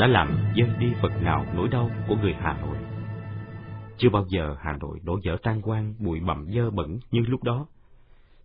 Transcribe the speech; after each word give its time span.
đã 0.00 0.06
làm 0.06 0.52
dâng 0.54 0.78
đi 0.78 0.92
phần 1.02 1.24
nào 1.24 1.46
nỗi 1.54 1.68
đau 1.68 1.90
của 2.08 2.16
người 2.16 2.34
Hà 2.34 2.60
Nội. 2.60 2.76
Chưa 3.98 4.08
bao 4.10 4.24
giờ 4.28 4.56
Hà 4.60 4.76
Nội 4.80 4.98
đổ 5.02 5.18
dở 5.22 5.36
tan 5.42 5.62
quang 5.62 5.94
bụi 5.98 6.20
bặm 6.20 6.46
dơ 6.54 6.70
bẩn 6.70 6.98
như 7.10 7.20
lúc 7.20 7.42
đó. 7.42 7.66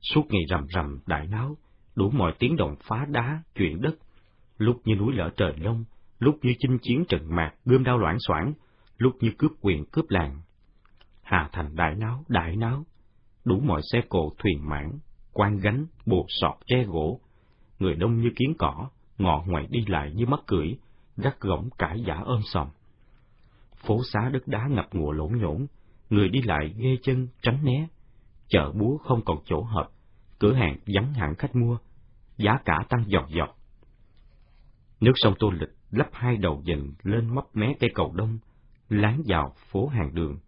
Suốt 0.01 0.21
ngày 0.29 0.41
rầm 0.49 0.67
rầm 0.67 0.99
đại 1.05 1.27
náo, 1.27 1.57
đủ 1.95 2.09
mọi 2.09 2.33
tiếng 2.39 2.55
động 2.55 2.75
phá 2.87 3.05
đá, 3.09 3.43
chuyển 3.55 3.81
đất, 3.81 3.95
lúc 4.57 4.81
như 4.85 4.95
núi 4.95 5.13
lở 5.13 5.29
trời 5.37 5.53
lông, 5.57 5.83
lúc 6.19 6.35
như 6.41 6.53
chinh 6.59 6.77
chiến 6.81 7.05
trận 7.09 7.35
mạc, 7.35 7.53
gươm 7.65 7.83
đao 7.83 7.97
loãng 7.97 8.17
xoảng, 8.19 8.53
lúc 8.97 9.13
như 9.19 9.31
cướp 9.37 9.51
quyền 9.61 9.85
cướp 9.85 10.05
làng. 10.09 10.41
Hà 11.23 11.49
Thành 11.51 11.75
đại 11.75 11.95
náo, 11.95 12.23
đại 12.27 12.55
náo, 12.55 12.83
đủ 13.45 13.59
mọi 13.59 13.81
xe 13.91 14.01
cộ 14.09 14.33
thuyền 14.37 14.69
mãn, 14.69 14.91
quan 15.33 15.57
gánh, 15.57 15.85
buộc 16.05 16.25
sọt 16.29 16.55
tre 16.65 16.83
gỗ, 16.83 17.19
người 17.79 17.95
đông 17.95 18.21
như 18.21 18.29
kiến 18.35 18.53
cỏ, 18.57 18.89
ngọ 19.17 19.43
ngoại 19.47 19.67
đi 19.69 19.85
lại 19.87 20.11
như 20.15 20.25
mắt 20.25 20.39
cưỡi, 20.47 20.75
gắt 21.17 21.39
gỏng 21.39 21.69
cãi 21.77 22.03
giả 22.07 22.21
ôm 22.25 22.41
sòm. 22.43 22.67
Phố 23.75 24.01
xá 24.13 24.29
đất 24.33 24.47
đá 24.47 24.67
ngập 24.67 24.93
ngùa 24.93 25.11
lỗn 25.11 25.37
nhổn, 25.37 25.67
người 26.09 26.29
đi 26.29 26.41
lại 26.41 26.73
ghê 26.77 26.97
chân, 27.03 27.27
tránh 27.41 27.59
né. 27.63 27.87
Chợ 28.47 28.71
búa 28.71 28.97
không 28.97 29.21
còn 29.25 29.37
chỗ 29.45 29.61
hợp, 29.61 29.89
cửa 30.39 30.53
hàng 30.53 30.77
vắng 30.87 31.13
hẳn 31.13 31.35
khách 31.35 31.55
mua, 31.55 31.77
giá 32.37 32.59
cả 32.65 32.85
tăng 32.89 33.05
dọc 33.07 33.25
dọc. 33.37 33.57
Nước 34.99 35.13
sông 35.15 35.33
Tô 35.39 35.49
Lịch 35.49 35.75
lấp 35.91 36.07
hai 36.11 36.37
đầu 36.37 36.61
dần 36.65 36.93
lên 37.03 37.35
mấp 37.35 37.43
mé 37.53 37.73
cây 37.79 37.89
cầu 37.95 38.13
đông, 38.15 38.39
láng 38.89 39.21
vào 39.25 39.53
phố 39.71 39.87
hàng 39.87 40.15
đường. 40.15 40.39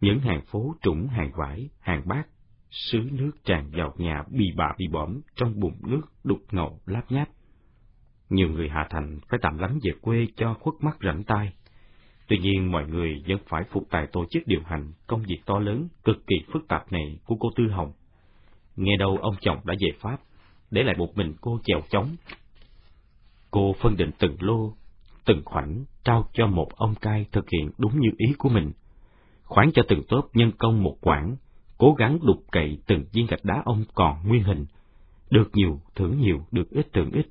Những 0.00 0.20
hàng 0.20 0.40
phố 0.46 0.74
trũng 0.82 1.08
hàng 1.08 1.30
vải, 1.34 1.68
hàng 1.80 2.02
bát, 2.08 2.26
sứ 2.70 2.98
nước 3.12 3.30
tràn 3.44 3.70
vào 3.70 3.94
nhà 3.96 4.24
bì 4.30 4.52
bà 4.56 4.74
bì 4.78 4.88
bõm 4.88 5.20
trong 5.34 5.60
bụng 5.60 5.76
nước 5.86 6.02
đục 6.24 6.38
ngầu 6.50 6.80
láp 6.86 7.12
nháp. 7.12 7.28
Nhiều 8.30 8.48
người 8.48 8.68
Hà 8.68 8.86
Thành 8.90 9.18
phải 9.28 9.38
tạm 9.42 9.58
lánh 9.58 9.78
về 9.82 9.92
quê 10.00 10.26
cho 10.36 10.54
khuất 10.54 10.74
mắt 10.80 10.96
rảnh 11.02 11.22
tay. 11.24 11.52
Tuy 12.28 12.38
nhiên 12.38 12.72
mọi 12.72 12.86
người 12.88 13.22
vẫn 13.28 13.38
phải 13.48 13.64
phục 13.70 13.82
tài 13.90 14.06
tổ 14.06 14.24
chức 14.30 14.46
điều 14.46 14.60
hành 14.64 14.92
công 15.06 15.22
việc 15.22 15.40
to 15.46 15.58
lớn, 15.58 15.88
cực 16.04 16.26
kỳ 16.26 16.36
phức 16.52 16.68
tạp 16.68 16.92
này 16.92 17.18
của 17.26 17.36
cô 17.40 17.48
Tư 17.56 17.68
Hồng. 17.68 17.92
Nghe 18.76 18.96
đâu 18.96 19.16
ông 19.16 19.34
chồng 19.40 19.58
đã 19.64 19.74
về 19.80 19.88
Pháp, 20.00 20.16
để 20.70 20.82
lại 20.82 20.94
một 20.98 21.16
mình 21.16 21.34
cô 21.40 21.60
chèo 21.64 21.80
chống. 21.90 22.16
Cô 23.50 23.74
phân 23.80 23.96
định 23.96 24.10
từng 24.18 24.36
lô, 24.40 24.72
từng 25.24 25.42
khoảnh, 25.44 25.84
trao 26.04 26.28
cho 26.32 26.46
một 26.46 26.68
ông 26.76 26.94
cai 26.94 27.26
thực 27.32 27.44
hiện 27.50 27.70
đúng 27.78 28.00
như 28.00 28.08
ý 28.16 28.26
của 28.38 28.48
mình. 28.48 28.72
khoản 29.44 29.70
cho 29.74 29.82
từng 29.88 30.02
tốp 30.08 30.36
nhân 30.36 30.52
công 30.58 30.82
một 30.82 30.96
quảng, 31.00 31.36
cố 31.78 31.94
gắng 31.98 32.18
đục 32.22 32.44
cậy 32.52 32.78
từng 32.86 33.04
viên 33.12 33.26
gạch 33.26 33.44
đá 33.44 33.62
ông 33.64 33.84
còn 33.94 34.28
nguyên 34.28 34.42
hình. 34.42 34.66
Được 35.30 35.50
nhiều, 35.54 35.80
thưởng 35.94 36.20
nhiều, 36.20 36.46
được 36.50 36.70
ít 36.70 36.92
thưởng 36.92 37.10
ít, 37.10 37.26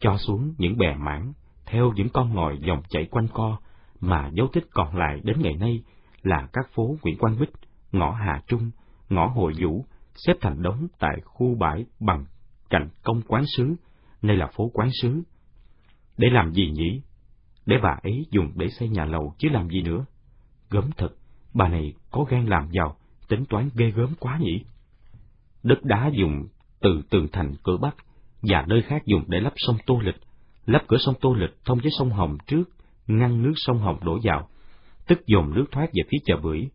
cho 0.00 0.16
xuống 0.16 0.54
những 0.58 0.78
bè 0.78 0.94
mảng, 0.94 1.32
theo 1.66 1.92
những 1.96 2.08
con 2.08 2.34
ngòi 2.34 2.58
dòng 2.66 2.82
chảy 2.88 3.06
quanh 3.10 3.28
co, 3.32 3.58
mà 4.00 4.30
dấu 4.32 4.48
tích 4.52 4.66
còn 4.70 4.96
lại 4.96 5.20
đến 5.24 5.36
ngày 5.40 5.54
nay 5.54 5.82
là 6.22 6.48
các 6.52 6.68
phố 6.74 6.96
Nguyễn 7.02 7.18
Quang 7.18 7.38
Bích, 7.38 7.52
ngõ 7.92 8.10
Hà 8.12 8.42
Trung, 8.46 8.70
ngõ 9.08 9.26
Hội 9.26 9.52
Vũ, 9.58 9.84
xếp 10.14 10.34
thành 10.40 10.62
đống 10.62 10.86
tại 10.98 11.16
khu 11.24 11.54
bãi 11.54 11.84
bằng 12.00 12.24
cạnh 12.70 12.88
công 13.02 13.22
quán 13.22 13.44
sứ, 13.56 13.74
nay 14.22 14.36
là 14.36 14.46
phố 14.46 14.70
quán 14.74 14.90
sứ. 15.02 15.22
Để 16.18 16.28
làm 16.30 16.52
gì 16.52 16.70
nhỉ? 16.70 17.02
Để 17.66 17.76
bà 17.82 17.98
ấy 18.02 18.26
dùng 18.30 18.52
để 18.54 18.68
xây 18.68 18.88
nhà 18.88 19.04
lầu 19.04 19.34
chứ 19.38 19.48
làm 19.48 19.68
gì 19.68 19.82
nữa? 19.82 20.04
Gớm 20.70 20.90
thật, 20.96 21.10
bà 21.54 21.68
này 21.68 21.92
có 22.10 22.24
gan 22.28 22.46
làm 22.46 22.68
giàu, 22.70 22.96
tính 23.28 23.44
toán 23.44 23.68
ghê 23.74 23.90
gớm 23.90 24.14
quá 24.20 24.38
nhỉ? 24.40 24.64
Đất 25.62 25.84
đá 25.84 26.10
dùng 26.12 26.46
từ 26.80 27.02
tường 27.10 27.28
thành 27.32 27.54
cửa 27.64 27.76
Bắc 27.76 27.96
và 28.48 28.64
nơi 28.68 28.82
khác 28.82 29.02
dùng 29.06 29.24
để 29.26 29.40
lắp 29.40 29.52
sông 29.56 29.76
Tô 29.86 30.00
Lịch, 30.02 30.16
lắp 30.66 30.82
cửa 30.88 30.96
sông 31.00 31.14
Tô 31.20 31.34
Lịch 31.34 31.50
thông 31.64 31.78
với 31.78 31.90
sông 31.98 32.10
Hồng 32.10 32.36
trước, 32.46 32.64
ngăn 33.06 33.42
nước 33.42 33.52
sông 33.56 33.78
Hồng 33.78 33.98
đổ 34.04 34.18
vào, 34.22 34.48
tức 35.06 35.26
dồn 35.26 35.54
nước 35.54 35.64
thoát 35.72 35.86
về 35.92 36.02
phía 36.10 36.18
chợ 36.24 36.36
bưởi. 36.42 36.68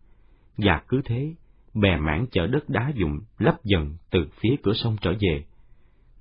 Và 0.57 0.81
cứ 0.87 1.01
thế, 1.05 1.33
bè 1.73 1.97
mảng 1.97 2.25
chở 2.31 2.47
đất 2.47 2.69
đá 2.69 2.91
dùng 2.95 3.19
lấp 3.37 3.55
dần 3.63 3.97
từ 4.11 4.19
phía 4.39 4.55
cửa 4.63 4.73
sông 4.73 4.97
trở 5.01 5.11
về. 5.19 5.43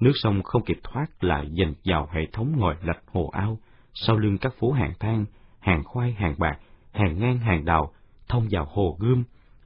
Nước 0.00 0.12
sông 0.15 0.43
không 0.43 0.65
kịp 0.65 0.78
thoát 0.83 1.25
lại 1.25 1.50
dành 1.53 1.75
vào 1.84 2.09
hệ 2.12 2.27
thống 2.33 2.53
ngòi 2.59 2.77
lạch 2.83 3.03
hồ 3.12 3.31
ao, 3.33 3.59
sau 3.94 4.16
lưng 4.16 4.39
các 4.39 4.55
phố 4.59 4.72
hàng 4.72 4.93
than, 5.00 5.25
hàng 5.60 5.84
khoai, 5.84 6.12
hàng 6.12 6.34
bạc, 6.39 6.59
hàng 6.93 7.19
ngang, 7.19 7.39
hàng 7.39 7.65
đào, 7.65 7.93
thông 8.28 8.49
vào 8.50 8.65
hồ 8.65 8.97
gươm, 9.00 9.25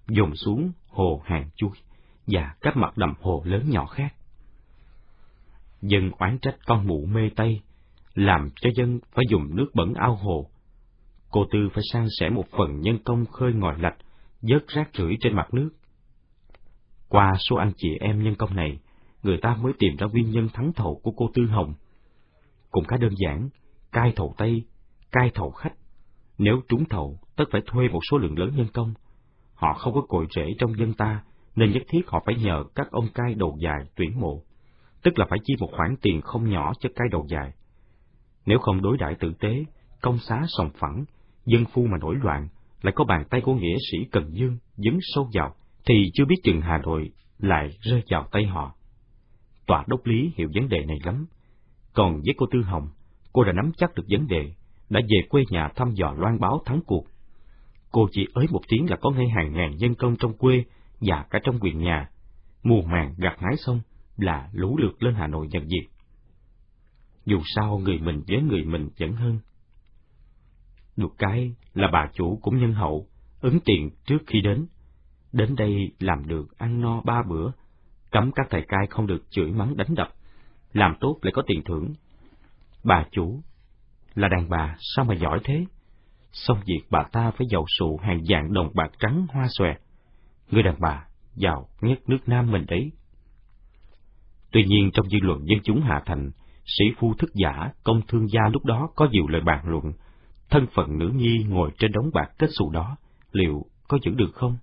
dồn 0.09 0.37
xuống 0.37 0.73
hồ 0.89 1.23
hàng 1.25 1.51
chui 1.57 1.71
và 2.27 2.55
các 2.61 2.77
mặt 2.77 2.97
đầm 2.97 3.15
hồ 3.21 3.43
lớn 3.45 3.71
nhỏ 3.71 3.87
khác. 3.87 4.15
Dân 5.87 6.11
oán 6.19 6.39
trách 6.39 6.57
con 6.67 6.87
mụ 6.87 7.07
mê 7.07 7.31
tây, 7.37 7.61
làm 8.15 8.51
cho 8.57 8.71
dân 8.75 8.99
phải 9.13 9.25
dùng 9.31 9.57
nước 9.57 9.67
bẩn 9.75 9.95
ao 9.95 10.15
hồ. 10.15 10.51
Cô 11.31 11.47
Tư 11.51 11.69
phải 11.75 11.83
sang 11.93 12.07
sẻ 12.19 12.29
một 12.31 12.45
phần 12.51 12.81
nhân 12.81 12.99
công 13.05 13.27
khơi 13.27 13.53
ngòi 13.53 13.79
lạch, 13.79 13.97
dớt 14.41 14.69
rác 14.69 14.91
rưởi 14.95 15.17
trên 15.21 15.37
mặt 15.37 15.55
nước. 15.55 15.71
Qua 17.09 17.33
số 17.39 17.57
anh 17.57 17.73
chị 17.77 17.89
em 18.01 18.23
nhân 18.23 18.35
công 18.35 18.57
này, 18.57 18.79
người 19.23 19.39
ta 19.43 19.57
mới 19.63 19.73
tìm 19.79 19.97
ra 19.97 20.07
nguyên 20.07 20.31
nhân 20.31 20.49
thắng 20.55 20.73
thầu 20.73 21.01
của 21.03 21.11
cô 21.17 21.31
Tư 21.35 21.47
Hồng. 21.47 21.75
Cũng 22.71 22.85
khá 22.85 22.97
đơn 22.97 23.13
giản, 23.17 23.49
cai 23.93 24.13
thầu 24.17 24.35
Tây, 24.39 24.65
cai 25.13 25.31
thầu 25.35 25.51
khách. 25.51 25.75
Nếu 26.39 26.61
trúng 26.69 26.85
thầu, 26.85 27.19
tất 27.37 27.45
phải 27.53 27.61
thuê 27.67 27.89
một 27.89 28.01
số 28.11 28.19
lượng 28.19 28.39
lớn 28.39 28.51
nhân 28.57 28.67
công. 28.75 28.95
Họ 29.55 29.75
không 29.75 29.95
có 29.95 30.01
cội 30.09 30.27
rễ 30.37 30.47
trong 30.59 30.79
dân 30.79 30.95
ta, 30.95 31.23
nên 31.57 31.73
nhất 31.73 31.83
thiết 31.89 32.01
họ 32.07 32.23
phải 32.27 32.35
nhờ 32.35 32.65
các 32.75 32.91
ông 32.91 33.09
cai 33.15 33.35
đầu 33.35 33.57
dài 33.61 33.79
tuyển 33.97 34.21
mộ, 34.21 34.43
tức 35.05 35.19
là 35.19 35.27
phải 35.31 35.39
chi 35.45 35.55
một 35.61 35.69
khoản 35.77 35.97
tiền 36.03 36.21
không 36.21 36.51
nhỏ 36.51 36.73
cho 36.81 36.89
cai 36.97 37.09
đầu 37.11 37.27
dài. 37.29 37.53
Nếu 38.47 38.59
không 38.59 38.83
đối 38.83 38.97
đãi 38.99 39.15
tử 39.15 39.33
tế, 39.41 39.65
công 40.01 40.19
xá 40.19 40.43
sòng 40.49 40.71
phẳng, 40.79 41.05
dân 41.47 41.65
phu 41.73 41.87
mà 41.87 41.99
nổi 42.01 42.15
loạn, 42.23 42.49
lại 42.83 42.93
có 42.97 43.05
bàn 43.05 43.25
tay 43.31 43.41
của 43.41 43.55
nghĩa 43.55 43.77
sĩ 43.91 43.99
Cần 44.13 44.31
Dương 44.33 44.59
dấn 44.77 44.99
sâu 45.01 45.29
vào, 45.33 45.55
thì 45.87 46.11
chưa 46.15 46.25
biết 46.25 46.37
chừng 46.43 46.61
Hà 46.61 46.79
Nội 46.79 47.11
lại 47.39 47.71
rơi 47.81 48.03
vào 48.11 48.29
tay 48.33 48.47
họ. 48.47 48.75
Tòa 49.67 49.85
đốc 49.87 50.07
lý 50.07 50.33
hiểu 50.37 50.49
vấn 50.55 50.69
đề 50.69 50.85
này 50.85 50.97
lắm. 51.05 51.27
Còn 51.95 52.13
với 52.15 52.35
cô 52.37 52.47
Tư 52.53 52.63
Hồng, 52.63 52.89
cô 53.33 53.45
đã 53.45 53.53
nắm 53.53 53.73
chắc 53.77 53.95
được 53.95 54.05
vấn 54.09 54.27
đề, 54.27 54.53
đã 54.91 55.01
về 55.09 55.19
quê 55.29 55.43
nhà 55.51 55.69
thăm 55.77 55.91
dò 55.95 56.15
loan 56.19 56.41
báo 56.41 56.63
thắng 56.65 56.81
cuộc. 56.87 57.05
Cô 57.93 58.09
chỉ 58.13 58.27
ới 58.35 58.47
một 58.51 58.61
tiếng 58.69 58.91
là 58.91 58.97
có 58.97 59.11
ngay 59.11 59.29
hàng 59.29 59.53
ngàn 59.53 59.77
nhân 59.77 59.95
công 59.95 60.17
trong 60.17 60.33
quê 60.33 60.65
và 61.01 61.25
cả 61.31 61.39
trong 61.45 61.59
quyền 61.61 61.79
nhà. 61.79 62.11
Mùa 62.63 62.83
màng 62.83 63.15
gặt 63.19 63.37
hái 63.39 63.57
xong 63.57 63.81
là 64.17 64.49
lũ 64.53 64.77
lượt 64.77 65.03
lên 65.03 65.15
Hà 65.15 65.27
Nội 65.27 65.49
nhận 65.51 65.63
việc. 65.69 65.89
Dù 67.25 67.41
sao 67.57 67.79
người 67.79 67.99
mình 67.99 68.23
với 68.29 68.43
người 68.43 68.65
mình 68.65 68.89
vẫn 68.99 69.13
hơn. 69.13 69.39
Được 70.97 71.15
cái 71.19 71.55
là 71.75 71.89
bà 71.93 72.11
chủ 72.13 72.39
cũng 72.43 72.61
nhân 72.61 72.73
hậu, 72.73 73.07
ứng 73.41 73.59
tiền 73.65 73.91
trước 74.07 74.19
khi 74.27 74.41
đến. 74.41 74.67
Đến 75.33 75.55
đây 75.57 75.93
làm 75.99 76.27
được 76.27 76.59
ăn 76.59 76.81
no 76.81 77.01
ba 77.01 77.23
bữa, 77.29 77.51
cấm 78.11 78.31
các 78.35 78.47
thầy 78.51 78.63
cai 78.69 78.87
không 78.91 79.07
được 79.07 79.25
chửi 79.31 79.51
mắng 79.51 79.77
đánh 79.77 79.95
đập, 79.95 80.09
làm 80.73 80.97
tốt 81.01 81.19
lại 81.23 81.33
có 81.35 81.43
tiền 81.47 81.63
thưởng. 81.65 81.95
Bà 82.85 83.05
chủ 83.11 83.41
là 84.15 84.29
đàn 84.29 84.49
bà 84.49 84.77
sao 84.79 85.05
mà 85.05 85.15
giỏi 85.15 85.41
thế? 85.45 85.67
Xong 86.33 86.61
việc 86.67 86.81
bà 86.91 87.03
ta 87.13 87.31
phải 87.31 87.47
giàu 87.51 87.65
sụ 87.79 87.97
hàng 88.03 88.25
dạng 88.25 88.53
đồng 88.53 88.71
bạc 88.75 88.91
trắng 88.99 89.27
hoa 89.31 89.47
xòe. 89.49 89.75
Người 90.51 90.63
đàn 90.63 90.77
bà 90.81 91.07
giàu 91.35 91.69
nhất 91.81 91.99
nước 92.07 92.19
Nam 92.27 92.51
mình 92.51 92.65
đấy. 92.69 92.93
Tuy 94.55 94.65
nhiên 94.65 94.91
trong 94.95 95.09
dư 95.09 95.19
luận 95.23 95.45
dân 95.45 95.59
chúng 95.65 95.81
Hạ 95.81 96.03
Thành, 96.07 96.31
sĩ 96.65 96.85
phu 96.99 97.15
thức 97.15 97.31
giả, 97.35 97.71
công 97.85 98.01
thương 98.09 98.29
gia 98.29 98.41
lúc 98.53 98.65
đó 98.65 98.89
có 98.97 99.09
nhiều 99.11 99.27
lời 99.29 99.41
bàn 99.41 99.69
luận, 99.69 99.93
thân 100.51 100.67
phận 100.75 100.99
nữ 100.99 101.13
nhi 101.15 101.45
ngồi 101.49 101.71
trên 101.79 101.93
đống 101.93 102.11
bạc 102.13 102.31
kết 102.39 102.47
xù 102.59 102.71
đó, 102.71 102.97
liệu 103.33 103.65
có 103.89 103.99
giữ 104.03 104.13
được 104.15 104.31
không? 104.35 104.57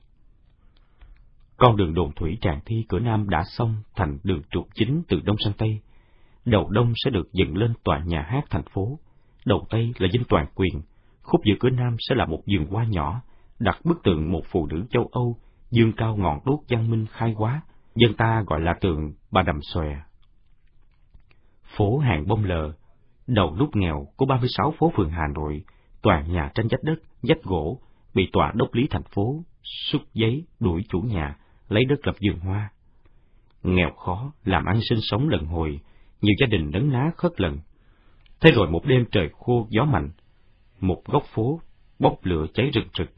Con 1.58 1.78
đường 1.78 1.94
đồn 1.94 2.12
thủy 2.12 2.38
tràng 2.42 2.60
thi 2.66 2.86
cửa 2.90 3.00
Nam 3.00 3.30
đã 3.30 3.44
xong 3.58 3.76
thành 3.96 4.18
đường 4.24 4.42
trục 4.52 4.68
chính 4.76 5.04
từ 5.08 5.20
Đông 5.24 5.36
sang 5.44 5.54
Tây. 5.58 5.80
Đầu 6.46 6.70
Đông 6.70 6.94
sẽ 6.96 7.12
được 7.12 7.34
dựng 7.34 7.58
lên 7.58 7.74
tòa 7.84 8.00
nhà 8.00 8.22
hát 8.22 8.44
thành 8.50 8.66
phố, 8.74 9.00
đầu 9.46 9.68
Tây 9.70 9.94
là 9.98 10.10
dinh 10.14 10.24
toàn 10.30 10.46
quyền, 10.56 10.82
khúc 11.22 11.42
giữa 11.46 11.56
cửa 11.60 11.70
Nam 11.70 11.96
sẽ 12.00 12.16
là 12.16 12.26
một 12.26 12.42
vườn 12.52 12.66
hoa 12.66 12.86
nhỏ, 12.86 13.22
đặt 13.60 13.80
bức 13.84 14.04
tượng 14.04 14.32
một 14.32 14.44
phụ 14.52 14.68
nữ 14.68 14.84
châu 14.90 15.10
Âu, 15.12 15.38
dương 15.72 15.94
cao 15.98 16.16
ngọn 16.16 16.40
đuốc 16.46 16.64
văn 16.70 16.92
minh 16.92 17.06
khai 17.12 17.34
hóa, 17.38 17.62
dân 17.96 18.14
ta 18.14 18.44
gọi 18.48 18.62
là 18.62 18.74
tượng 18.82 19.14
bà 19.32 19.42
đầm 19.42 19.60
xòe. 19.62 19.98
Phố 21.78 21.98
hàng 21.98 22.28
bông 22.28 22.44
lờ, 22.44 22.74
đầu 23.28 23.56
nút 23.60 23.76
nghèo 23.76 24.08
của 24.16 24.26
36 24.26 24.74
phố 24.80 24.92
phường 24.96 25.10
Hà 25.10 25.28
Nội, 25.36 25.64
toàn 26.02 26.34
nhà 26.34 26.52
tranh 26.56 26.70
dách 26.70 26.84
đất, 26.84 26.96
dách 27.22 27.44
gỗ, 27.44 27.82
bị 28.14 28.30
tòa 28.34 28.52
đốc 28.56 28.74
lý 28.74 28.88
thành 28.90 29.04
phố, 29.04 29.44
xuất 29.64 30.02
giấy 30.14 30.46
đuổi 30.60 30.86
chủ 30.90 31.00
nhà, 31.00 31.38
lấy 31.70 31.86
đất 31.86 32.08
lập 32.08 32.16
vườn 32.22 32.40
hoa. 32.40 32.70
Nghèo 33.64 33.92
khó, 33.92 34.32
làm 34.46 34.66
ăn 34.66 34.80
sinh 34.90 35.00
sống 35.02 35.30
lần 35.30 35.46
hồi, 35.46 35.80
nhiều 36.22 36.36
gia 36.40 36.48
đình 36.48 36.72
nấn 36.72 36.92
ná 36.92 37.12
khất 37.18 37.42
lần. 37.42 37.58
Thế 38.42 38.52
rồi 38.52 38.68
một 38.70 38.86
đêm 38.86 39.06
trời 39.12 39.30
khô 39.34 39.68
gió 39.70 39.86
mạnh, 39.86 40.10
một 40.80 41.02
góc 41.06 41.24
phố 41.34 41.62
bốc 42.00 42.20
lửa 42.24 42.46
cháy 42.54 42.72
rực 42.74 42.84
rực. 42.98 43.10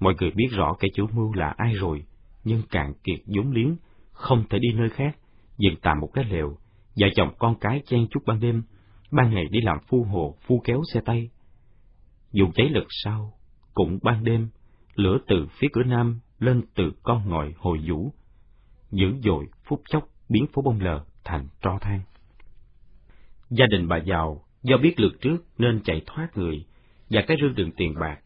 Mọi 0.00 0.14
người 0.20 0.30
biết 0.30 0.48
rõ 0.50 0.76
kẻ 0.80 0.88
chủ 0.94 1.06
mưu 1.12 1.32
là 1.34 1.54
ai 1.56 1.74
rồi, 1.74 2.04
nhưng 2.44 2.62
càng 2.70 2.94
kiệt 3.04 3.18
vốn 3.26 3.52
liếng, 3.52 3.76
không 4.12 4.44
thể 4.50 4.58
đi 4.58 4.72
nơi 4.72 4.88
khác, 4.88 5.16
dựng 5.58 5.74
tạm 5.82 6.00
một 6.00 6.10
cái 6.14 6.24
lều, 6.24 6.56
Vợ 6.96 7.06
chồng 7.14 7.34
con 7.38 7.54
cái 7.60 7.82
chen 7.86 8.06
chúc 8.10 8.22
ban 8.26 8.40
đêm, 8.40 8.62
ban 9.10 9.34
ngày 9.34 9.44
đi 9.50 9.60
làm 9.60 9.78
phu 9.88 10.04
hồ, 10.04 10.36
phu 10.46 10.60
kéo 10.64 10.82
xe 10.92 11.00
tay. 11.04 11.30
Dù 12.32 12.50
cháy 12.54 12.68
lực 12.68 12.86
sau, 13.04 13.32
cũng 13.74 13.98
ban 14.02 14.24
đêm, 14.24 14.48
lửa 14.94 15.18
từ 15.26 15.46
phía 15.58 15.68
cửa 15.72 15.82
nam 15.82 16.20
lên 16.38 16.62
từ 16.74 16.92
con 17.02 17.28
ngòi 17.28 17.54
hồi 17.56 17.78
vũ, 17.88 18.12
dữ 18.90 19.06
dội 19.24 19.46
phút 19.64 19.82
chốc 19.88 20.08
biến 20.28 20.46
phố 20.52 20.62
bông 20.62 20.80
lờ 20.80 21.04
thành 21.24 21.48
tro 21.62 21.78
than. 21.80 22.00
Gia 23.50 23.66
đình 23.66 23.88
bà 23.88 23.96
giàu 23.96 24.44
do 24.62 24.76
biết 24.76 25.00
lượt 25.00 25.12
trước 25.20 25.36
nên 25.58 25.80
chạy 25.84 26.02
thoát 26.06 26.28
người 26.36 26.66
và 27.10 27.22
cái 27.26 27.36
rương 27.40 27.54
đường 27.54 27.72
tiền 27.76 27.94
bạc. 28.00 28.20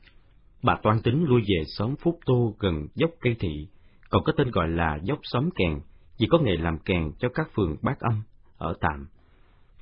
Bà 0.62 0.76
toan 0.82 1.02
tính 1.02 1.24
lui 1.24 1.40
về 1.40 1.64
xóm 1.66 1.94
Phúc 1.96 2.18
Tô 2.26 2.56
gần 2.58 2.86
dốc 2.94 3.10
cây 3.20 3.36
thị, 3.38 3.68
còn 4.10 4.24
có 4.24 4.32
tên 4.36 4.50
gọi 4.50 4.68
là 4.68 4.98
dốc 5.02 5.18
xóm 5.22 5.48
kèn, 5.54 5.80
vì 6.18 6.26
có 6.30 6.38
nghề 6.38 6.56
làm 6.56 6.78
kèn 6.78 7.12
cho 7.18 7.28
các 7.34 7.48
phường 7.54 7.76
bát 7.82 8.00
âm, 8.00 8.22
ở 8.58 8.74
tạm. 8.80 9.08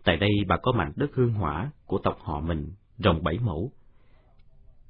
Tại 0.04 0.16
đây 0.16 0.30
bà 0.48 0.56
có 0.62 0.72
mảnh 0.72 0.92
đất 0.96 1.10
hương 1.14 1.32
hỏa 1.32 1.70
của 1.86 1.98
tộc 1.98 2.18
họ 2.20 2.40
mình, 2.40 2.72
rộng 2.98 3.22
bảy 3.22 3.38
mẫu. 3.38 3.72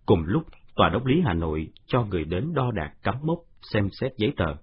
Cùng 0.06 0.25
lúc, 0.25 0.42
Tòa 0.76 0.88
đốc 0.88 1.06
lý 1.06 1.20
Hà 1.25 1.34
Nội 1.34 1.69
cho 1.86 2.04
người 2.04 2.25
đến 2.25 2.52
đo 2.54 2.70
đạc 2.70 2.92
cắm 3.02 3.14
mốc, 3.22 3.38
xem 3.72 3.88
xét 4.00 4.12
giấy 4.16 4.32
tờ. 4.36 4.54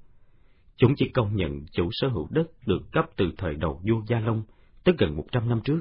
Chúng 0.78 0.94
chỉ 0.96 1.10
công 1.14 1.36
nhận 1.36 1.66
chủ 1.72 1.90
sở 1.92 2.08
hữu 2.08 2.28
đất 2.32 2.48
được 2.66 2.82
cấp 2.92 3.06
từ 3.16 3.32
thời 3.38 3.56
đầu 3.56 3.82
vua 3.90 4.02
Gia 4.08 4.20
Long, 4.20 4.44
tức 4.84 4.96
gần 4.98 5.16
một 5.18 5.26
trăm 5.32 5.50
năm 5.50 5.62
trước. 5.64 5.80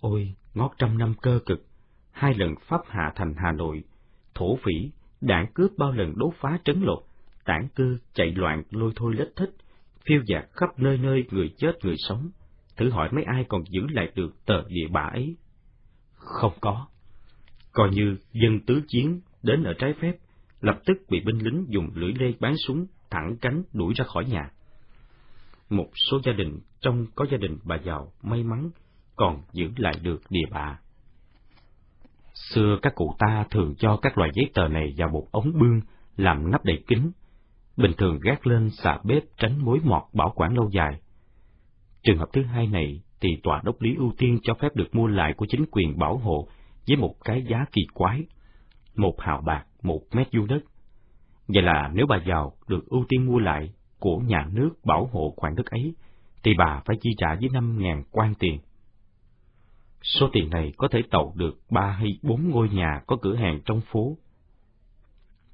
Ôi, 0.00 0.34
ngót 0.54 0.70
trăm 0.78 0.98
năm 0.98 1.14
cơ 1.22 1.40
cực, 1.46 1.66
hai 2.10 2.34
lần 2.34 2.54
pháp 2.68 2.80
hạ 2.86 3.12
thành 3.16 3.34
Hà 3.36 3.52
Nội, 3.52 3.84
thổ 4.34 4.56
phỉ, 4.56 4.90
đảng 5.20 5.46
cướp 5.54 5.70
bao 5.78 5.92
lần 5.92 6.12
đốt 6.16 6.34
phá 6.40 6.58
trấn 6.64 6.80
lột, 6.80 7.02
tản 7.48 7.68
cư 7.74 7.98
chạy 8.14 8.32
loạn 8.32 8.62
lôi 8.70 8.92
thôi 8.96 9.14
lết 9.14 9.28
thích, 9.36 9.50
phiêu 10.06 10.22
dạt 10.26 10.44
khắp 10.52 10.78
nơi 10.78 10.98
nơi 10.98 11.24
người 11.30 11.54
chết 11.58 11.72
người 11.82 11.96
sống. 11.98 12.30
Thử 12.76 12.90
hỏi 12.90 13.08
mấy 13.12 13.24
ai 13.24 13.44
còn 13.48 13.62
giữ 13.70 13.80
lại 13.90 14.12
được 14.14 14.46
tờ 14.46 14.68
địa 14.68 14.86
bả 14.90 15.00
ấy? 15.00 15.36
Không 16.14 16.52
có. 16.60 16.86
Coi 17.72 17.90
như 17.90 18.16
dân 18.32 18.60
tứ 18.66 18.82
chiến 18.88 19.20
đến 19.42 19.62
ở 19.62 19.74
trái 19.78 19.94
phép, 20.00 20.12
lập 20.60 20.80
tức 20.86 20.94
bị 21.08 21.20
binh 21.20 21.38
lính 21.38 21.64
dùng 21.68 21.90
lưỡi 21.94 22.12
lê 22.12 22.32
bán 22.40 22.54
súng 22.66 22.86
thẳng 23.10 23.36
cánh 23.40 23.62
đuổi 23.72 23.94
ra 23.96 24.04
khỏi 24.04 24.24
nhà. 24.24 24.50
Một 25.70 25.88
số 26.10 26.20
gia 26.24 26.32
đình 26.32 26.60
trong 26.80 27.06
có 27.14 27.26
gia 27.30 27.36
đình 27.36 27.58
bà 27.64 27.76
giàu 27.76 28.12
may 28.22 28.42
mắn 28.42 28.70
còn 29.16 29.42
giữ 29.52 29.68
lại 29.76 29.94
được 30.02 30.20
địa 30.30 30.46
bạ. 30.50 30.78
Xưa 32.34 32.78
các 32.82 32.94
cụ 32.94 33.14
ta 33.18 33.46
thường 33.50 33.74
cho 33.78 33.98
các 34.02 34.18
loại 34.18 34.30
giấy 34.34 34.50
tờ 34.54 34.68
này 34.68 34.94
vào 34.96 35.08
một 35.08 35.28
ống 35.30 35.52
bương 35.58 35.80
làm 36.16 36.50
nắp 36.50 36.64
đầy 36.64 36.84
kín, 36.86 37.10
bình 37.78 37.92
thường 37.98 38.18
gác 38.22 38.46
lên 38.46 38.70
xà 38.70 38.98
bếp 39.04 39.22
tránh 39.36 39.64
mối 39.64 39.78
mọt 39.84 40.02
bảo 40.12 40.32
quản 40.36 40.54
lâu 40.54 40.70
dài. 40.70 41.00
Trường 42.02 42.18
hợp 42.18 42.28
thứ 42.32 42.42
hai 42.42 42.66
này 42.66 43.02
thì 43.20 43.36
tòa 43.42 43.60
đốc 43.64 43.82
lý 43.82 43.94
ưu 43.96 44.12
tiên 44.18 44.38
cho 44.42 44.54
phép 44.54 44.68
được 44.76 44.94
mua 44.94 45.06
lại 45.06 45.34
của 45.36 45.46
chính 45.48 45.64
quyền 45.70 45.98
bảo 45.98 46.16
hộ 46.16 46.48
với 46.88 46.96
một 46.96 47.14
cái 47.24 47.44
giá 47.48 47.64
kỳ 47.72 47.82
quái, 47.94 48.24
một 48.96 49.20
hào 49.20 49.40
bạc 49.40 49.64
một 49.82 50.00
mét 50.12 50.28
vuông 50.32 50.46
đất. 50.46 50.60
Vậy 51.48 51.62
là 51.62 51.90
nếu 51.94 52.06
bà 52.06 52.16
giàu 52.26 52.52
được 52.68 52.86
ưu 52.86 53.04
tiên 53.08 53.26
mua 53.26 53.38
lại 53.38 53.72
của 53.98 54.18
nhà 54.18 54.48
nước 54.52 54.70
bảo 54.84 55.06
hộ 55.12 55.34
khoản 55.36 55.54
đất 55.56 55.66
ấy, 55.66 55.94
thì 56.42 56.54
bà 56.58 56.82
phải 56.84 56.96
chi 57.00 57.10
trả 57.18 57.34
với 57.34 57.48
năm 57.52 57.78
ngàn 57.78 58.02
quan 58.10 58.34
tiền. 58.38 58.58
Số 60.02 60.28
tiền 60.32 60.50
này 60.50 60.72
có 60.76 60.88
thể 60.88 61.02
tậu 61.10 61.32
được 61.36 61.58
ba 61.70 61.90
hay 61.90 62.18
bốn 62.22 62.50
ngôi 62.50 62.68
nhà 62.68 63.02
có 63.06 63.16
cửa 63.22 63.34
hàng 63.34 63.60
trong 63.64 63.80
phố. 63.80 64.16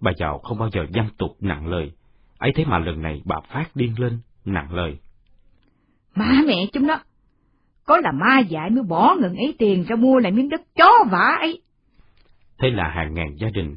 Bà 0.00 0.12
giàu 0.18 0.38
không 0.38 0.58
bao 0.58 0.70
giờ 0.72 0.86
văn 0.94 1.08
tục 1.18 1.36
nặng 1.40 1.66
lời, 1.66 1.92
ấy 2.38 2.52
thế 2.54 2.64
mà 2.64 2.78
lần 2.78 3.02
này 3.02 3.22
bà 3.24 3.36
phát 3.52 3.76
điên 3.76 3.94
lên, 3.98 4.18
nặng 4.44 4.74
lời. 4.74 4.98
Má 6.14 6.42
mẹ 6.46 6.66
chúng 6.72 6.86
nó, 6.86 6.98
có 7.84 7.96
là 7.96 8.12
ma 8.12 8.38
dại 8.38 8.70
mới 8.70 8.82
bỏ 8.82 9.16
ngừng 9.20 9.36
ấy 9.36 9.54
tiền 9.58 9.84
ra 9.88 9.96
mua 9.96 10.18
lại 10.18 10.32
miếng 10.32 10.48
đất 10.48 10.60
chó 10.76 10.90
vả 11.10 11.36
ấy. 11.40 11.62
Thế 12.58 12.70
là 12.70 12.88
hàng 12.88 13.14
ngàn 13.14 13.36
gia 13.36 13.48
đình, 13.48 13.76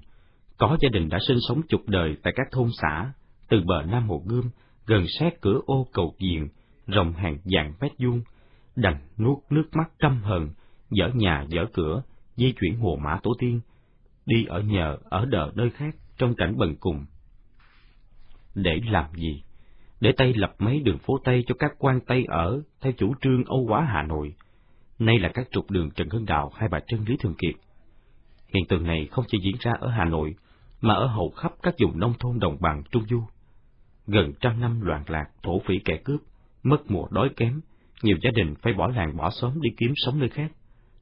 có 0.57 0.77
gia 0.81 0.89
đình 0.89 1.09
đã 1.09 1.17
sinh 1.27 1.37
sống 1.47 1.61
chục 1.69 1.81
đời 1.87 2.17
tại 2.23 2.33
các 2.35 2.47
thôn 2.51 2.69
xã, 2.81 3.11
từ 3.49 3.61
bờ 3.65 3.83
Nam 3.83 4.09
Hồ 4.09 4.21
Gươm, 4.25 4.49
gần 4.85 5.05
sát 5.19 5.41
cửa 5.41 5.59
ô 5.65 5.87
cầu 5.93 6.15
diện, 6.19 6.47
rộng 6.87 7.13
hàng 7.13 7.37
vạn 7.45 7.73
mét 7.81 7.91
vuông, 7.99 8.21
đành 8.75 8.97
nuốt 9.17 9.37
nước 9.49 9.69
mắt 9.73 9.91
căm 9.99 10.21
hờn, 10.23 10.49
dở 10.91 11.09
nhà 11.13 11.45
dở 11.49 11.65
cửa, 11.73 12.01
di 12.35 12.53
chuyển 12.61 12.79
hồ 12.79 12.99
mã 13.03 13.19
tổ 13.23 13.31
tiên, 13.39 13.59
đi 14.25 14.45
ở 14.45 14.61
nhờ 14.61 14.97
ở 15.03 15.25
đợ 15.25 15.51
nơi 15.55 15.69
khác 15.69 15.95
trong 16.17 16.35
cảnh 16.35 16.57
bần 16.57 16.75
cùng. 16.79 17.05
Để 18.57 18.81
làm 18.85 19.05
gì? 19.15 19.43
Để 19.99 20.11
Tây 20.17 20.33
lập 20.33 20.55
mấy 20.59 20.79
đường 20.79 20.97
phố 20.97 21.17
Tây 21.23 21.43
cho 21.47 21.55
các 21.59 21.71
quan 21.77 21.99
Tây 22.07 22.25
ở 22.27 22.61
theo 22.81 22.93
chủ 22.97 23.13
trương 23.21 23.43
Âu 23.43 23.65
Hóa 23.67 23.85
Hà 23.85 24.03
Nội. 24.03 24.35
Nay 24.99 25.19
là 25.19 25.29
các 25.33 25.47
trục 25.51 25.71
đường 25.71 25.91
Trần 25.91 26.09
Hưng 26.09 26.25
Đạo 26.25 26.51
hay 26.55 26.69
Bà 26.69 26.79
Trân 26.87 27.05
Lý 27.05 27.17
Thường 27.19 27.35
Kiệt. 27.37 27.55
Hiện 28.53 28.65
tượng 28.69 28.83
này 28.83 29.07
không 29.11 29.25
chỉ 29.27 29.37
diễn 29.43 29.55
ra 29.59 29.71
ở 29.79 29.89
Hà 29.89 30.05
Nội, 30.05 30.35
mà 30.81 30.93
ở 30.93 31.07
hầu 31.07 31.29
khắp 31.29 31.51
các 31.63 31.75
vùng 31.79 31.99
nông 31.99 32.13
thôn 32.19 32.39
đồng 32.39 32.57
bằng 32.59 32.83
Trung 32.91 33.03
Du. 33.09 33.23
Gần 34.07 34.33
trăm 34.41 34.59
năm 34.59 34.81
loạn 34.81 35.03
lạc, 35.07 35.25
thổ 35.43 35.59
phỉ 35.59 35.79
kẻ 35.85 35.97
cướp, 36.05 36.21
mất 36.63 36.91
mùa 36.91 37.07
đói 37.11 37.29
kém, 37.35 37.61
nhiều 38.03 38.17
gia 38.21 38.31
đình 38.31 38.55
phải 38.61 38.73
bỏ 38.73 38.87
làng 38.87 39.17
bỏ 39.17 39.29
xóm 39.29 39.61
đi 39.61 39.69
kiếm 39.77 39.93
sống 39.95 40.19
nơi 40.19 40.29
khác, 40.29 40.51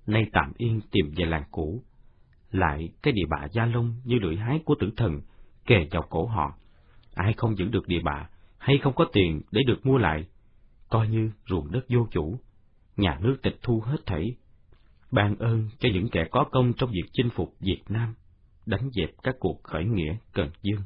nay 0.07 0.25
tạm 0.33 0.51
yên 0.57 0.81
tìm 0.91 1.13
về 1.15 1.25
làng 1.25 1.43
cũ. 1.51 1.83
Lại 2.51 2.89
cái 3.03 3.13
địa 3.13 3.25
bạ 3.29 3.47
gia 3.51 3.65
long 3.65 3.95
như 4.03 4.19
lưỡi 4.19 4.35
hái 4.35 4.59
của 4.65 4.75
tử 4.79 4.91
thần 4.97 5.21
kề 5.65 5.87
vào 5.91 6.01
cổ 6.09 6.25
họ. 6.25 6.53
Ai 7.15 7.33
không 7.37 7.57
giữ 7.57 7.65
được 7.65 7.87
địa 7.87 8.01
bạ 8.03 8.29
hay 8.57 8.77
không 8.77 8.95
có 8.95 9.05
tiền 9.13 9.41
để 9.51 9.61
được 9.67 9.85
mua 9.85 9.97
lại, 9.97 10.25
coi 10.89 11.07
như 11.07 11.31
ruộng 11.49 11.71
đất 11.71 11.85
vô 11.89 12.07
chủ, 12.11 12.39
nhà 12.97 13.19
nước 13.21 13.37
tịch 13.41 13.57
thu 13.61 13.81
hết 13.81 13.97
thảy. 14.05 14.35
Ban 15.11 15.35
ơn 15.35 15.69
cho 15.79 15.89
những 15.93 16.09
kẻ 16.09 16.25
có 16.31 16.45
công 16.51 16.73
trong 16.73 16.91
việc 16.91 17.05
chinh 17.13 17.29
phục 17.35 17.53
Việt 17.59 17.81
Nam, 17.89 18.15
đánh 18.65 18.89
dẹp 18.93 19.09
các 19.23 19.35
cuộc 19.39 19.63
khởi 19.63 19.85
nghĩa 19.85 20.15
Cần 20.33 20.49
Dương. 20.61 20.81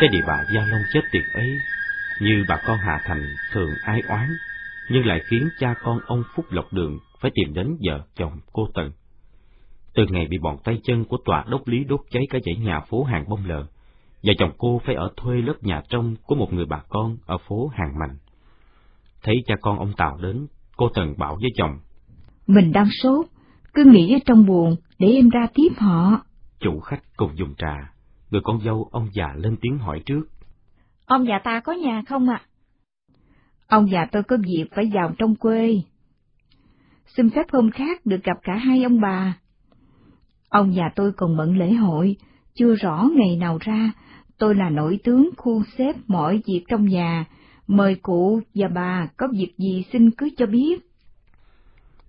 Cái 0.00 0.08
địa 0.08 0.22
bà 0.26 0.44
Gia 0.54 0.64
Long 0.64 0.82
chết 0.92 1.00
tiệt 1.12 1.22
ấy, 1.32 1.58
như 2.20 2.44
bà 2.48 2.60
con 2.66 2.78
Hà 2.78 3.00
Thành 3.04 3.34
thường 3.52 3.70
ai 3.82 4.02
oán, 4.08 4.28
nhưng 4.90 5.06
lại 5.06 5.22
khiến 5.26 5.48
cha 5.58 5.74
con 5.82 6.00
ông 6.06 6.22
Phúc 6.34 6.46
Lộc 6.50 6.72
Đường 6.72 6.98
phải 7.20 7.30
tìm 7.34 7.54
đến 7.54 7.76
vợ 7.86 8.00
chồng 8.16 8.32
cô 8.52 8.68
Tần. 8.74 8.92
Từ 9.94 10.06
ngày 10.10 10.26
bị 10.30 10.38
bọn 10.38 10.56
tay 10.64 10.80
chân 10.84 11.04
của 11.04 11.16
tòa 11.24 11.44
đốc 11.48 11.68
lý 11.68 11.84
đốt 11.84 12.00
cháy 12.10 12.22
cả 12.30 12.38
dãy 12.46 12.56
nhà 12.56 12.80
phố 12.80 13.04
hàng 13.04 13.24
bông 13.28 13.46
lờ, 13.46 13.66
vợ 14.22 14.32
chồng 14.38 14.50
cô 14.58 14.80
phải 14.84 14.94
ở 14.94 15.12
thuê 15.16 15.36
lớp 15.36 15.54
nhà 15.62 15.82
trong 15.88 16.16
của 16.26 16.34
một 16.34 16.52
người 16.52 16.66
bà 16.66 16.82
con 16.88 17.16
ở 17.26 17.38
phố 17.48 17.70
Hàng 17.74 17.98
Mạnh. 17.98 18.16
Thấy 19.22 19.36
cha 19.46 19.54
con 19.60 19.78
ông 19.78 19.92
Tào 19.96 20.18
đến, 20.22 20.46
cô 20.76 20.88
Tần 20.94 21.14
bảo 21.18 21.38
với 21.40 21.50
chồng. 21.56 21.78
Mình 22.46 22.72
đang 22.72 22.88
sốt, 23.02 23.26
cứ 23.74 23.84
nghĩ 23.84 24.12
ở 24.12 24.18
trong 24.26 24.46
buồn 24.46 24.76
để 24.98 25.08
em 25.08 25.28
ra 25.28 25.46
tiếp 25.54 25.72
họ. 25.78 26.20
Chủ 26.60 26.80
khách 26.80 27.02
cùng 27.16 27.30
dùng 27.34 27.54
trà, 27.54 27.92
người 28.30 28.40
con 28.44 28.60
dâu 28.64 28.88
ông 28.92 29.08
già 29.12 29.34
lên 29.36 29.56
tiếng 29.60 29.78
hỏi 29.78 30.02
trước. 30.06 30.22
Ông 31.06 31.26
già 31.26 31.38
ta 31.44 31.60
có 31.60 31.72
nhà 31.72 32.02
không 32.08 32.28
ạ? 32.28 32.42
Ông 33.66 33.90
già 33.90 34.06
tôi 34.12 34.22
có 34.22 34.36
việc 34.46 34.64
phải 34.76 34.90
vào 34.94 35.14
trong 35.18 35.34
quê. 35.34 35.82
Xin 37.06 37.30
phép 37.30 37.46
hôm 37.52 37.70
khác 37.70 38.06
được 38.06 38.24
gặp 38.24 38.36
cả 38.42 38.56
hai 38.56 38.82
ông 38.82 39.00
bà. 39.00 39.38
Ông 40.48 40.74
già 40.74 40.84
tôi 40.96 41.12
còn 41.12 41.36
bận 41.36 41.58
lễ 41.58 41.72
hội, 41.72 42.16
chưa 42.54 42.74
rõ 42.74 43.08
ngày 43.12 43.36
nào 43.36 43.58
ra, 43.60 43.92
tôi 44.38 44.54
là 44.54 44.70
nội 44.70 44.98
tướng 45.04 45.30
khu 45.36 45.62
xếp 45.78 45.96
mọi 46.06 46.40
việc 46.46 46.64
trong 46.68 46.84
nhà, 46.84 47.24
mời 47.66 47.94
cụ 48.02 48.40
và 48.54 48.68
bà 48.74 49.08
có 49.16 49.28
việc 49.32 49.52
gì 49.58 49.84
xin 49.92 50.10
cứ 50.10 50.28
cho 50.36 50.46
biết. 50.46 50.80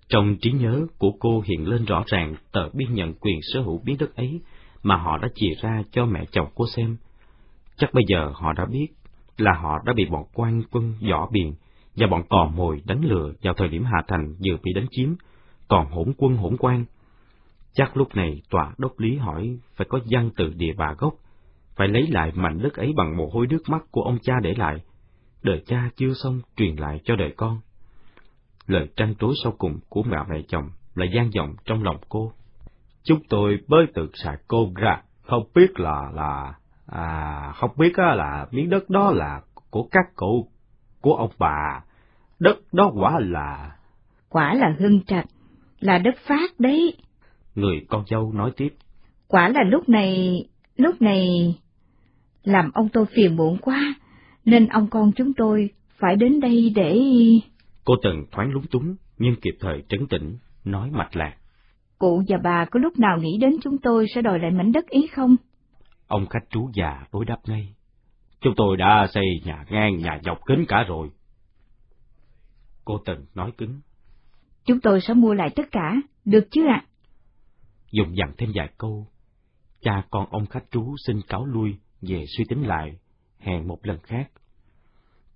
Trong 0.08 0.36
trí 0.42 0.52
nhớ 0.52 0.86
của 0.98 1.12
cô 1.20 1.42
hiện 1.46 1.68
lên 1.68 1.84
rõ 1.84 2.04
ràng 2.06 2.34
tờ 2.52 2.68
biên 2.72 2.94
nhận 2.94 3.14
quyền 3.14 3.38
sở 3.42 3.60
hữu 3.60 3.82
miếng 3.84 3.96
đất 3.98 4.16
ấy 4.16 4.40
mà 4.82 4.96
họ 4.96 5.18
đã 5.18 5.28
chìa 5.34 5.54
ra 5.62 5.82
cho 5.90 6.06
mẹ 6.06 6.24
chồng 6.30 6.48
cô 6.54 6.64
xem. 6.76 6.96
Chắc 7.76 7.94
bây 7.94 8.04
giờ 8.08 8.32
họ 8.34 8.52
đã 8.52 8.64
biết 8.64 8.86
là 9.36 9.52
họ 9.52 9.78
đã 9.84 9.92
bị 9.92 10.04
bọn 10.04 10.24
quan 10.34 10.62
quân 10.70 10.94
võ 11.10 11.28
biển 11.32 11.54
và 11.96 12.06
bọn 12.06 12.22
cò 12.28 12.50
mồi 12.54 12.82
đánh 12.84 13.04
lừa 13.04 13.32
vào 13.42 13.54
thời 13.54 13.68
điểm 13.68 13.84
Hà 13.84 14.02
Thành 14.08 14.34
vừa 14.44 14.56
bị 14.62 14.72
đánh 14.74 14.86
chiếm, 14.90 15.08
còn 15.68 15.90
hỗn 15.90 16.12
quân 16.16 16.36
hỗn 16.36 16.56
quan. 16.56 16.84
Chắc 17.74 17.96
lúc 17.96 18.16
này 18.16 18.42
tòa 18.50 18.74
đốc 18.78 19.00
lý 19.00 19.16
hỏi 19.16 19.58
phải 19.76 19.86
có 19.90 20.00
văn 20.10 20.30
từ 20.36 20.52
địa 20.56 20.72
bà 20.76 20.94
gốc, 20.98 21.14
phải 21.76 21.88
lấy 21.88 22.06
lại 22.06 22.32
mảnh 22.34 22.58
đất 22.62 22.74
ấy 22.74 22.92
bằng 22.96 23.16
mồ 23.16 23.30
hôi 23.32 23.46
nước 23.46 23.62
mắt 23.68 23.82
của 23.90 24.02
ông 24.02 24.18
cha 24.22 24.34
để 24.42 24.54
lại. 24.54 24.76
Đời 25.42 25.62
cha 25.66 25.90
chưa 25.96 26.12
xong 26.22 26.40
truyền 26.56 26.76
lại 26.76 27.00
cho 27.04 27.16
đời 27.16 27.34
con. 27.36 27.60
Lời 28.66 28.88
tranh 28.96 29.14
trối 29.20 29.34
sau 29.42 29.52
cùng 29.58 29.78
của 29.88 30.02
mẹ 30.02 30.16
mẹ 30.28 30.42
chồng 30.48 30.70
là 30.94 31.06
gian 31.14 31.30
vọng 31.36 31.54
trong 31.64 31.82
lòng 31.82 31.96
cô. 32.08 32.32
Chúng 33.02 33.20
tôi 33.28 33.58
bơi 33.68 33.86
tự 33.94 34.10
xả 34.14 34.36
cô 34.48 34.72
ra 34.74 35.02
không 35.22 35.42
biết 35.54 35.80
là 35.80 36.10
là 36.14 36.54
à 36.86 37.52
không 37.54 37.70
biết 37.76 37.96
á 37.96 38.14
là 38.14 38.46
miếng 38.50 38.70
đất 38.70 38.90
đó 38.90 39.10
là 39.10 39.40
của 39.70 39.88
các 39.90 40.16
cụ 40.16 40.48
của 41.00 41.14
ông 41.14 41.30
bà. 41.38 41.84
Đất 42.38 42.56
đó 42.72 42.92
quả 42.94 43.20
là 43.20 43.76
quả 44.28 44.54
là 44.54 44.74
hưng 44.78 45.04
trạch 45.04 45.26
là 45.80 45.98
đất 45.98 46.14
phát 46.26 46.60
đấy. 46.60 46.96
Người 47.54 47.86
con 47.88 48.04
dâu 48.06 48.32
nói 48.32 48.52
tiếp. 48.56 48.74
Quả 49.28 49.48
là 49.48 49.62
lúc 49.62 49.88
này 49.88 50.44
lúc 50.76 51.02
này 51.02 51.54
làm 52.44 52.70
ông 52.74 52.88
tôi 52.88 53.06
phiền 53.06 53.36
muộn 53.36 53.58
quá 53.58 53.94
nên 54.44 54.66
ông 54.66 54.86
con 54.90 55.12
chúng 55.16 55.32
tôi 55.34 55.70
phải 55.98 56.16
đến 56.16 56.40
đây 56.40 56.72
để 56.74 57.00
cô 57.84 57.94
tần 58.02 58.24
thoáng 58.32 58.50
lúng 58.50 58.66
túng 58.66 58.96
nhưng 59.18 59.36
kịp 59.42 59.56
thời 59.60 59.82
trấn 59.88 60.06
tĩnh 60.06 60.36
nói 60.64 60.90
mạch 60.90 61.16
lạc 61.16 61.36
cụ 62.00 62.22
và 62.28 62.38
bà 62.42 62.64
có 62.64 62.80
lúc 62.80 62.98
nào 62.98 63.18
nghĩ 63.18 63.38
đến 63.40 63.56
chúng 63.62 63.78
tôi 63.78 64.06
sẽ 64.14 64.22
đòi 64.22 64.38
lại 64.38 64.50
mảnh 64.50 64.72
đất 64.72 64.86
ấy 64.88 65.08
không? 65.12 65.36
Ông 66.06 66.26
khách 66.26 66.50
trú 66.50 66.70
già 66.74 67.06
đối 67.12 67.24
đáp 67.24 67.38
ngay. 67.46 67.74
Chúng 68.40 68.54
tôi 68.56 68.76
đã 68.76 69.06
xây 69.14 69.24
nhà 69.44 69.64
ngang 69.70 69.98
nhà 69.98 70.20
dọc 70.24 70.38
kính 70.46 70.64
cả 70.68 70.84
rồi. 70.88 71.10
Cô 72.84 72.98
tần 73.04 73.26
nói 73.34 73.52
cứng. 73.58 73.80
Chúng 74.64 74.80
tôi 74.80 75.00
sẽ 75.00 75.14
mua 75.14 75.34
lại 75.34 75.50
tất 75.56 75.62
cả 75.72 75.94
được 76.24 76.48
chứ 76.50 76.66
ạ? 76.66 76.84
Dùng 77.92 78.16
dặn 78.16 78.32
thêm 78.38 78.50
vài 78.54 78.68
câu 78.78 79.06
cha 79.80 80.02
con 80.10 80.26
ông 80.30 80.46
khách 80.46 80.70
trú 80.70 80.94
xin 81.06 81.20
cáo 81.28 81.46
lui 81.46 81.76
về 82.00 82.24
suy 82.36 82.44
tính 82.48 82.62
lại 82.62 82.98
hẹn 83.38 83.68
một 83.68 83.78
lần 83.82 83.98
khác. 83.98 84.30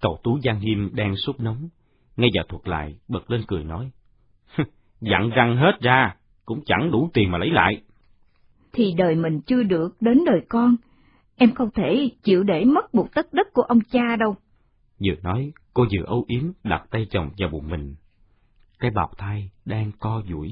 Cậu 0.00 0.18
tú 0.22 0.38
giang 0.44 0.60
hiêm 0.60 0.94
đang 0.94 1.16
sốt 1.16 1.40
nóng 1.40 1.68
nghe 2.16 2.28
giờ 2.34 2.42
thuật 2.48 2.68
lại 2.68 2.98
bật 3.08 3.30
lên 3.30 3.42
cười 3.46 3.64
nói 3.64 3.90
dặn 5.00 5.30
răng 5.30 5.56
hết 5.56 5.80
ra 5.80 6.16
cũng 6.44 6.60
chẳng 6.66 6.90
đủ 6.90 7.10
tiền 7.14 7.30
mà 7.30 7.38
lấy 7.38 7.50
lại. 7.50 7.82
Thì 8.72 8.94
đời 8.96 9.14
mình 9.14 9.40
chưa 9.40 9.62
được 9.62 9.96
đến 10.00 10.24
đời 10.26 10.40
con 10.48 10.76
em 11.36 11.54
không 11.54 11.70
thể 11.74 12.10
chịu 12.22 12.42
để 12.42 12.64
mất 12.64 12.94
một 12.94 13.08
tất 13.14 13.32
đất 13.32 13.52
của 13.52 13.62
ông 13.62 13.80
cha 13.90 14.16
đâu. 14.16 14.36
Vừa 15.04 15.14
nói 15.22 15.52
cô 15.74 15.86
vừa 15.92 16.04
âu 16.06 16.24
yếm 16.28 16.52
đặt 16.64 16.86
tay 16.90 17.06
chồng 17.10 17.30
vào 17.38 17.48
bụng 17.48 17.68
mình. 17.68 17.94
Cái 18.78 18.90
bào 18.90 19.10
thai 19.18 19.50
đang 19.64 19.92
co 19.98 20.22
duỗi 20.28 20.50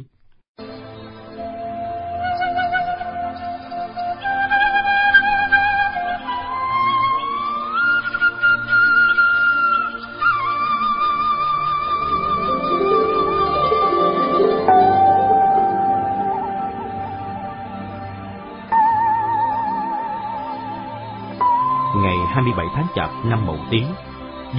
27 22.34 22.66
tháng 22.74 22.86
Chạp 22.94 23.10
năm 23.24 23.46
Mậu 23.46 23.58
Tý, 23.70 23.82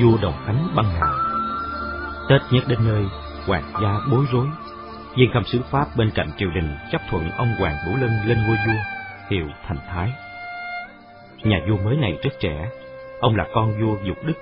vua 0.02 0.18
Đồng 0.22 0.34
Khánh 0.46 0.68
băng 0.76 0.86
hà. 0.86 1.12
Tết 2.30 2.42
nhất 2.52 2.64
đến 2.68 2.80
nơi, 2.86 3.06
hoàng 3.46 3.64
gia 3.82 4.00
bối 4.12 4.26
rối. 4.32 4.48
Viên 5.18 5.30
khâm 5.34 5.44
sứ 5.44 5.62
Pháp 5.72 5.88
bên 5.98 6.12
cạnh 6.16 6.30
triều 6.38 6.50
đình 6.52 6.76
chấp 6.92 7.02
thuận 7.10 7.30
ông 7.30 7.48
Hoàng 7.60 7.76
Vũ 7.86 7.96
Lân 7.96 8.12
lên 8.26 8.38
ngôi 8.38 8.58
vua, 8.68 8.80
hiệu 9.30 9.48
thành 9.68 9.78
Thái. 9.88 10.12
Nhà 11.44 11.60
vua 11.70 11.78
mới 11.78 11.98
này 11.98 12.18
rất 12.24 12.30
trẻ, 12.40 12.70
ông 13.20 13.36
là 13.36 13.48
con 13.54 13.82
vua 13.82 13.98
Dục 14.04 14.18
Đức, 14.26 14.38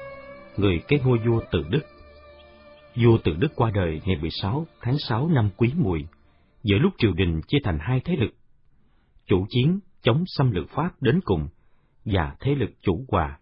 người 0.57 0.81
kế 0.87 0.99
ngôi 1.03 1.17
vua 1.17 1.41
Từ 1.51 1.63
Đức. 1.69 1.81
Vua 2.95 3.17
Từ 3.23 3.35
Đức 3.39 3.51
qua 3.55 3.71
đời 3.73 4.01
ngày 4.05 4.15
16 4.15 4.67
tháng 4.81 4.97
6 4.97 5.29
năm 5.29 5.49
Quý 5.57 5.71
Mùi, 5.77 6.05
giữa 6.63 6.77
lúc 6.77 6.93
triều 6.97 7.13
đình 7.13 7.41
chia 7.47 7.59
thành 7.63 7.79
hai 7.81 8.01
thế 8.05 8.15
lực. 8.15 8.33
Chủ 9.27 9.45
chiến 9.49 9.79
chống 10.01 10.23
xâm 10.27 10.51
lược 10.51 10.69
Pháp 10.69 10.89
đến 11.01 11.19
cùng 11.25 11.47
và 12.05 12.35
thế 12.39 12.55
lực 12.55 12.69
chủ 12.81 13.05
hòa. 13.07 13.39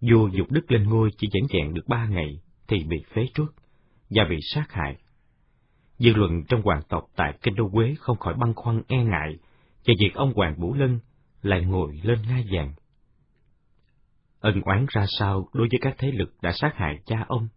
Vua 0.00 0.28
Dục 0.28 0.50
Đức 0.50 0.70
lên 0.72 0.82
ngôi 0.82 1.10
chỉ 1.18 1.28
vẻn 1.34 1.42
vẹn 1.52 1.74
được 1.74 1.88
ba 1.88 2.06
ngày 2.06 2.40
thì 2.68 2.84
bị 2.84 3.04
phế 3.14 3.26
truất 3.34 3.48
và 4.10 4.24
bị 4.30 4.36
sát 4.54 4.72
hại. 4.72 4.96
Dư 5.98 6.10
luận 6.14 6.42
trong 6.48 6.62
hoàng 6.62 6.82
tộc 6.88 7.04
tại 7.16 7.38
Kinh 7.42 7.54
Đô 7.54 7.68
Quế 7.72 7.94
không 7.98 8.18
khỏi 8.18 8.34
băn 8.34 8.54
khoăn 8.54 8.82
e 8.88 9.04
ngại 9.04 9.36
về 9.84 9.94
việc 10.00 10.14
ông 10.14 10.32
Hoàng 10.34 10.54
Vũ 10.58 10.74
Lân 10.74 11.00
lại 11.42 11.64
ngồi 11.64 12.00
lên 12.02 12.22
ngai 12.22 12.44
vàng. 12.52 12.72
Ân 14.40 14.60
oán 14.60 14.86
ra 14.88 15.06
sao 15.18 15.48
đối 15.52 15.68
với 15.70 15.78
các 15.82 15.94
thế 15.98 16.12
lực 16.12 16.34
đã 16.42 16.52
sát 16.52 16.72
hại 16.74 16.98
cha 17.06 17.24
ông, 17.28 17.48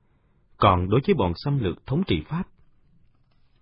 còn 0.58 0.90
đối 0.90 1.02
với 1.08 1.16
bọn 1.16 1.34
xâm 1.36 1.60
lược 1.60 1.86
thống 1.86 2.04
trị 2.08 2.24
Pháp? 2.30 2.44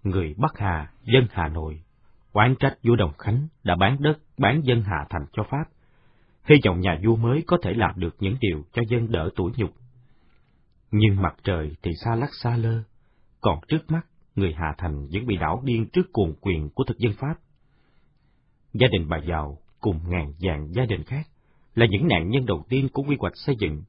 Người 0.04 0.36
Bắc 0.38 0.58
Hà, 0.58 0.92
dân 1.04 1.28
Hà 1.32 1.48
Nội, 1.48 1.82
oán 2.32 2.56
trách 2.60 2.78
vua 2.84 2.96
Đồng 2.96 3.14
Khánh 3.18 3.48
đã 3.64 3.76
bán 3.76 3.98
đất, 4.00 4.18
bán 4.38 4.62
dân 4.64 4.84
Hà 4.86 5.06
Thành 5.10 5.26
cho 5.34 5.44
Pháp, 5.44 5.64
hy 6.44 6.56
vọng 6.66 6.80
nhà 6.80 7.00
vua 7.04 7.16
mới 7.16 7.44
có 7.48 7.58
thể 7.64 7.74
làm 7.74 8.00
được 8.00 8.16
những 8.20 8.36
điều 8.40 8.64
cho 8.74 8.82
dân 8.90 9.12
đỡ 9.12 9.30
tủi 9.36 9.52
nhục. 9.58 9.72
Nhưng 10.92 11.22
mặt 11.22 11.36
trời 11.44 11.72
thì 11.84 11.92
xa 12.04 12.16
lắc 12.16 12.30
xa 12.44 12.58
lơ, 12.58 12.84
còn 13.42 13.60
trước 13.68 13.92
mắt 13.92 14.06
người 14.36 14.54
Hà 14.54 14.76
Thành 14.78 15.08
vẫn 15.12 15.26
bị 15.26 15.38
đảo 15.38 15.62
điên 15.66 15.90
trước 15.94 16.14
cuồng 16.14 16.36
quyền 16.42 16.70
của 16.70 16.84
thực 16.84 16.98
dân 16.98 17.14
Pháp. 17.20 17.36
Gia 18.74 18.88
đình 18.88 19.10
bà 19.10 19.18
giàu 19.18 19.58
cùng 19.80 20.00
ngàn 20.10 20.34
vàng 20.40 20.74
gia 20.74 20.86
đình 20.86 21.04
khác 21.04 21.28
là 21.76 21.86
những 21.90 22.08
nạn 22.08 22.30
nhân 22.30 22.46
đầu 22.46 22.66
tiên 22.70 22.88
của 22.94 23.04
quy 23.04 23.16
hoạch 23.20 23.34
xây 23.36 23.56
dựng. 23.60 23.84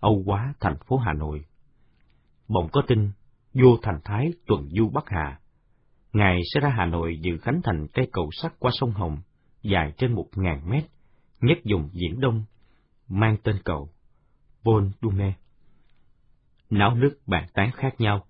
Âu 0.00 0.22
quá 0.26 0.54
thành 0.60 0.76
phố 0.86 0.96
Hà 0.96 1.12
Nội. 1.12 1.44
Bỗng 2.48 2.68
có 2.72 2.82
tin, 2.86 3.10
vua 3.54 3.76
Thành 3.82 4.00
Thái 4.04 4.30
tuần 4.46 4.68
du 4.68 4.88
Bắc 4.88 5.04
Hà. 5.06 5.38
Ngài 6.12 6.40
sẽ 6.54 6.60
ra 6.60 6.68
Hà 6.68 6.86
Nội 6.86 7.18
dự 7.22 7.38
khánh 7.38 7.60
thành 7.64 7.86
cây 7.94 8.08
cầu 8.12 8.28
sắt 8.32 8.52
qua 8.58 8.70
sông 8.74 8.90
Hồng, 8.90 9.18
dài 9.62 9.92
trên 9.96 10.12
một 10.12 10.26
ngàn 10.34 10.70
mét, 10.70 10.84
nhất 11.42 11.58
dùng 11.64 11.88
Diễn 11.92 12.20
Đông, 12.20 12.44
mang 13.08 13.36
tên 13.42 13.56
cầu 13.64 13.90
Paul 14.64 14.86
Dume. 15.02 15.32
Náo 16.70 16.94
nước 16.94 17.18
bàn 17.26 17.46
tán 17.54 17.70
khác 17.72 17.94
nhau, 17.98 18.26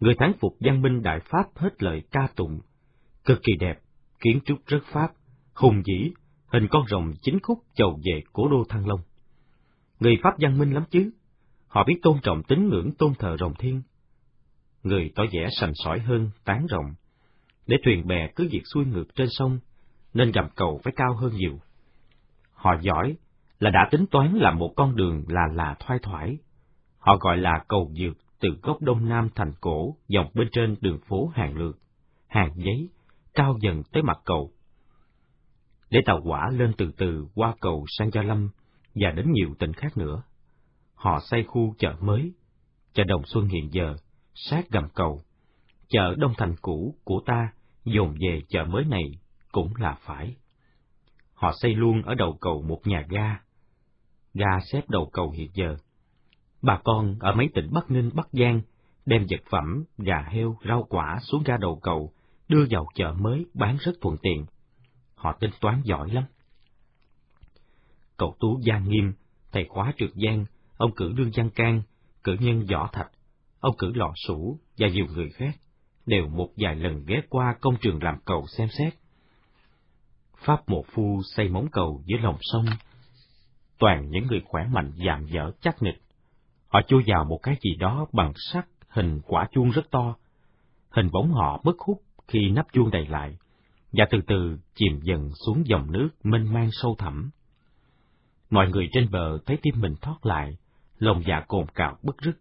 người 0.00 0.14
thắng 0.18 0.32
phục 0.40 0.56
văn 0.60 0.82
minh 0.82 1.02
Đại 1.02 1.20
Pháp 1.24 1.46
hết 1.54 1.82
lời 1.82 2.02
ca 2.10 2.28
tụng, 2.36 2.60
cực 3.24 3.40
kỳ 3.42 3.52
đẹp, 3.60 3.78
kiến 4.20 4.40
trúc 4.44 4.58
rất 4.66 4.80
Pháp, 4.92 5.12
hùng 5.54 5.82
dĩ, 5.84 6.10
hình 6.46 6.66
con 6.70 6.86
rồng 6.88 7.12
chính 7.22 7.40
khúc 7.42 7.58
chầu 7.74 8.00
về 8.04 8.22
cố 8.32 8.48
đô 8.48 8.64
Thăng 8.68 8.86
Long. 8.88 9.00
Người 10.00 10.14
Pháp 10.22 10.34
văn 10.38 10.58
minh 10.58 10.72
lắm 10.72 10.84
chứ, 10.90 11.10
họ 11.66 11.84
biết 11.84 11.94
tôn 12.02 12.18
trọng 12.22 12.42
tín 12.42 12.68
ngưỡng 12.68 12.90
tôn 12.98 13.14
thờ 13.18 13.36
rồng 13.40 13.54
thiên. 13.58 13.82
Người 14.82 15.12
tỏ 15.14 15.22
vẻ 15.32 15.48
sành 15.60 15.72
sỏi 15.74 15.98
hơn 15.98 16.30
tán 16.44 16.66
rồng, 16.70 16.94
để 17.66 17.76
thuyền 17.84 18.06
bè 18.06 18.28
cứ 18.36 18.48
việc 18.50 18.62
xuôi 18.74 18.84
ngược 18.84 19.14
trên 19.14 19.26
sông, 19.30 19.58
nên 20.14 20.32
gầm 20.32 20.44
cầu 20.56 20.80
phải 20.84 20.92
cao 20.96 21.16
hơn 21.16 21.32
nhiều. 21.34 21.58
Họ 22.64 22.76
giỏi 22.80 23.16
là 23.58 23.70
đã 23.70 23.88
tính 23.90 24.06
toán 24.10 24.34
làm 24.34 24.58
một 24.58 24.72
con 24.76 24.96
đường 24.96 25.24
là 25.28 25.42
là 25.52 25.76
thoai 25.80 25.98
thoải. 26.02 26.38
Họ 26.98 27.16
gọi 27.16 27.36
là 27.36 27.64
cầu 27.68 27.92
dược 27.98 28.16
từ 28.40 28.48
góc 28.62 28.82
đông 28.82 29.08
nam 29.08 29.28
thành 29.34 29.52
cổ 29.60 29.96
dọc 30.08 30.34
bên 30.34 30.48
trên 30.52 30.76
đường 30.80 30.98
phố 31.08 31.26
hàng 31.34 31.56
lược, 31.56 31.78
hàng 32.28 32.52
giấy, 32.54 32.88
cao 33.34 33.56
dần 33.60 33.82
tới 33.92 34.02
mặt 34.02 34.18
cầu. 34.24 34.50
Để 35.90 36.00
tàu 36.06 36.20
hỏa 36.20 36.50
lên 36.50 36.72
từ 36.78 36.90
từ 36.96 37.26
qua 37.34 37.54
cầu 37.60 37.84
sang 37.98 38.10
Gia 38.10 38.22
Lâm 38.22 38.48
và 38.94 39.10
đến 39.10 39.32
nhiều 39.32 39.54
tỉnh 39.58 39.72
khác 39.72 39.96
nữa. 39.96 40.22
Họ 40.94 41.20
xây 41.30 41.44
khu 41.44 41.74
chợ 41.78 41.94
mới, 42.00 42.32
chợ 42.92 43.04
Đồng 43.04 43.22
Xuân 43.26 43.48
hiện 43.48 43.68
giờ, 43.72 43.96
sát 44.34 44.70
gầm 44.70 44.88
cầu. 44.94 45.22
Chợ 45.88 46.14
Đông 46.18 46.32
Thành 46.38 46.54
cũ 46.62 46.94
của 47.04 47.22
ta 47.26 47.52
dồn 47.84 48.14
về 48.20 48.40
chợ 48.48 48.64
mới 48.64 48.84
này 48.84 49.04
cũng 49.52 49.72
là 49.76 49.98
phải. 50.00 50.36
Họ 51.34 51.52
xây 51.60 51.74
luôn 51.74 52.02
ở 52.02 52.14
đầu 52.14 52.38
cầu 52.40 52.62
một 52.62 52.80
nhà 52.84 53.06
ga. 53.08 53.40
Ga 54.34 54.60
xếp 54.72 54.82
đầu 54.88 55.10
cầu 55.12 55.30
hiện 55.30 55.50
giờ. 55.54 55.76
Bà 56.62 56.80
con 56.84 57.16
ở 57.20 57.34
mấy 57.34 57.48
tỉnh 57.54 57.68
Bắc 57.72 57.90
Ninh, 57.90 58.10
Bắc 58.14 58.28
Giang 58.32 58.60
đem 59.06 59.26
vật 59.30 59.40
phẩm, 59.50 59.84
gà 59.98 60.22
heo, 60.28 60.56
rau 60.68 60.86
quả 60.90 61.18
xuống 61.22 61.42
ga 61.46 61.56
đầu 61.56 61.80
cầu, 61.82 62.12
đưa 62.48 62.66
vào 62.70 62.86
chợ 62.94 63.14
mới 63.18 63.46
bán 63.54 63.76
rất 63.80 63.92
thuận 64.00 64.16
tiện. 64.22 64.46
Họ 65.14 65.32
tính 65.40 65.50
toán 65.60 65.80
giỏi 65.84 66.10
lắm. 66.10 66.24
Cậu 68.16 68.36
Tú 68.40 68.60
Giang 68.66 68.88
Nghiêm, 68.88 69.12
thầy 69.52 69.64
khóa 69.68 69.92
trượt 69.98 70.10
giang, 70.14 70.44
ông 70.76 70.94
cử 70.96 71.12
Lương 71.16 71.30
Văn 71.36 71.50
Can, 71.50 71.82
cử 72.24 72.36
nhân 72.40 72.66
Võ 72.70 72.88
Thạch, 72.92 73.10
ông 73.60 73.76
cử 73.78 73.92
Lọ 73.94 74.12
Sủ 74.26 74.58
và 74.78 74.88
nhiều 74.88 75.06
người 75.14 75.30
khác, 75.30 75.54
đều 76.06 76.28
một 76.28 76.48
vài 76.56 76.76
lần 76.76 77.04
ghé 77.06 77.22
qua 77.28 77.56
công 77.60 77.76
trường 77.80 78.02
làm 78.02 78.14
cầu 78.24 78.46
xem 78.46 78.68
xét. 78.78 78.94
Pháp 80.44 80.68
một 80.68 80.84
phu 80.94 81.20
xây 81.36 81.48
móng 81.48 81.66
cầu 81.72 82.02
dưới 82.06 82.18
lòng 82.18 82.36
sông, 82.40 82.64
toàn 83.78 84.10
những 84.10 84.26
người 84.26 84.42
khỏe 84.44 84.66
mạnh 84.72 84.92
dạn 85.06 85.26
dở 85.26 85.50
chắc 85.60 85.82
nịch. 85.82 86.00
Họ 86.68 86.80
chui 86.88 87.02
vào 87.06 87.24
một 87.24 87.38
cái 87.42 87.56
gì 87.60 87.74
đó 87.74 88.06
bằng 88.12 88.32
sắt, 88.36 88.66
hình 88.88 89.20
quả 89.26 89.48
chuông 89.52 89.70
rất 89.70 89.90
to. 89.90 90.16
Hình 90.90 91.10
bóng 91.12 91.32
họ 91.32 91.60
mất 91.64 91.78
hút 91.78 92.02
khi 92.28 92.50
nắp 92.50 92.66
chuông 92.72 92.90
đầy 92.90 93.06
lại, 93.06 93.36
và 93.92 94.04
từ 94.10 94.18
từ 94.26 94.58
chìm 94.74 95.00
dần 95.02 95.30
xuống 95.46 95.62
dòng 95.66 95.92
nước 95.92 96.08
mênh 96.24 96.52
mang 96.52 96.68
sâu 96.72 96.96
thẳm. 96.98 97.30
Mọi 98.50 98.68
người 98.68 98.88
trên 98.92 99.10
bờ 99.10 99.38
thấy 99.46 99.58
tim 99.62 99.74
mình 99.80 99.94
thoát 100.02 100.26
lại, 100.26 100.56
lòng 100.98 101.22
dạ 101.26 101.40
cồn 101.48 101.66
cào 101.74 101.98
bức 102.02 102.18
rứt. 102.18 102.38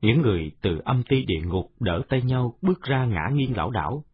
Những 0.00 0.22
người 0.22 0.52
từ 0.62 0.80
âm 0.84 1.02
ti 1.02 1.24
địa 1.24 1.40
ngục 1.44 1.72
đỡ 1.80 2.02
tay 2.08 2.22
nhau 2.22 2.54
bước 2.62 2.82
ra 2.82 3.04
ngã 3.04 3.28
nghiêng 3.32 3.56
lão 3.56 3.70
đảo. 3.70 4.04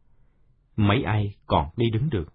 Mấy 0.76 1.02
ai 1.02 1.34
còn 1.46 1.66
đi 1.76 1.90
đứng 1.90 2.10
được 2.10 2.32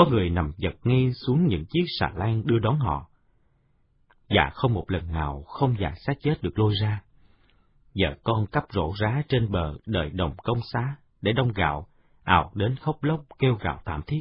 có 0.00 0.06
người 0.10 0.30
nằm 0.30 0.52
giật 0.56 0.74
ngay 0.84 1.12
xuống 1.12 1.46
những 1.46 1.64
chiếc 1.70 1.84
xà 1.98 2.12
lan 2.14 2.46
đưa 2.46 2.58
đón 2.58 2.78
họ. 2.78 3.10
Và 4.28 4.50
không 4.54 4.74
một 4.74 4.90
lần 4.90 5.12
nào 5.12 5.42
không 5.42 5.76
già 5.80 5.94
xác 6.06 6.12
chết 6.22 6.42
được 6.42 6.58
lôi 6.58 6.74
ra. 6.82 7.02
Vợ 7.94 8.16
con 8.22 8.46
cắp 8.46 8.64
rổ 8.70 8.92
rá 9.00 9.22
trên 9.28 9.50
bờ 9.50 9.74
đợi 9.86 10.10
đồng 10.10 10.34
công 10.42 10.58
xá 10.72 10.96
để 11.22 11.32
đông 11.32 11.52
gạo, 11.52 11.86
ảo 12.24 12.52
đến 12.54 12.76
khóc 12.76 13.04
lóc 13.04 13.24
kêu 13.38 13.54
gạo 13.54 13.80
thảm 13.84 14.02
thiết. 14.06 14.20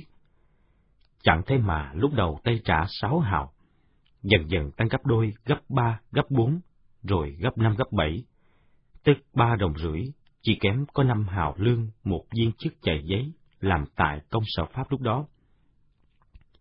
Chẳng 1.24 1.41
thế 1.48 1.57
mà 1.57 1.91
lúc 1.93 2.13
đầu 2.13 2.39
tay 2.43 2.59
trả 2.65 2.86
sáu 3.01 3.19
hào, 3.19 3.51
dần 4.24 4.51
dần 4.51 4.71
tăng 4.71 4.88
gấp 4.88 5.05
đôi, 5.05 5.33
gấp 5.45 5.59
ba, 5.69 6.00
gấp 6.12 6.25
bốn, 6.29 6.59
rồi 7.03 7.31
gấp 7.39 7.57
năm 7.57 7.75
gấp 7.77 7.91
bảy, 7.91 8.24
tức 9.03 9.17
ba 9.33 9.55
đồng 9.55 9.74
rưỡi, 9.77 10.01
chỉ 10.41 10.57
kém 10.62 10.86
có 10.93 11.03
năm 11.03 11.27
hào 11.27 11.53
lương 11.57 11.88
một 12.03 12.25
viên 12.31 12.51
chức 12.57 12.74
chạy 12.81 13.01
giấy 13.03 13.33
làm 13.59 13.86
tại 13.95 14.21
công 14.29 14.43
sở 14.45 14.65
Pháp 14.65 14.91
lúc 14.91 15.01
đó. 15.01 15.25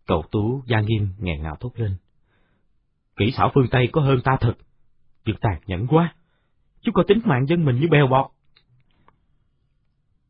Cậu 0.09 0.23
Tú 0.31 0.63
gia 0.65 0.81
nghiêm 0.81 1.09
nghẹn 1.17 1.41
ngào 1.41 1.55
thốt 1.59 1.71
lên. 1.75 1.95
Kỹ 3.15 3.31
xảo 3.31 3.51
phương 3.55 3.67
Tây 3.71 3.89
có 3.91 4.01
hơn 4.01 4.21
ta 4.23 4.37
thật, 4.41 4.53
việc 5.25 5.33
tàn 5.41 5.61
nhẫn 5.65 5.87
quá, 5.87 6.15
chúng 6.81 6.93
có 6.93 7.03
tính 7.07 7.19
mạng 7.25 7.45
dân 7.47 7.65
mình 7.65 7.75
như 7.75 7.87
bèo 7.91 8.07
bọt. 8.07 8.31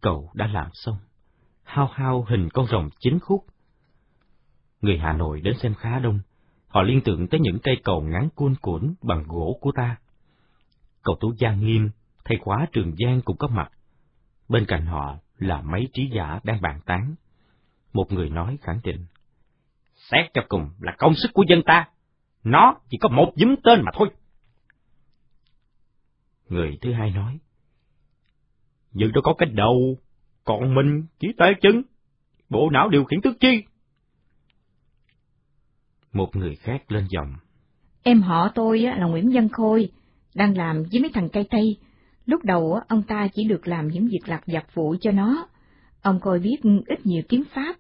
Cậu 0.02 0.30
đã 0.34 0.48
làm 0.48 0.70
xong, 0.74 0.98
hao 1.64 1.90
hao 1.94 2.26
hình 2.30 2.50
con 2.54 2.68
rồng 2.68 2.90
chín 3.00 3.20
khúc. 3.20 3.46
Người 4.82 4.98
Hà 4.98 5.14
Nội 5.14 5.42
đến 5.42 5.54
xem 5.62 5.74
khá 5.74 6.00
đông, 6.00 6.20
họ 6.68 6.82
liên 6.82 7.02
tưởng 7.06 7.28
tới 7.28 7.40
những 7.40 7.60
cây 7.64 7.76
cầu 7.84 8.02
ngắn 8.02 8.30
cuôn 8.36 8.56
cuộn 8.62 8.94
bằng 9.02 9.24
gỗ 9.28 9.58
của 9.62 9.72
ta. 9.76 9.98
Cậu 11.04 11.18
Tú 11.20 11.34
gia 11.38 11.54
nghiêm, 11.54 11.90
thầy 12.26 12.38
khóa 12.42 12.68
Trường 12.72 12.96
Giang 12.96 13.22
cũng 13.22 13.38
có 13.38 13.48
mặt. 13.48 13.72
Bên 14.50 14.66
cạnh 14.66 14.86
họ 14.86 15.18
là 15.38 15.62
mấy 15.62 15.90
trí 15.94 16.10
giả 16.14 16.40
đang 16.44 16.62
bàn 16.62 16.80
tán. 16.86 17.16
Một 17.94 18.12
người 18.12 18.30
nói 18.30 18.58
khẳng 18.62 18.80
định. 18.84 19.06
Xét 20.12 20.26
cho 20.34 20.42
cùng 20.50 20.70
là 20.80 20.96
công 20.98 21.14
sức 21.16 21.30
của 21.34 21.44
dân 21.50 21.62
ta, 21.66 21.88
nó 22.44 22.76
chỉ 22.90 22.98
có 23.02 23.10
một 23.10 23.32
dúm 23.36 23.56
tên 23.64 23.82
mà 23.82 23.92
thôi. 23.94 24.10
Người 26.50 26.78
thứ 26.82 26.94
hai 26.94 27.12
nói. 27.12 27.40
Nhưng 28.92 29.12
đâu 29.12 29.22
có 29.22 29.34
cái 29.38 29.50
đầu, 29.54 29.98
còn 30.44 30.76
mình 30.76 31.06
chỉ 31.20 31.28
tay 31.38 31.54
chân, 31.62 31.82
bộ 32.50 32.70
não 32.70 32.90
điều 32.90 33.04
khiển 33.04 33.22
tước 33.22 33.40
chi. 33.40 33.64
Một 36.14 36.36
người 36.36 36.56
khác 36.56 36.92
lên 36.92 37.08
giọng. 37.10 37.34
Em 38.04 38.22
họ 38.22 38.52
tôi 38.56 38.80
là 38.80 39.06
Nguyễn 39.06 39.30
Văn 39.34 39.50
Khôi, 39.50 39.92
đang 40.36 40.58
làm 40.58 40.84
với 40.92 41.02
mấy 41.02 41.12
thằng 41.14 41.30
cây 41.30 41.48
tây. 41.50 41.78
Lúc 42.26 42.44
đầu 42.44 42.80
ông 42.88 43.04
ta 43.04 43.28
chỉ 43.34 43.44
được 43.44 43.68
làm 43.68 43.88
những 43.88 44.08
việc 44.08 44.22
lặt 44.26 44.44
vặt 44.48 44.66
vụ 44.74 44.96
cho 45.02 45.12
nó. 45.12 45.48
Ông 46.02 46.20
coi 46.20 46.40
biết 46.40 46.58
ít 46.88 47.06
nhiều 47.06 47.22
tiếng 47.30 47.44
Pháp, 47.54 47.76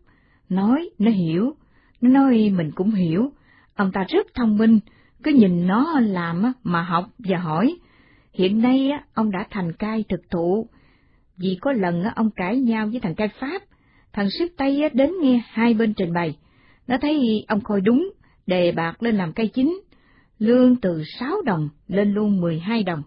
nói, 0.49 0.89
nó 0.99 1.11
hiểu, 1.11 1.55
nó 2.01 2.09
nói 2.09 2.51
mình 2.55 2.71
cũng 2.75 2.91
hiểu. 2.91 3.31
Ông 3.75 3.91
ta 3.91 4.05
rất 4.09 4.27
thông 4.35 4.57
minh, 4.57 4.79
cứ 5.23 5.31
nhìn 5.31 5.67
nó 5.67 5.99
làm 5.99 6.43
mà 6.63 6.81
học 6.81 7.05
và 7.17 7.37
hỏi. 7.37 7.77
Hiện 8.33 8.61
nay 8.61 8.91
ông 9.13 9.31
đã 9.31 9.47
thành 9.49 9.73
cai 9.73 10.03
thực 10.09 10.21
thụ, 10.29 10.67
vì 11.37 11.57
có 11.61 11.71
lần 11.71 12.03
ông 12.15 12.29
cãi 12.31 12.57
nhau 12.57 12.87
với 12.91 12.99
thằng 12.99 13.15
cai 13.15 13.27
Pháp, 13.39 13.61
thằng 14.13 14.29
ship 14.29 14.57
Tây 14.57 14.89
đến 14.93 15.11
nghe 15.21 15.41
hai 15.47 15.73
bên 15.73 15.93
trình 15.93 16.13
bày. 16.13 16.37
Nó 16.87 16.97
thấy 17.01 17.45
ông 17.47 17.61
Khôi 17.61 17.81
đúng, 17.81 18.09
đề 18.47 18.71
bạc 18.71 19.03
lên 19.03 19.15
làm 19.15 19.33
cây 19.33 19.47
chính, 19.47 19.81
lương 20.39 20.75
từ 20.75 21.03
sáu 21.19 21.41
đồng 21.45 21.69
lên 21.87 22.13
luôn 22.13 22.41
mười 22.41 22.59
hai 22.59 22.83
đồng. 22.83 23.03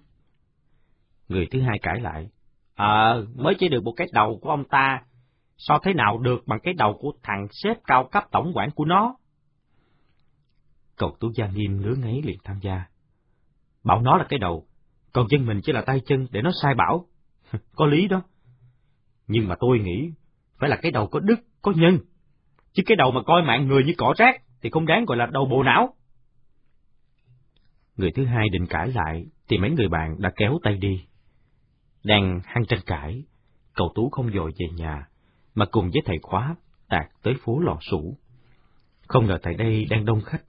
Người 1.29 1.47
thứ 1.51 1.61
hai 1.61 1.79
cãi 1.83 2.01
lại, 2.01 2.29
Ờ, 2.75 3.27
mới 3.37 3.55
chỉ 3.59 3.69
được 3.69 3.85
một 3.85 3.93
cái 3.97 4.07
đầu 4.13 4.39
của 4.43 4.51
ông 4.51 4.65
ta, 4.65 5.03
so 5.63 5.79
thế 5.83 5.95
nào 5.95 6.19
được 6.19 6.47
bằng 6.47 6.59
cái 6.63 6.75
đầu 6.75 6.99
của 7.01 7.13
thằng 7.23 7.47
sếp 7.51 7.77
cao 7.85 8.09
cấp 8.13 8.25
tổng 8.31 8.53
quản 8.55 8.71
của 8.71 8.85
nó? 8.85 9.17
Cậu 10.97 11.17
Tú 11.21 11.31
Gia 11.35 11.47
Nghiêm 11.47 11.81
ngứa 11.81 11.95
ngáy 11.95 12.23
liền 12.25 12.39
tham 12.45 12.59
gia. 12.61 12.85
Bảo 13.85 14.01
nó 14.03 14.17
là 14.17 14.27
cái 14.29 14.39
đầu, 14.39 14.67
còn 15.13 15.27
dân 15.31 15.47
mình 15.47 15.61
chỉ 15.65 15.73
là 15.73 15.83
tay 15.83 16.01
chân 16.07 16.27
để 16.31 16.43
nó 16.43 16.51
sai 16.63 16.75
bảo. 16.75 17.07
có 17.77 17.87
lý 17.87 18.09
đó. 18.09 18.23
Nhưng 19.27 19.49
mà 19.49 19.55
tôi 19.61 19.79
nghĩ, 19.79 20.11
phải 20.59 20.71
là 20.71 20.77
cái 20.83 20.93
đầu 20.93 21.07
có 21.07 21.21
đức, 21.21 21.41
có 21.63 21.73
nhân. 21.77 21.99
Chứ 22.73 22.83
cái 22.87 22.97
đầu 22.97 23.11
mà 23.11 23.23
coi 23.23 23.43
mạng 23.43 23.67
người 23.69 23.85
như 23.85 23.93
cỏ 23.99 24.15
rác 24.17 24.43
thì 24.63 24.71
không 24.71 24.87
đáng 24.87 25.05
gọi 25.05 25.17
là 25.17 25.27
đầu 25.27 25.47
bộ 25.47 25.63
não. 25.63 25.95
Người 27.97 28.13
thứ 28.13 28.25
hai 28.25 28.49
định 28.49 28.67
cãi 28.67 28.89
lại, 28.89 29.27
thì 29.49 29.59
mấy 29.59 29.71
người 29.71 29.89
bạn 29.89 30.17
đã 30.19 30.33
kéo 30.37 30.59
tay 30.63 30.77
đi. 30.77 31.05
Đang 32.05 32.41
hăng 32.45 32.67
tranh 32.67 32.81
cãi, 32.87 33.25
cậu 33.75 33.93
Tú 33.95 34.11
không 34.11 34.33
dội 34.33 34.53
về 34.59 34.67
nhà, 34.77 35.07
mà 35.55 35.67
cùng 35.71 35.91
với 35.93 36.03
thầy 36.05 36.19
khóa 36.23 36.57
tạt 36.89 37.07
tới 37.23 37.35
phố 37.45 37.61
lò 37.61 37.79
sủ. 37.91 38.17
Không 39.09 39.27
ngờ 39.27 39.39
tại 39.43 39.55
đây 39.55 39.87
đang 39.91 40.05
đông 40.05 40.21
khách, 40.21 40.43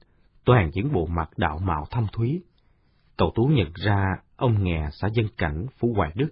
toàn 0.46 0.70
những 0.74 0.92
bộ 0.94 1.06
mặt 1.06 1.30
đạo 1.38 1.60
mạo 1.60 1.86
thâm 1.92 2.08
thúy. 2.14 2.44
Cậu 3.18 3.32
Tú 3.36 3.44
nhận 3.44 3.72
ra 3.76 4.16
ông 4.36 4.64
nghè 4.64 4.90
xã 4.92 5.08
dân 5.14 5.26
cảnh 5.38 5.66
Phú 5.78 5.94
Hoài 5.96 6.12
Đức, 6.16 6.30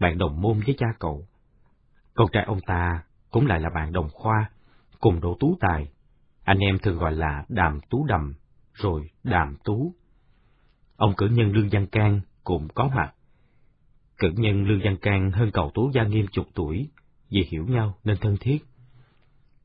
bạn 0.00 0.18
đồng 0.18 0.40
môn 0.40 0.60
với 0.66 0.74
cha 0.78 0.86
cậu. 0.98 1.26
Con 2.14 2.28
trai 2.32 2.44
ông 2.44 2.60
ta 2.66 3.02
cũng 3.30 3.46
lại 3.46 3.60
là 3.60 3.70
bạn 3.74 3.92
đồng 3.92 4.08
khoa, 4.12 4.50
cùng 5.00 5.20
độ 5.20 5.36
tú 5.40 5.56
tài. 5.60 5.90
Anh 6.44 6.58
em 6.58 6.78
thường 6.78 6.98
gọi 6.98 7.12
là 7.12 7.44
đàm 7.48 7.80
tú 7.90 8.04
đầm, 8.04 8.34
rồi 8.74 9.10
đàm 9.24 9.56
tú. 9.64 9.94
Ông 10.96 11.14
cử 11.16 11.26
nhân 11.26 11.52
Lương 11.52 11.68
Văn 11.72 11.86
Can 11.86 12.20
cũng 12.44 12.68
có 12.74 12.88
mặt. 12.94 13.14
Cử 14.18 14.30
nhân 14.36 14.64
Lương 14.64 14.80
Văn 14.84 14.96
Can 15.02 15.30
hơn 15.30 15.50
cậu 15.52 15.70
Tú 15.74 15.90
Gia 15.94 16.02
Nghiêm 16.02 16.26
chục 16.32 16.46
tuổi, 16.54 16.90
vì 17.30 17.46
hiểu 17.50 17.66
nhau 17.66 17.98
nên 18.04 18.16
thân 18.20 18.36
thiết. 18.40 18.58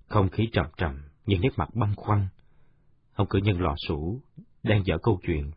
Không 0.07 0.29
khí 0.29 0.49
trầm 0.53 0.65
trầm, 0.77 1.01
nhưng 1.25 1.41
nét 1.41 1.49
mặt 1.55 1.69
băng 1.73 1.95
khoăn. 1.95 2.27
Ông 3.15 3.27
cử 3.27 3.39
nhân 3.39 3.61
lò 3.61 3.75
sủ, 3.87 4.21
đang 4.63 4.85
dở 4.85 4.97
câu 5.03 5.19
chuyện. 5.27 5.51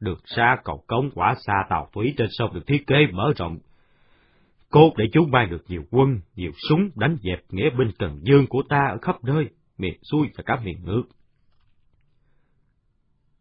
Được 0.00 0.20
xa 0.24 0.56
cầu 0.64 0.84
cống 0.86 1.10
quả 1.14 1.34
xa 1.46 1.54
tàu 1.70 1.88
thủy 1.92 2.14
trên 2.16 2.28
sông 2.30 2.54
được 2.54 2.66
thiết 2.66 2.86
kế 2.86 2.96
mở 3.12 3.32
rộng. 3.36 3.58
Cốt 4.70 4.92
để 4.96 5.04
chúng 5.12 5.30
mang 5.30 5.50
được 5.50 5.64
nhiều 5.68 5.84
quân, 5.90 6.20
nhiều 6.36 6.52
súng 6.68 6.90
đánh 6.94 7.16
dẹp 7.22 7.44
nghĩa 7.50 7.70
binh 7.78 7.90
Cần 7.98 8.20
Dương 8.22 8.46
của 8.46 8.62
ta 8.68 8.86
ở 8.90 8.98
khắp 9.02 9.24
nơi, 9.24 9.48
miền 9.78 9.98
xuôi 10.10 10.28
và 10.36 10.44
cả 10.46 10.60
miền 10.64 10.84
nước. 10.84 11.02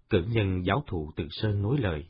Cử 0.09 0.23
nhân 0.27 0.65
giáo 0.65 0.83
thụ 0.87 1.11
Từ 1.15 1.27
Sơn 1.29 1.61
nói 1.61 1.77
lời. 1.79 2.05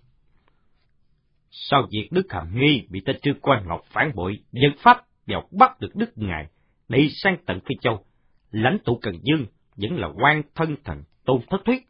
Sau 1.52 1.88
việc 1.92 2.08
Đức 2.12 2.26
Hàm 2.30 2.60
Nghi 2.60 2.88
bị 2.90 3.02
tên 3.06 3.16
Trư 3.22 3.32
Quan 3.42 3.68
Ngọc 3.68 3.82
phản 3.94 4.12
bội, 4.16 4.40
dân 4.52 4.72
Pháp 4.84 5.06
đều 5.32 5.42
bắt 5.52 5.80
được 5.80 5.96
Đức 5.96 6.12
Ngài, 6.16 6.50
đi 6.88 7.10
sang 7.12 7.38
tận 7.46 7.60
Phi 7.60 7.76
Châu, 7.82 8.06
lãnh 8.52 8.78
tụ 8.86 9.00
Cần 9.02 9.16
Dương 9.24 9.46
vẫn 9.76 9.98
là 9.98 10.08
quan 10.08 10.42
thân 10.56 10.76
thần 10.84 11.04
Tôn 11.26 11.42
Thất 11.50 11.62
Thuyết. 11.66 11.88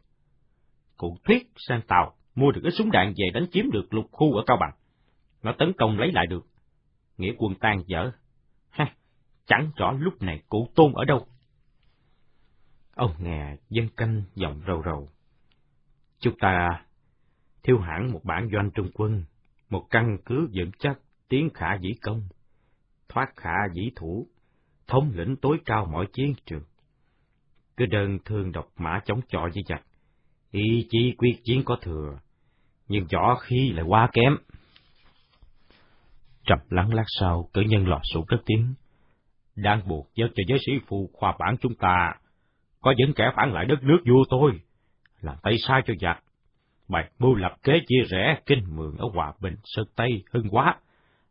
Cụ 0.96 1.16
Thuyết 1.24 1.50
sang 1.56 1.82
Tàu 1.82 2.14
mua 2.34 2.52
được 2.52 2.60
cái 2.62 2.72
súng 2.72 2.90
đạn 2.90 3.14
về 3.16 3.30
đánh 3.34 3.46
chiếm 3.52 3.70
được 3.70 3.94
lục 3.94 4.06
khu 4.12 4.34
ở 4.34 4.44
Cao 4.46 4.56
Bằng. 4.60 4.72
Nó 5.42 5.54
tấn 5.58 5.72
công 5.78 5.98
lấy 5.98 6.12
lại 6.12 6.26
được. 6.26 6.46
Nghĩa 7.18 7.32
quân 7.38 7.54
tan 7.60 7.82
dở. 7.86 8.10
Ha, 8.70 8.94
chẳng 9.46 9.70
rõ 9.76 9.92
lúc 9.92 10.22
này 10.22 10.42
cụ 10.48 10.68
Tôn 10.74 10.92
ở 10.92 11.04
đâu. 11.04 11.26
Ông 12.94 13.14
nghe 13.18 13.56
dân 13.70 13.88
canh 13.96 14.22
giọng 14.34 14.62
rầu 14.66 14.82
rầu. 14.84 15.08
Chúng 16.18 16.38
ta 16.38 16.84
thiêu 17.62 17.78
hẳn 17.78 18.12
một 18.12 18.20
bản 18.24 18.48
doanh 18.52 18.70
trung 18.70 18.90
quân, 18.94 19.24
một 19.70 19.86
căn 19.90 20.18
cứ 20.24 20.48
vững 20.54 20.70
chắc, 20.78 20.98
tiến 21.28 21.50
khả 21.54 21.74
dĩ 21.80 21.92
công, 22.02 22.22
thoát 23.12 23.36
khả 23.36 23.54
dĩ 23.74 23.90
thủ, 23.96 24.26
thống 24.86 25.12
lĩnh 25.14 25.36
tối 25.36 25.58
cao 25.64 25.88
mọi 25.92 26.06
chiến 26.12 26.34
trường. 26.46 26.62
Cứ 27.76 27.86
đơn 27.86 28.18
thương 28.24 28.52
độc 28.52 28.68
mã 28.76 29.00
chống 29.04 29.20
chọi 29.28 29.50
với 29.54 29.62
giặc, 29.68 29.82
ý 30.50 30.86
chí 30.90 31.14
quyết 31.18 31.40
chiến 31.44 31.62
có 31.64 31.76
thừa, 31.82 32.18
nhưng 32.88 33.06
võ 33.12 33.34
khí 33.34 33.72
lại 33.72 33.84
quá 33.88 34.08
kém. 34.12 34.36
Trầm 36.46 36.58
lắng 36.70 36.94
lát 36.94 37.04
sau, 37.20 37.48
cử 37.52 37.60
nhân 37.60 37.86
lò 37.86 38.00
sụ 38.14 38.24
cất 38.28 38.40
tiếng. 38.46 38.74
Đang 39.56 39.88
buộc 39.88 40.10
giao 40.14 40.28
cho 40.34 40.42
giới 40.48 40.58
sĩ 40.66 40.72
phu 40.86 41.10
khoa 41.12 41.36
bản 41.38 41.56
chúng 41.60 41.74
ta, 41.74 42.14
có 42.80 42.94
những 42.96 43.12
kẻ 43.16 43.30
phản 43.36 43.52
lại 43.52 43.64
đất 43.64 43.82
nước 43.82 43.98
vua 44.06 44.24
tôi, 44.30 44.60
làm 45.20 45.36
tay 45.42 45.54
sai 45.58 45.82
cho 45.86 45.94
giặc. 46.00 46.22
Bày 46.88 47.10
mưu 47.18 47.34
lập 47.34 47.56
kế 47.62 47.72
chia 47.86 48.02
rẽ 48.08 48.40
kinh 48.46 48.76
mường 48.76 48.96
ở 48.96 49.08
Hòa 49.14 49.32
Bình, 49.40 49.54
Sơn 49.64 49.86
Tây, 49.96 50.24
Hưng 50.32 50.48
Hóa, 50.48 50.76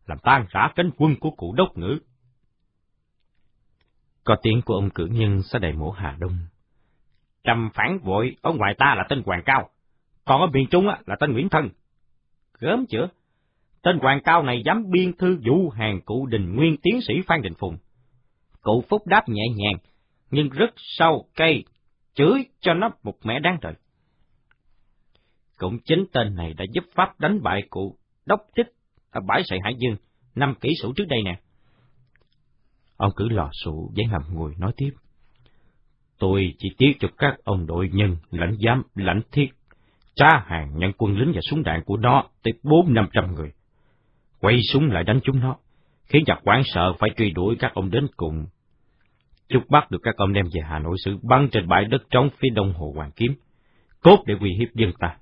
làm 0.07 0.17
tan 0.23 0.45
rã 0.49 0.71
cánh 0.75 0.91
quân 0.97 1.15
của 1.19 1.31
cụ 1.31 1.53
đốc 1.57 1.77
ngữ. 1.77 1.99
Có 4.23 4.35
tiếng 4.41 4.61
của 4.61 4.73
ông 4.73 4.89
cử 4.89 5.05
nhân 5.05 5.41
xã 5.43 5.59
đầy 5.59 5.73
mổ 5.73 5.91
Hà 5.91 6.17
Đông. 6.19 6.37
Trầm 7.43 7.69
phản 7.73 7.99
vội, 7.99 8.35
ở 8.41 8.51
ngoài 8.53 8.75
ta 8.77 8.95
là 8.97 9.05
tên 9.09 9.23
Hoàng 9.25 9.43
Cao, 9.45 9.69
còn 10.25 10.41
ở 10.41 10.47
miền 10.47 10.67
Trung 10.71 10.87
là 10.87 11.15
tên 11.19 11.31
Nguyễn 11.31 11.49
Thân. 11.49 11.69
Gớm 12.59 12.85
chưa? 12.89 13.07
Tên 13.81 13.99
Hoàng 13.99 14.21
Cao 14.23 14.43
này 14.43 14.61
dám 14.65 14.91
biên 14.91 15.13
thư 15.17 15.39
vũ 15.45 15.69
hàng 15.69 16.01
cụ 16.05 16.25
đình 16.25 16.55
nguyên 16.55 16.77
tiến 16.81 17.01
sĩ 17.07 17.13
Phan 17.27 17.41
Đình 17.41 17.53
Phùng. 17.53 17.77
Cụ 18.61 18.83
Phúc 18.89 19.07
đáp 19.07 19.29
nhẹ 19.29 19.43
nhàng, 19.55 19.77
nhưng 20.31 20.49
rất 20.49 20.69
sâu 20.77 21.27
cây, 21.35 21.65
chửi 22.13 22.45
cho 22.59 22.73
nó 22.73 22.89
một 23.03 23.15
mẹ 23.23 23.39
đáng 23.39 23.57
trời. 23.61 23.73
Cũng 25.57 25.77
chính 25.85 26.05
tên 26.11 26.35
này 26.35 26.53
đã 26.53 26.65
giúp 26.73 26.83
Pháp 26.95 27.19
đánh 27.19 27.43
bại 27.43 27.61
cụ 27.69 27.97
Đốc 28.25 28.41
Tích 28.55 28.73
ở 29.11 29.21
bãi 29.27 29.41
sậy 29.45 29.59
Hải 29.63 29.73
Dương 29.79 29.95
năm 30.35 30.53
kỷ 30.61 30.69
sử 30.81 30.91
trước 30.95 31.05
đây 31.09 31.23
nè. 31.23 31.39
Ông 32.97 33.11
cứ 33.15 33.29
lò 33.29 33.49
sụ 33.63 33.91
với 33.95 34.05
nằm 34.11 34.21
ngồi 34.29 34.53
nói 34.57 34.71
tiếp. 34.77 34.91
Tôi 36.19 36.53
chỉ 36.57 36.69
tiếc 36.77 36.93
cho 36.99 37.07
các 37.17 37.35
ông 37.43 37.65
đội 37.65 37.89
nhân, 37.93 38.17
lãnh 38.31 38.55
giám, 38.65 38.83
lãnh 38.95 39.21
thiết, 39.31 39.47
tra 40.15 40.29
hàng 40.45 40.77
nhận 40.77 40.91
quân 40.97 41.17
lính 41.17 41.31
và 41.35 41.41
súng 41.49 41.63
đạn 41.63 41.83
của 41.85 41.97
nó 41.97 42.23
tới 42.43 42.53
bốn 42.63 42.93
năm 42.93 43.09
trăm 43.13 43.35
người. 43.35 43.51
Quay 44.39 44.61
súng 44.73 44.91
lại 44.91 45.03
đánh 45.03 45.19
chúng 45.23 45.39
nó, 45.39 45.55
khiến 46.05 46.23
giặc 46.27 46.39
quán 46.43 46.61
sợ 46.65 46.93
phải 46.99 47.09
truy 47.17 47.31
đuổi 47.31 47.55
các 47.59 47.73
ông 47.73 47.89
đến 47.91 48.07
cùng. 48.17 48.45
Chúc 49.49 49.69
bắt 49.69 49.91
được 49.91 49.99
các 50.03 50.15
ông 50.17 50.33
đem 50.33 50.45
về 50.45 50.61
Hà 50.69 50.79
Nội 50.79 50.95
xử 51.05 51.17
bắn 51.23 51.49
trên 51.51 51.67
bãi 51.67 51.85
đất 51.85 52.01
trống 52.09 52.29
phía 52.39 52.49
đông 52.53 52.73
hồ 52.73 52.93
Hoàng 52.95 53.11
Kiếm, 53.15 53.33
cốt 54.01 54.23
để 54.25 54.35
uy 54.39 54.53
hiếp 54.59 54.75
dân 54.75 54.91
ta. 54.99 55.17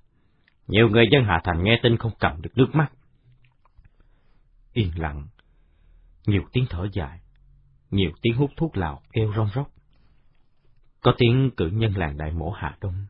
Nhiều 0.68 0.90
người 0.90 1.06
dân 1.12 1.24
Hà 1.24 1.40
Thành 1.44 1.64
nghe 1.64 1.80
tin 1.84 1.98
không 1.98 2.12
cầm 2.20 2.42
được 2.42 2.52
nước 2.56 2.76
mắt. 2.76 2.92
Yên 4.74 4.92
lặng, 4.96 5.28
nhiều 6.28 6.42
tiếng 6.54 6.66
thở 6.70 6.88
dài, 6.94 7.20
nhiều 7.92 8.12
tiếng 8.22 8.34
hút 8.34 8.52
thuốc 8.58 8.78
lào 8.78 9.02
kêu 9.14 9.34
rong 9.36 9.50
róc. 9.56 9.72
Có 11.02 11.14
tiếng 11.18 11.52
cử 11.58 11.70
nhân 11.74 11.98
làng 11.98 12.18
đại 12.18 12.32
mổ 12.32 12.52
Hà 12.52 12.78
Đông. 12.82 13.06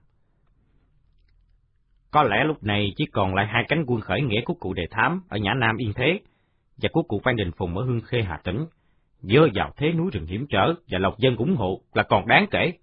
Có 2.11 2.23
lẽ 2.23 2.43
lúc 2.43 2.63
này 2.63 2.93
chỉ 2.97 3.05
còn 3.13 3.35
lại 3.35 3.47
hai 3.47 3.63
cánh 3.67 3.83
quân 3.87 4.01
khởi 4.01 4.21
nghĩa 4.21 4.41
của 4.45 4.53
cụ 4.53 4.73
Đề 4.73 4.87
Thám 4.91 5.21
ở 5.29 5.37
Nhã 5.37 5.53
Nam 5.53 5.77
Yên 5.77 5.93
Thế 5.95 6.19
và 6.77 6.89
của 6.93 7.03
cụ 7.03 7.21
Phan 7.23 7.35
Đình 7.35 7.51
Phùng 7.57 7.77
ở 7.77 7.85
Hương 7.85 8.01
Khê 8.01 8.21
Hà 8.21 8.37
Tĩnh, 8.43 8.65
dơ 9.21 9.41
vào 9.53 9.73
thế 9.77 9.93
núi 9.93 10.11
rừng 10.13 10.25
hiểm 10.25 10.45
trở 10.49 10.73
và 10.87 10.99
lộc 10.99 11.17
dân 11.17 11.35
ủng 11.35 11.55
hộ 11.55 11.81
là 11.93 12.03
còn 12.03 12.27
đáng 12.27 12.45
kể. 12.51 12.73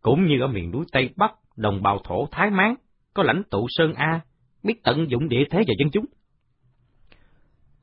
Cũng 0.00 0.26
như 0.26 0.40
ở 0.40 0.46
miền 0.46 0.70
núi 0.70 0.84
Tây 0.92 1.10
Bắc, 1.16 1.32
đồng 1.56 1.82
bào 1.82 1.98
thổ 2.04 2.28
Thái 2.30 2.50
Mán, 2.50 2.74
có 3.14 3.22
lãnh 3.22 3.42
tụ 3.50 3.66
Sơn 3.68 3.94
A, 3.94 4.20
biết 4.62 4.82
tận 4.84 5.10
dụng 5.10 5.28
địa 5.28 5.44
thế 5.50 5.58
và 5.58 5.74
dân 5.78 5.90
chúng. 5.92 6.04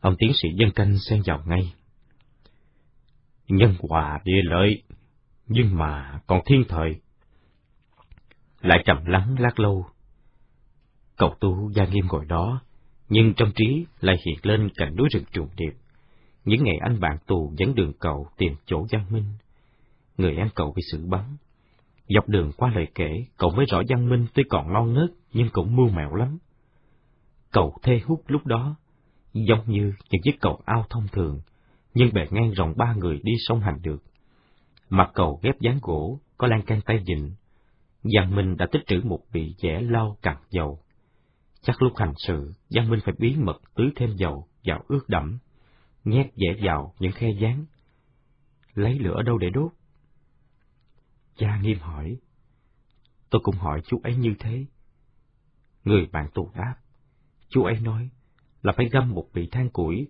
Ông 0.04 0.16
tiến 0.20 0.32
sĩ 0.34 0.50
dân 0.56 0.72
canh 0.72 1.00
xen 1.00 1.22
vào 1.26 1.44
ngay. 1.46 1.74
Nhân 3.48 3.76
hòa 3.80 4.20
địa 4.24 4.42
lợi, 4.44 4.84
nhưng 5.48 5.78
mà 5.78 6.20
còn 6.28 6.42
thiên 6.46 6.64
thời. 6.70 6.96
Lại 8.62 8.84
trầm 8.86 9.06
lắng 9.06 9.36
lát 9.40 9.60
lâu. 9.60 9.86
Cậu 11.18 11.36
tu 11.40 11.72
gia 11.72 11.86
nghiêm 11.86 12.06
ngồi 12.08 12.26
đó, 12.26 12.62
nhưng 13.10 13.34
trong 13.34 13.52
trí 13.56 13.86
lại 14.00 14.16
hiện 14.26 14.36
lên 14.42 14.70
cảnh 14.76 14.96
núi 14.96 15.08
rừng 15.12 15.24
trùng 15.32 15.50
điệp. 15.58 15.74
Những 16.46 16.64
ngày 16.64 16.78
anh 16.82 17.00
bạn 17.00 17.18
tù 17.28 17.54
dẫn 17.58 17.76
đường 17.76 17.94
cậu 18.00 18.28
tìm 18.38 18.56
chỗ 18.66 18.88
Giang 18.92 19.06
Minh. 19.12 19.26
Người 20.18 20.36
em 20.36 20.48
cậu 20.56 20.74
bị 20.76 20.82
xử 20.92 21.06
bắn. 21.06 21.38
Dọc 22.08 22.30
đường 22.30 22.52
qua 22.58 22.72
lời 22.76 22.88
kể, 22.96 23.26
cậu 23.38 23.50
mới 23.52 23.66
rõ 23.70 23.82
Giang 23.90 24.10
Minh 24.10 24.28
tuy 24.34 24.44
còn 24.50 24.74
non 24.74 24.94
nớt, 24.94 25.10
nhưng 25.34 25.50
cũng 25.50 25.76
mưu 25.76 25.90
mẹo 25.90 26.16
lắm. 26.16 26.38
Cậu 27.52 27.78
thê 27.84 28.02
hút 28.06 28.24
lúc 28.28 28.46
đó, 28.46 28.76
giống 29.34 29.64
như 29.68 29.94
những 30.10 30.22
chiếc 30.24 30.42
cầu 30.42 30.62
ao 30.66 30.86
thông 30.90 31.08
thường, 31.12 31.42
nhưng 31.94 32.14
bề 32.14 32.28
ngang 32.32 32.52
rộng 32.52 32.74
ba 32.78 32.94
người 32.94 33.20
đi 33.24 33.32
song 33.48 33.60
hành 33.60 33.82
được. 33.82 34.04
Mặt 34.90 35.12
cầu 35.14 35.40
ghép 35.44 35.60
dáng 35.60 35.80
gỗ, 35.82 36.20
có 36.38 36.48
lan 36.48 36.62
can 36.62 36.82
tay 36.82 37.04
dịnh. 37.08 37.32
Giang 38.04 38.36
Minh 38.36 38.58
đã 38.58 38.68
tích 38.72 38.82
trữ 38.88 39.02
một 39.04 39.20
vị 39.32 39.56
dẻ 39.58 39.82
lau 39.82 40.18
cặn 40.22 40.38
dầu. 40.50 40.80
Chắc 41.62 41.82
lúc 41.82 41.94
hành 41.98 42.14
sự, 42.18 42.54
Giang 42.70 42.90
Minh 42.90 43.00
phải 43.06 43.14
bí 43.18 43.36
mật 43.36 43.62
tưới 43.76 43.88
thêm 43.96 44.16
dầu 44.16 44.48
vào 44.64 44.84
ướt 44.88 45.02
đẫm, 45.08 45.38
nhét 46.04 46.28
dẻ 46.36 46.56
vào 46.62 46.94
những 47.00 47.12
khe 47.12 47.28
dáng. 47.40 47.66
Lấy 48.74 49.00
lửa 49.00 49.22
đâu 49.26 49.38
để 49.38 49.50
đốt? 49.50 49.72
Cha 51.36 51.60
nghiêm 51.62 51.80
hỏi. 51.80 52.18
Tôi 53.30 53.42
cũng 53.44 53.56
hỏi 53.56 53.82
chú 53.88 54.00
ấy 54.04 54.16
như 54.16 54.34
thế. 54.40 54.66
Người 55.84 56.08
bạn 56.12 56.30
tù 56.34 56.52
đáp. 56.56 56.76
Chú 57.50 57.64
ấy 57.64 57.80
nói 57.80 58.10
là 58.64 58.74
phải 58.78 58.90
găm 58.92 59.14
một 59.14 59.26
bị 59.34 59.48
than 59.48 59.70
củi. 59.70 60.08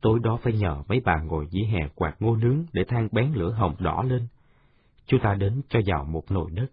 Tối 0.00 0.18
đó 0.22 0.38
phải 0.42 0.52
nhờ 0.52 0.82
mấy 0.88 1.00
bà 1.04 1.22
ngồi 1.22 1.46
dưới 1.50 1.64
hè 1.64 1.88
quạt 1.94 2.16
ngô 2.20 2.36
nướng 2.36 2.64
để 2.72 2.84
than 2.88 3.08
bén 3.12 3.32
lửa 3.32 3.50
hồng 3.50 3.76
đỏ 3.78 4.02
lên. 4.02 4.26
Chú 5.06 5.18
ta 5.22 5.34
đến 5.34 5.62
cho 5.68 5.80
vào 5.86 6.04
một 6.04 6.30
nồi 6.30 6.50
đất. 6.50 6.66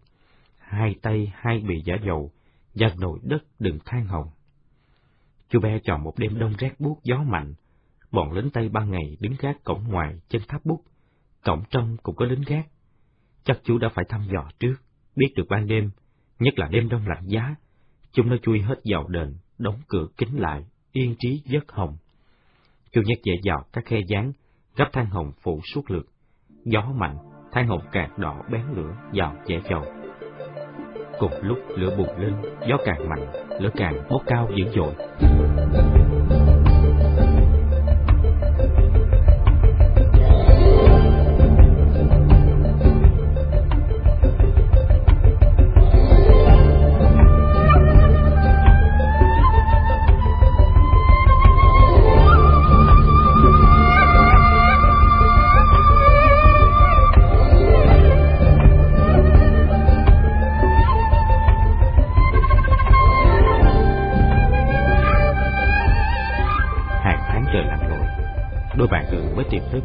Hai 0.57 0.95
tay 1.01 1.33
hai 1.35 1.59
bị 1.59 1.81
giả 1.85 1.95
dầu, 2.05 2.31
và 2.75 2.87
nồi 2.99 3.19
đất 3.23 3.43
đừng 3.59 3.79
than 3.85 4.05
hồng. 4.05 4.27
Chú 5.49 5.59
bé 5.59 5.79
chọn 5.83 6.03
một 6.03 6.13
đêm 6.17 6.39
đông 6.39 6.53
rét 6.57 6.79
buốt 6.79 6.99
gió 7.03 7.23
mạnh. 7.23 7.53
Bọn 8.11 8.31
lính 8.31 8.49
Tây 8.49 8.69
ban 8.69 8.91
ngày 8.91 9.17
đứng 9.19 9.33
gác 9.39 9.63
cổng 9.63 9.83
ngoài 9.87 10.19
chân 10.29 10.41
tháp 10.47 10.65
bút. 10.65 10.83
Cổng 11.45 11.63
trong 11.69 11.97
cũng 12.03 12.15
có 12.15 12.25
lính 12.25 12.41
gác. 12.47 12.67
Chắc 13.43 13.59
chú 13.63 13.77
đã 13.77 13.89
phải 13.89 14.05
thăm 14.09 14.21
dò 14.33 14.49
trước, 14.59 14.75
biết 15.15 15.33
được 15.35 15.45
ban 15.49 15.67
đêm, 15.67 15.89
nhất 16.39 16.59
là 16.59 16.67
đêm 16.67 16.89
đông 16.89 17.07
lạnh 17.07 17.27
giá, 17.27 17.55
chúng 18.11 18.29
nó 18.29 18.37
chui 18.37 18.61
hết 18.61 18.79
vào 18.85 19.07
đền, 19.07 19.37
đóng 19.57 19.79
cửa 19.87 20.07
kín 20.17 20.29
lại, 20.33 20.65
yên 20.91 21.15
trí 21.19 21.41
giấc 21.45 21.71
hồng. 21.71 21.97
Chu 22.91 23.01
Nhất 23.01 23.19
dễ 23.23 23.33
vào 23.43 23.65
các 23.73 23.85
khe 23.85 23.99
gián, 24.07 24.31
gấp 24.75 24.89
than 24.93 25.05
hồng 25.05 25.31
phủ 25.41 25.61
suốt 25.73 25.91
lượt. 25.91 26.05
Gió 26.63 26.81
mạnh, 26.95 27.17
than 27.51 27.67
hồng 27.67 27.81
càng 27.91 28.09
đỏ 28.17 28.41
bén 28.51 28.61
lửa 28.75 28.95
vào 29.13 29.35
dễ 29.45 29.59
dầu. 29.69 29.85
Cùng 31.19 31.33
lúc 31.41 31.57
lửa 31.69 31.95
bùng 31.97 32.17
lên, 32.17 32.35
gió 32.69 32.77
càng 32.85 33.09
mạnh, 33.09 33.31
lửa 33.59 33.71
càng 33.75 34.07
bốc 34.09 34.21
cao 34.25 34.49
dữ 34.55 34.65
dội. 34.75 34.93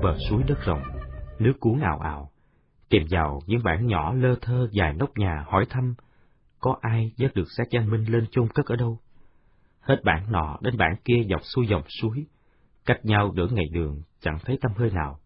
Bờ 0.05 0.17
suối 0.29 0.43
đất 0.47 0.59
rộng, 0.65 0.83
nước 1.39 1.53
cuốn 1.61 1.81
ào 1.81 1.99
ào. 1.99 2.31
Tìm 2.89 3.03
vào 3.11 3.41
những 3.47 3.63
bản 3.65 3.87
nhỏ 3.87 4.13
lơ 4.13 4.35
thơ 4.41 4.69
dài 4.73 4.93
nóc 4.93 5.19
nhà 5.19 5.45
hỏi 5.47 5.67
thăm, 5.71 5.95
có 6.61 6.77
ai 6.81 7.13
dắt 7.17 7.35
được 7.35 7.45
xác 7.57 7.65
Giang 7.73 7.91
Minh 7.91 8.05
lên 8.13 8.27
chôn 8.31 8.49
cất 8.49 8.67
ở 8.67 8.77
đâu? 8.77 8.99
Hết 9.81 9.97
bản 10.05 10.33
nọ 10.33 10.59
đến 10.61 10.77
bản 10.77 10.97
kia 11.05 11.23
dọc 11.31 11.41
xuôi 11.45 11.67
dòng 11.67 11.83
suối, 11.89 12.27
cách 12.87 13.05
nhau 13.05 13.33
nửa 13.35 13.47
ngày 13.47 13.65
đường, 13.73 14.03
chẳng 14.21 14.39
thấy 14.45 14.59
tâm 14.61 14.73
hơi 14.77 14.91
nào. 14.91 15.19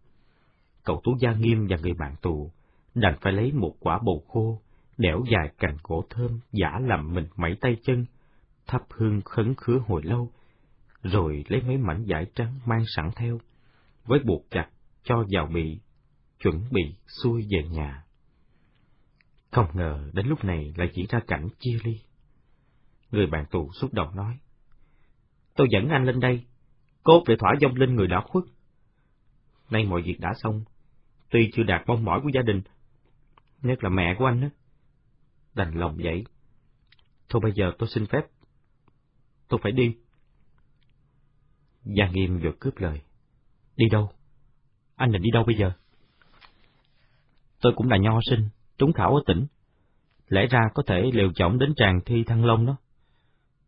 Cậu 0.83 1.01
Tú 1.03 1.11
Gia 1.19 1.31
Nghiêm 1.31 1.67
và 1.69 1.77
người 1.81 1.93
bạn 1.93 2.15
tù 2.21 2.51
đành 2.95 3.15
phải 3.21 3.33
lấy 3.33 3.51
một 3.51 3.73
quả 3.79 3.99
bầu 4.05 4.23
khô, 4.27 4.61
đẽo 4.97 5.23
dài 5.31 5.49
cành 5.57 5.77
gỗ 5.83 6.05
thơm, 6.09 6.39
giả 6.51 6.79
làm 6.81 7.13
mình 7.13 7.27
mẩy 7.35 7.57
tay 7.61 7.77
chân, 7.83 8.05
thắp 8.67 8.81
hương 8.89 9.21
khấn 9.21 9.55
khứa 9.55 9.79
hồi 9.87 10.01
lâu, 10.03 10.31
rồi 11.03 11.43
lấy 11.47 11.61
mấy 11.61 11.77
mảnh 11.77 12.03
vải 12.07 12.25
trắng 12.35 12.59
mang 12.65 12.83
sẵn 12.95 13.09
theo, 13.15 13.39
với 14.09 14.19
buộc 14.19 14.45
chặt 14.51 14.69
cho 15.03 15.25
vào 15.31 15.47
bị, 15.47 15.79
chuẩn 16.39 16.63
bị 16.71 16.95
xuôi 17.23 17.47
về 17.49 17.63
nhà. 17.69 18.03
Không 19.51 19.67
ngờ 19.73 20.09
đến 20.13 20.27
lúc 20.27 20.43
này 20.43 20.73
lại 20.77 20.89
diễn 20.93 21.05
ra 21.09 21.19
cảnh 21.27 21.49
chia 21.59 21.77
ly. 21.83 21.99
Người 23.11 23.27
bạn 23.27 23.45
tù 23.51 23.71
xúc 23.73 23.93
động 23.93 24.15
nói, 24.15 24.39
Tôi 25.55 25.67
dẫn 25.71 25.89
anh 25.89 26.05
lên 26.05 26.19
đây, 26.19 26.45
cốt 27.03 27.23
để 27.27 27.35
thỏa 27.39 27.53
dông 27.61 27.75
linh 27.75 27.95
người 27.95 28.07
đã 28.07 28.21
khuất. 28.21 28.43
Nay 29.69 29.85
mọi 29.85 30.01
việc 30.01 30.19
đã 30.19 30.33
xong, 30.43 30.63
tuy 31.29 31.49
chưa 31.53 31.63
đạt 31.63 31.81
mong 31.87 32.05
mỏi 32.05 32.19
của 32.23 32.29
gia 32.33 32.41
đình, 32.41 32.61
nhất 33.61 33.83
là 33.83 33.89
mẹ 33.89 34.15
của 34.19 34.25
anh 34.25 34.41
á, 34.41 34.49
đành 35.53 35.73
lòng 35.73 35.97
vậy. 36.03 36.23
Thôi 37.29 37.41
bây 37.43 37.51
giờ 37.51 37.71
tôi 37.77 37.89
xin 37.89 38.05
phép, 38.05 38.21
tôi 39.47 39.59
phải 39.63 39.71
đi. 39.71 39.97
Gia 41.83 42.09
Nghiêm 42.09 42.39
vừa 42.39 42.51
cướp 42.59 42.77
lời. 42.77 43.01
Đi 43.79 43.89
đâu? 43.89 44.09
Anh 44.95 45.11
định 45.11 45.21
đi 45.21 45.29
đâu 45.33 45.43
bây 45.43 45.55
giờ? 45.55 45.71
Tôi 47.61 47.73
cũng 47.75 47.89
là 47.89 47.97
nho 47.97 48.19
sinh, 48.29 48.49
trúng 48.77 48.93
khảo 48.93 49.15
ở 49.15 49.21
tỉnh. 49.25 49.45
Lẽ 50.27 50.47
ra 50.47 50.59
có 50.73 50.83
thể 50.87 51.11
liều 51.13 51.33
chỏng 51.33 51.59
đến 51.59 51.73
tràng 51.75 51.99
thi 52.05 52.23
Thăng 52.23 52.45
Long 52.45 52.65
đó. 52.65 52.75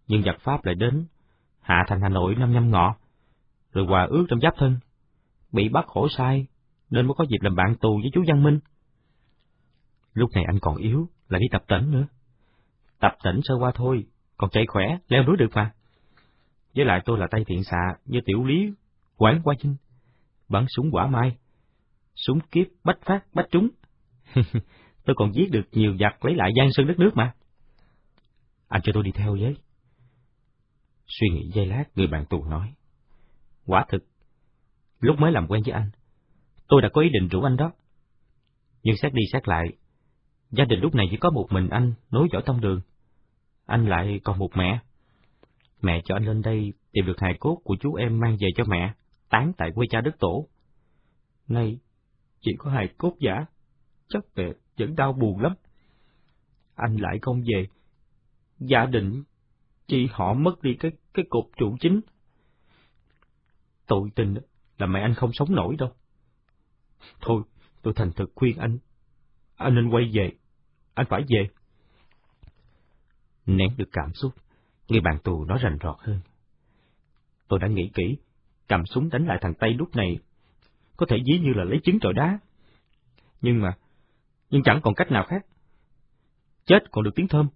Nhưng 0.07 0.23
giặc 0.23 0.39
Pháp 0.39 0.65
lại 0.65 0.75
đến, 0.75 1.05
hạ 1.61 1.85
thành 1.87 2.01
Hà 2.01 2.09
Nội 2.09 2.35
năm 2.35 2.53
nhâm 2.53 2.71
ngọ, 2.71 2.95
rồi 3.73 3.85
hòa 3.85 4.07
ước 4.09 4.25
trong 4.29 4.39
giáp 4.39 4.53
thân. 4.57 4.77
Bị 5.51 5.69
bắt 5.69 5.85
khổ 5.87 6.07
sai, 6.09 6.47
nên 6.89 7.07
mới 7.07 7.13
có 7.17 7.25
dịp 7.29 7.41
làm 7.41 7.55
bạn 7.55 7.75
tù 7.81 7.99
với 8.01 8.11
chú 8.13 8.23
Văn 8.27 8.43
Minh. 8.43 8.59
Lúc 10.13 10.29
này 10.35 10.43
anh 10.47 10.59
còn 10.59 10.77
yếu, 10.77 11.09
lại 11.29 11.41
đi 11.41 11.47
tập 11.51 11.63
tỉnh 11.67 11.91
nữa. 11.91 12.05
Tập 12.99 13.17
tỉnh 13.23 13.39
sơ 13.43 13.55
qua 13.59 13.71
thôi, 13.75 14.05
còn 14.37 14.49
chạy 14.49 14.65
khỏe, 14.67 14.97
leo 15.07 15.23
núi 15.23 15.37
được 15.37 15.49
mà. 15.53 15.71
Với 16.75 16.85
lại 16.85 17.01
tôi 17.05 17.19
là 17.19 17.27
tay 17.31 17.43
thiện 17.47 17.63
xạ, 17.63 17.95
như 18.05 18.19
tiểu 18.25 18.43
lý, 18.43 18.73
quán 19.17 19.41
qua 19.43 19.55
chinh 19.59 19.75
bắn 20.51 20.65
súng 20.75 20.89
quả 20.91 21.07
mai. 21.07 21.37
Súng 22.15 22.39
kiếp 22.39 22.67
bách 22.83 22.99
phát 23.05 23.25
bách 23.33 23.47
trúng. 23.51 23.69
tôi 25.05 25.15
còn 25.15 25.35
giết 25.35 25.51
được 25.51 25.67
nhiều 25.71 25.97
giặc 25.99 26.25
lấy 26.25 26.35
lại 26.35 26.51
gian 26.57 26.67
sơn 26.71 26.87
đất 26.87 26.99
nước 26.99 27.11
mà. 27.15 27.33
Anh 28.67 28.81
cho 28.83 28.91
tôi 28.93 29.03
đi 29.03 29.11
theo 29.11 29.37
với. 29.41 29.55
Suy 31.07 31.29
nghĩ 31.29 31.51
giây 31.53 31.65
lát, 31.65 31.83
người 31.95 32.07
bạn 32.07 32.25
tù 32.25 32.43
nói. 32.43 32.73
Quả 33.65 33.85
thực, 33.89 34.03
lúc 34.99 35.19
mới 35.19 35.31
làm 35.31 35.47
quen 35.47 35.61
với 35.65 35.73
anh, 35.73 35.89
tôi 36.67 36.81
đã 36.81 36.89
có 36.93 37.01
ý 37.01 37.09
định 37.09 37.27
rủ 37.27 37.41
anh 37.41 37.57
đó. 37.57 37.71
Nhưng 38.83 38.97
xét 38.97 39.13
đi 39.13 39.21
xét 39.33 39.47
lại, 39.47 39.65
gia 40.51 40.65
đình 40.65 40.79
lúc 40.79 40.95
này 40.95 41.07
chỉ 41.11 41.17
có 41.17 41.29
một 41.29 41.47
mình 41.49 41.69
anh 41.69 41.93
nối 42.11 42.27
dõi 42.31 42.41
tông 42.45 42.61
đường. 42.61 42.81
Anh 43.65 43.87
lại 43.87 44.19
còn 44.23 44.39
một 44.39 44.49
mẹ. 44.55 44.79
Mẹ 45.81 46.01
cho 46.05 46.15
anh 46.15 46.25
lên 46.25 46.41
đây 46.41 46.73
tìm 46.91 47.05
được 47.05 47.19
hài 47.19 47.33
cốt 47.39 47.57
của 47.63 47.75
chú 47.79 47.93
em 47.93 48.19
mang 48.19 48.37
về 48.39 48.47
cho 48.55 48.63
mẹ, 48.67 48.93
tán 49.31 49.51
tại 49.57 49.71
quê 49.75 49.87
cha 49.89 50.01
đất 50.01 50.19
tổ. 50.19 50.47
Nay, 51.47 51.79
chỉ 52.41 52.51
có 52.57 52.71
hài 52.71 52.87
cốt 52.97 53.15
giả, 53.19 53.45
chắc 54.09 54.23
mẹ 54.35 54.53
vẫn 54.77 54.95
đau 54.95 55.13
buồn 55.13 55.39
lắm. 55.39 55.53
Anh 56.75 56.95
lại 56.95 57.19
không 57.21 57.41
về, 57.41 57.67
gia 58.59 58.85
đình 58.85 59.23
chỉ 59.87 60.07
họ 60.11 60.33
mất 60.33 60.61
đi 60.61 60.75
cái 60.79 60.91
cái 61.13 61.25
cột 61.29 61.45
trụ 61.57 61.77
chính. 61.79 62.01
Tội 63.87 64.09
tình 64.15 64.35
là 64.77 64.87
mẹ 64.87 65.01
anh 65.01 65.13
không 65.15 65.33
sống 65.33 65.55
nổi 65.55 65.75
đâu. 65.79 65.91
Thôi, 67.21 67.43
tôi 67.81 67.93
thành 67.95 68.11
thực 68.11 68.31
khuyên 68.35 68.57
anh, 68.57 68.77
anh 69.55 69.75
nên 69.75 69.89
quay 69.89 70.11
về, 70.13 70.31
anh 70.93 71.05
phải 71.09 71.23
về. 71.29 71.49
Nén 73.45 73.77
được 73.77 73.89
cảm 73.91 74.13
xúc, 74.13 74.31
người 74.87 75.01
bạn 75.01 75.17
tù 75.23 75.45
nói 75.45 75.59
rành 75.61 75.77
rọt 75.83 75.95
hơn. 75.99 76.19
Tôi 77.47 77.59
đã 77.59 77.67
nghĩ 77.67 77.91
kỹ, 77.93 78.17
cầm 78.67 78.85
súng 78.85 79.09
đánh 79.09 79.25
lại 79.25 79.37
thằng 79.41 79.53
Tây 79.53 79.73
lúc 79.73 79.95
này, 79.95 80.19
có 80.97 81.05
thể 81.09 81.17
dí 81.25 81.39
như 81.39 81.53
là 81.53 81.63
lấy 81.63 81.79
trứng 81.83 81.99
trọi 81.99 82.13
đá. 82.13 82.39
Nhưng 83.41 83.61
mà, 83.61 83.73
nhưng 84.49 84.63
chẳng 84.63 84.81
còn 84.83 84.93
cách 84.93 85.11
nào 85.11 85.25
khác. 85.27 85.45
Chết 86.65 86.91
còn 86.91 87.03
được 87.03 87.11
tiếng 87.15 87.27
thơm. 87.27 87.47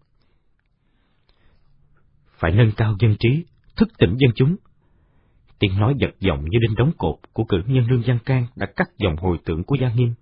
Phải 2.37 2.51
nâng 2.51 2.71
cao 2.77 2.95
dân 2.99 3.15
trí, 3.19 3.45
thức 3.75 3.89
tỉnh 3.97 4.15
dân 4.17 4.31
chúng. 4.35 4.55
Tiếng 5.59 5.79
nói 5.79 5.93
giật 5.99 6.15
giọng 6.19 6.45
như 6.49 6.59
đinh 6.61 6.75
đóng 6.75 6.91
cột 6.97 7.15
của 7.33 7.43
cử 7.43 7.61
nhân 7.65 7.85
Lương 7.89 8.03
Văn 8.05 8.19
Can 8.25 8.47
đã 8.55 8.65
cắt 8.75 8.89
dòng 8.97 9.15
hồi 9.15 9.37
tưởng 9.45 9.63
của 9.63 9.75
Gia 9.75 9.93
Nghiêm. 9.93 10.13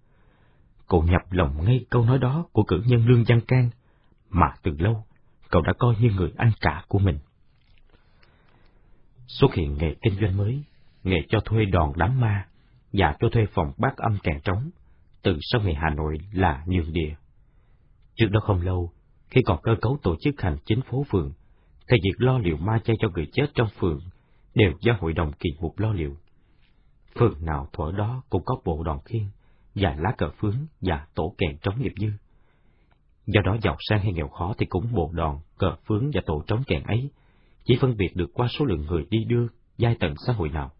Cậu 0.88 1.04
nhập 1.04 1.22
lòng 1.32 1.65
ngay 1.65 1.86
câu 1.89 2.06
nói 2.06 2.19
đó 2.19 2.46
của 2.52 2.63
cử 2.63 2.82
nhân 2.86 3.06
Lương 3.08 3.24
Văn 3.28 3.41
Can, 3.48 3.69
mà 4.30 4.48
từ 4.63 4.72
lâu 4.80 5.06
cậu 5.54 5.62
đã 5.62 5.74
coi 5.74 5.96
như 6.00 6.10
người 6.15 6.32
anh 6.38 6.52
cả 6.62 6.84
của 6.88 7.00
mình. 7.00 7.19
Xuất 9.28 9.54
hiện 9.54 9.78
nghề 9.78 9.96
kinh 10.02 10.15
doanh 10.22 10.38
mới, 10.38 10.63
nghề 11.04 11.18
cho 11.30 11.39
thuê 11.46 11.66
đòn 11.66 11.92
đám 11.96 12.22
ma 12.22 12.48
và 12.94 13.16
cho 13.20 13.30
thuê 13.30 13.46
phòng 13.54 13.72
bát 13.78 13.98
âm 13.98 14.18
kèn 14.24 14.39
trống, 14.44 14.70
từ 15.24 15.38
sau 15.42 15.62
ngày 15.62 15.74
Hà 15.74 15.89
Nội 15.89 16.18
là 16.32 16.63
nhường 16.68 16.94
địa. 16.94 17.16
Trước 18.16 18.28
đó 18.32 18.39
không 18.44 18.62
lâu, 18.62 18.92
khi 19.30 19.42
còn 19.46 19.60
cơ 19.63 19.76
cấu 19.82 19.98
tổ 20.04 20.16
chức 20.22 20.42
hành 20.42 20.58
chính 20.66 20.82
phố 20.82 21.06
phường, 21.12 21.34
thì 21.88 21.98
việc 22.04 22.13
lo 22.18 22.38
liệu 22.38 22.58
ma 22.58 22.80
chay 22.84 22.96
cho 23.00 23.10
người 23.10 23.28
chết 23.34 23.46
trong 23.56 23.68
phường 23.80 24.00
đều 24.56 24.72
do 24.80 24.94
hội 25.00 25.13
đồng 25.13 25.32
kỳ 25.39 25.50
mục 25.60 25.80
lo 25.80 25.94
liệu. 25.94 26.18
Phường 27.20 27.46
nào 27.46 27.68
thuở 27.74 27.92
đó 27.92 28.24
cũng 28.30 28.42
có 28.46 28.56
bộ 28.66 28.84
đòn 28.84 29.00
khiên, 29.06 29.24
và 29.76 29.96
lá 30.00 30.13
cờ 30.18 30.30
phướng 30.39 30.56
và 30.82 31.08
tổ 31.16 31.36
kèn 31.38 31.58
trống 31.62 31.82
nghiệp 31.82 31.94
dư. 31.98 32.08
Do 33.26 33.42
đó 33.46 33.58
giàu 33.62 33.76
sang 33.89 34.00
hay 34.00 34.13
nghèo 34.13 34.28
khó 34.28 34.54
thì 34.58 34.66
cũng 34.66 34.94
bộ 34.94 35.12
đòn, 35.13 35.38
cờ 35.58 35.76
phướng 35.88 36.12
và 36.13 36.22
tổ 36.26 36.44
trống 36.48 36.63
kèn 36.68 36.84
ấy, 36.84 37.10
chỉ 37.66 37.78
phân 37.82 37.98
biệt 37.98 38.16
được 38.16 38.30
qua 38.34 38.48
số 38.60 38.66
lượng 38.66 38.86
người 38.86 39.06
đi 39.10 39.24
đưa, 39.28 39.48
giai 39.78 39.96
tầng 40.00 40.13
xã 40.28 40.34
hội 40.34 40.50
nào. 40.50 40.72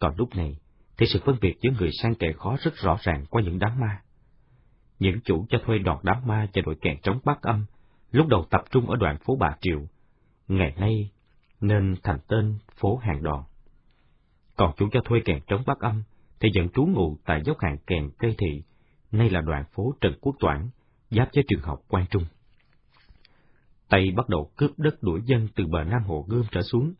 Còn 0.00 0.14
lúc 0.16 0.36
này, 0.36 0.56
thì 0.98 1.06
sự 1.12 1.20
phân 1.24 1.36
biệt 1.40 1.56
giữa 1.60 1.70
người 1.78 1.90
sang 2.02 2.14
kẻ 2.14 2.32
khó 2.32 2.56
rất 2.60 2.74
rõ 2.76 2.98
ràng 3.00 3.24
qua 3.30 3.42
những 3.42 3.58
đám 3.58 3.80
ma. 3.80 4.02
Những 4.98 5.20
chủ 5.24 5.46
cho 5.48 5.58
thuê 5.64 5.78
đòn 5.78 5.98
đám 6.02 6.16
ma 6.26 6.48
cho 6.52 6.62
đội 6.62 6.76
kèn 6.80 7.00
trống 7.02 7.20
bát 7.24 7.42
âm, 7.42 7.64
lúc 8.10 8.26
đầu 8.28 8.46
tập 8.50 8.64
trung 8.70 8.90
ở 8.90 8.96
đoạn 8.96 9.18
phố 9.18 9.36
Bà 9.36 9.56
Triệu, 9.60 9.80
ngày 10.48 10.74
nay 10.78 11.10
nên 11.60 11.94
thành 12.02 12.18
tên 12.28 12.58
phố 12.80 12.96
Hàng 12.96 13.22
Đòn. 13.22 13.42
Còn 14.56 14.74
chủ 14.76 14.88
cho 14.92 15.00
thuê 15.04 15.20
kèn 15.24 15.40
trống 15.46 15.62
bát 15.66 15.78
âm 15.78 16.02
thì 16.40 16.48
vẫn 16.54 16.68
trú 16.68 16.86
ngụ 16.86 17.16
tại 17.24 17.42
dốc 17.44 17.60
hàng 17.60 17.76
kèn 17.86 18.10
cây 18.18 18.34
thị, 18.38 18.62
nay 19.12 19.30
là 19.30 19.40
đoạn 19.40 19.64
phố 19.72 19.94
Trần 20.00 20.12
Quốc 20.20 20.36
Toản, 20.40 20.68
giáp 21.10 21.28
với 21.34 21.44
trường 21.48 21.62
học 21.62 21.80
Quang 21.88 22.06
Trung. 22.10 22.24
Tây 23.88 24.10
bắt 24.16 24.28
đầu 24.28 24.50
cướp 24.56 24.78
đất 24.78 25.02
đuổi 25.02 25.20
dân 25.24 25.48
từ 25.54 25.66
bờ 25.66 25.84
Nam 25.84 26.02
Hồ 26.02 26.24
Gươm 26.28 26.44
trở 26.50 26.62
xuống. 26.62 26.94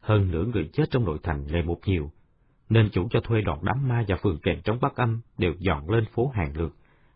Hơn 0.00 0.30
nữa 0.30 0.44
người 0.52 0.70
chết 0.72 0.84
trong 0.90 1.04
nội 1.04 1.18
thành 1.22 1.46
ngày 1.46 1.62
một 1.62 1.78
nhiều, 1.86 2.10
nên 2.68 2.90
chủ 2.90 3.08
cho 3.10 3.20
thuê 3.20 3.40
đoàn 3.40 3.58
đám 3.62 3.88
ma 3.88 4.04
và 4.08 4.16
phường 4.22 4.38
kèn 4.42 4.62
trống 4.62 4.78
Bắc 4.80 4.96
Âm 4.96 5.20
đều 5.38 5.54
dọn 5.58 5.90
lên 5.90 6.04
phố 6.14 6.28
Hàng 6.34 6.56
Lược, 6.56 6.72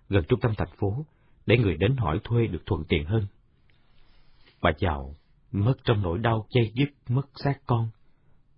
gần 0.09 0.25
trung 0.29 0.41
tâm 0.41 0.53
thành 0.59 0.77
phố, 0.79 1.07
để 1.47 1.59
người 1.59 1.77
đến 1.77 1.97
hỏi 1.97 2.21
thuê 2.25 2.47
được 2.47 2.63
thuận 2.67 2.85
tiện 2.89 3.05
hơn. 3.05 3.27
Bà 4.63 4.71
giàu 4.79 5.15
mất 5.53 5.75
trong 5.85 6.03
nỗi 6.03 6.19
đau 6.19 6.47
chay 6.51 6.73
dứt 6.75 6.89
mất 7.09 7.27
xác 7.35 7.61
con, 7.67 7.89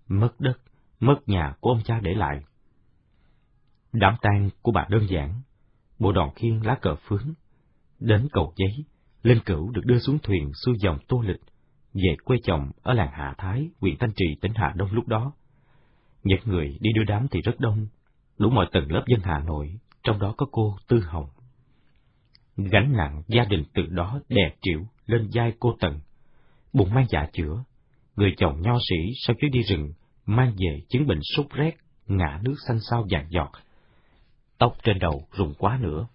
mất 0.08 0.32
đất, 0.38 0.58
mất 1.00 1.16
nhà 1.26 1.54
của 1.60 1.70
ông 1.70 1.82
cha 1.84 2.00
để 2.00 2.14
lại. 2.14 2.44
Đám 3.92 4.14
tang 4.22 4.50
của 4.62 4.72
bà 4.72 4.86
đơn 4.90 5.06
giản, 5.08 5.40
bộ 5.98 6.12
đòn 6.12 6.30
khiên 6.36 6.60
lá 6.60 6.78
cờ 6.82 6.94
phướng, 6.94 7.34
đến 8.00 8.28
cầu 8.32 8.52
giấy, 8.56 8.84
Linh 9.22 9.40
Cửu 9.46 9.70
được 9.70 9.82
đưa 9.84 9.98
xuống 9.98 10.18
thuyền 10.22 10.52
xuôi 10.64 10.74
dòng 10.78 10.98
Tô 11.08 11.22
Lịch, 11.26 11.40
về 11.94 12.16
quê 12.24 12.36
chồng 12.44 12.70
ở 12.82 12.94
làng 12.94 13.10
Hạ 13.12 13.34
Thái, 13.38 13.70
huyện 13.80 13.96
Thanh 14.00 14.12
Trì, 14.16 14.26
tỉnh 14.40 14.52
Hà 14.54 14.72
Đông 14.76 14.92
lúc 14.92 15.08
đó. 15.08 15.32
Những 16.24 16.40
người 16.44 16.78
đi 16.80 16.90
đưa 16.94 17.04
đám 17.04 17.26
thì 17.30 17.40
rất 17.40 17.60
đông, 17.60 17.86
đủ 18.38 18.50
mọi 18.50 18.66
tầng 18.72 18.92
lớp 18.92 19.04
dân 19.06 19.20
Hà 19.24 19.40
Nội, 19.46 19.74
trong 20.02 20.18
đó 20.18 20.34
có 20.36 20.46
cô 20.52 20.76
Tư 20.88 21.00
Hồng. 21.00 21.26
Gánh 22.56 22.92
nặng 22.96 23.22
gia 23.28 23.44
đình 23.44 23.64
từ 23.74 23.82
đó 23.86 24.20
đè 24.28 24.54
triệu 24.62 24.80
lên 25.06 25.30
vai 25.34 25.52
cô 25.58 25.76
Tần, 25.80 26.00
bụng 26.72 26.94
mang 26.94 27.06
dạ 27.10 27.26
chữa, 27.32 27.64
người 28.16 28.34
chồng 28.36 28.62
nho 28.62 28.78
sĩ 28.88 28.96
sau 29.26 29.36
chuyến 29.40 29.50
đi 29.50 29.62
rừng 29.62 29.92
mang 30.26 30.50
về 30.50 30.80
chứng 30.88 31.06
bệnh 31.06 31.20
sốt 31.22 31.46
rét, 31.50 31.72
ngã 32.06 32.40
nước 32.42 32.54
xanh 32.68 32.80
xao 32.90 33.06
vàng 33.10 33.26
giọt, 33.30 33.50
tóc 34.58 34.72
trên 34.82 34.98
đầu 34.98 35.26
rụng 35.32 35.54
quá 35.58 35.78
nữa. 35.82 36.06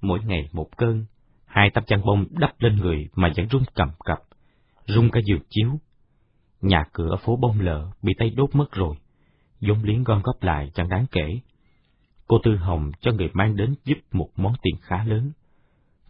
Mỗi 0.00 0.18
ngày 0.24 0.48
một 0.52 0.68
cơn, 0.76 1.04
hai 1.46 1.70
tấm 1.74 1.84
chăn 1.84 2.00
bông 2.04 2.26
đắp 2.30 2.50
lên 2.58 2.76
người 2.76 3.08
mà 3.14 3.32
vẫn 3.36 3.48
run 3.48 3.62
cầm 3.74 3.88
cập, 4.04 4.18
run 4.86 5.10
cả 5.10 5.20
giường 5.24 5.42
chiếu. 5.50 5.70
Nhà 6.60 6.84
cửa 6.92 7.16
phố 7.24 7.36
bông 7.36 7.60
lợ 7.60 7.90
bị 8.02 8.12
tay 8.18 8.30
đốt 8.30 8.54
mất 8.54 8.72
rồi, 8.72 8.96
vốn 9.60 9.82
liếng 9.82 10.04
gom 10.04 10.22
góp 10.22 10.42
lại 10.42 10.70
chẳng 10.74 10.88
đáng 10.88 11.06
kể. 11.10 11.40
Cô 12.26 12.38
Tư 12.44 12.56
Hồng 12.56 12.92
cho 13.00 13.12
người 13.12 13.30
mang 13.32 13.56
đến 13.56 13.74
giúp 13.84 13.98
một 14.12 14.28
món 14.36 14.52
tiền 14.62 14.74
khá 14.82 15.04
lớn. 15.04 15.32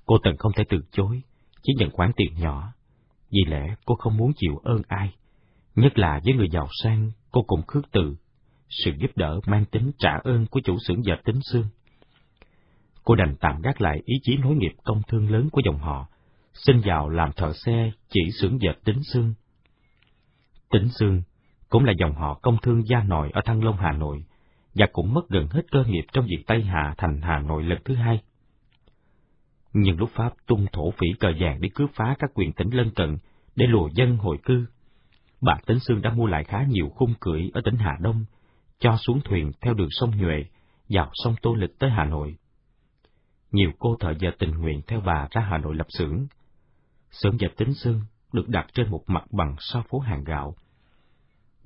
Cô 0.07 0.19
Tần 0.25 0.37
không 0.37 0.53
thể 0.57 0.65
từ 0.69 0.79
chối, 0.91 1.23
chỉ 1.63 1.73
nhận 1.79 1.91
khoản 1.91 2.11
tiền 2.17 2.35
nhỏ, 2.39 2.73
vì 3.31 3.45
lẽ 3.47 3.75
cô 3.85 3.95
không 3.95 4.17
muốn 4.17 4.33
chịu 4.37 4.57
ơn 4.65 4.83
ai, 4.89 5.15
nhất 5.75 5.99
là 5.99 6.21
với 6.25 6.35
người 6.35 6.49
giàu 6.53 6.69
sang, 6.83 7.11
cô 7.31 7.43
cũng 7.43 7.63
khước 7.67 7.85
từ 7.93 8.17
sự 8.69 8.93
giúp 8.99 9.11
đỡ 9.17 9.41
mang 9.47 9.65
tính 9.65 9.91
trả 9.99 10.19
ơn 10.25 10.47
của 10.47 10.61
chủ 10.65 10.77
xưởng 10.87 11.05
dệt 11.05 11.17
tính 11.25 11.41
xương. 11.53 11.65
Cô 13.05 13.15
đành 13.15 13.37
tạm 13.41 13.61
gác 13.63 13.81
lại 13.81 14.03
ý 14.05 14.15
chí 14.23 14.37
nối 14.37 14.55
nghiệp 14.55 14.73
công 14.85 15.03
thương 15.09 15.31
lớn 15.31 15.49
của 15.53 15.61
dòng 15.65 15.79
họ, 15.79 16.07
xin 16.55 16.81
vào 16.85 17.09
làm 17.09 17.33
thợ 17.33 17.53
xe 17.53 17.91
chỉ 18.09 18.21
xưởng 18.41 18.59
dệt 18.61 18.85
tính 18.85 19.01
xương. 19.13 19.35
Tính 20.71 20.89
xương 20.99 21.23
cũng 21.69 21.85
là 21.85 21.93
dòng 21.99 22.15
họ 22.15 22.35
công 22.43 22.57
thương 22.63 22.87
gia 22.87 23.03
nội 23.03 23.31
ở 23.33 23.41
Thăng 23.45 23.65
Long 23.65 23.77
Hà 23.77 23.93
Nội, 23.93 24.25
và 24.75 24.87
cũng 24.93 25.15
mất 25.15 25.29
gần 25.29 25.49
hết 25.51 25.63
cơ 25.71 25.85
nghiệp 25.85 26.05
trong 26.13 26.27
việc 26.27 26.45
Tây 26.47 26.63
Hạ 26.63 26.95
thành 26.99 27.21
Hà 27.21 27.39
Nội 27.39 27.63
lần 27.63 27.79
thứ 27.85 27.95
hai. 27.95 28.23
Nhưng 29.73 29.99
lúc 29.99 30.11
Pháp 30.15 30.33
tung 30.47 30.67
thổ 30.73 30.91
phỉ 30.91 31.07
cờ 31.21 31.33
vàng 31.41 31.61
để 31.61 31.69
cướp 31.75 31.91
phá 31.95 32.17
các 32.19 32.31
quyền 32.35 32.53
tỉnh 32.53 32.71
lân 32.71 32.91
cận 32.91 33.19
để 33.57 33.67
lùa 33.67 33.89
dân 33.95 34.17
hồi 34.17 34.39
cư, 34.45 34.67
bà 35.41 35.59
Tấn 35.67 35.79
Sương 35.79 36.03
đã 36.03 36.11
mua 36.11 36.27
lại 36.27 36.45
khá 36.45 36.65
nhiều 36.69 36.89
khung 36.89 37.15
cưỡi 37.21 37.51
ở 37.55 37.61
tỉnh 37.65 37.77
Hà 37.77 37.97
Đông 38.01 38.25
cho 38.79 38.97
xuống 38.97 39.21
thuyền 39.25 39.53
theo 39.61 39.75
đường 39.75 39.89
sông 39.91 40.17
Nhuệ, 40.17 40.45
dọc 40.89 41.09
sông 41.15 41.35
Tô 41.43 41.55
Lịch 41.55 41.79
tới 41.79 41.91
Hà 41.91 42.05
Nội. 42.05 42.37
Nhiều 43.53 43.71
cô 43.79 43.97
thợ 44.01 44.15
giờ 44.21 44.31
tình 44.39 44.51
nguyện 44.51 44.81
theo 44.87 45.01
bà 45.01 45.29
ra 45.31 45.41
Hà 45.51 45.59
Nội 45.59 45.75
lập 45.75 45.87
xưởng. 45.99 46.27
Xưởng 47.11 47.41
dệt 47.41 47.57
tính 47.57 47.75
xương 47.75 48.01
được 48.33 48.49
đặt 48.49 48.67
trên 48.75 48.91
một 48.91 49.03
mặt 49.07 49.25
bằng 49.31 49.57
sau 49.59 49.83
phố 49.89 49.99
hàng 49.99 50.25
gạo. 50.25 50.55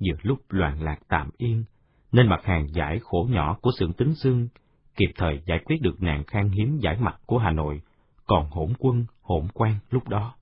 Giữa 0.01 0.15
lúc 0.21 0.39
loạn 0.49 0.83
lạc 0.83 0.99
tạm 1.07 1.29
yên, 1.37 1.63
nên 2.11 2.27
mặt 2.27 2.39
hàng 2.43 2.67
giải 2.73 2.99
khổ 3.03 3.27
nhỏ 3.29 3.57
của 3.61 3.71
xưởng 3.79 3.93
tính 3.93 4.15
xương 4.15 4.47
kịp 4.95 5.11
thời 5.15 5.41
giải 5.45 5.59
quyết 5.65 5.81
được 5.81 6.01
nạn 6.01 6.23
khan 6.23 6.49
hiếm 6.49 6.77
giải 6.77 6.97
mặt 6.99 7.19
của 7.25 7.37
Hà 7.37 7.51
Nội, 7.51 7.81
còn 8.25 8.49
hỗn 8.49 8.73
quân, 8.79 9.05
hỗn 9.21 9.47
quan 9.53 9.75
lúc 9.89 10.07
đó. 10.07 10.35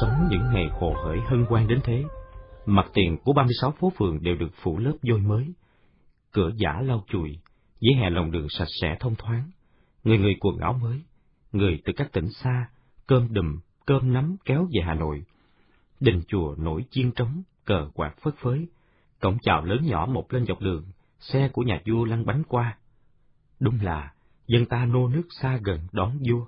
Sống 0.00 0.28
những 0.30 0.42
ngày 0.52 0.68
hồ 0.72 0.94
hởi 1.04 1.18
hân 1.20 1.44
hoan 1.48 1.68
đến 1.68 1.80
thế, 1.84 2.04
mặt 2.66 2.86
tiền 2.94 3.16
của 3.24 3.32
36 3.32 3.70
phố 3.70 3.92
phường 3.98 4.22
đều 4.22 4.36
được 4.36 4.50
phủ 4.62 4.78
lớp 4.78 4.94
vôi 5.02 5.20
mới. 5.20 5.52
Cửa 6.32 6.50
giả 6.56 6.80
lau 6.82 7.04
chùi, 7.08 7.38
Dưới 7.80 7.94
hè 7.94 8.10
lòng 8.10 8.30
đường 8.30 8.46
sạch 8.48 8.68
sẽ 8.80 8.96
thông 9.00 9.14
thoáng, 9.14 9.50
người 10.04 10.18
người 10.18 10.34
quần 10.40 10.58
áo 10.58 10.72
mới, 10.72 11.02
người 11.52 11.80
từ 11.84 11.92
các 11.96 12.12
tỉnh 12.12 12.28
xa, 12.32 12.68
cơm 13.06 13.32
đùm, 13.32 13.58
cơm 13.86 14.12
nắm 14.12 14.36
kéo 14.44 14.64
về 14.64 14.80
Hà 14.86 14.94
Nội. 14.94 15.24
Đình 16.00 16.22
chùa 16.28 16.54
nổi 16.58 16.84
chiên 16.90 17.12
trống, 17.12 17.42
cờ 17.64 17.88
quạt 17.94 18.14
phất 18.22 18.34
phới, 18.36 18.68
cổng 19.20 19.38
chào 19.42 19.64
lớn 19.64 19.78
nhỏ 19.82 20.06
một 20.06 20.32
lên 20.32 20.46
dọc 20.46 20.60
đường, 20.60 20.84
xe 21.20 21.48
của 21.48 21.62
nhà 21.62 21.80
vua 21.86 22.04
lăn 22.04 22.26
bánh 22.26 22.42
qua. 22.48 22.78
Đúng 23.60 23.78
là, 23.82 24.12
dân 24.46 24.66
ta 24.66 24.86
nô 24.86 25.08
nước 25.08 25.26
xa 25.40 25.58
gần 25.64 25.80
đón 25.92 26.18
vua. 26.28 26.46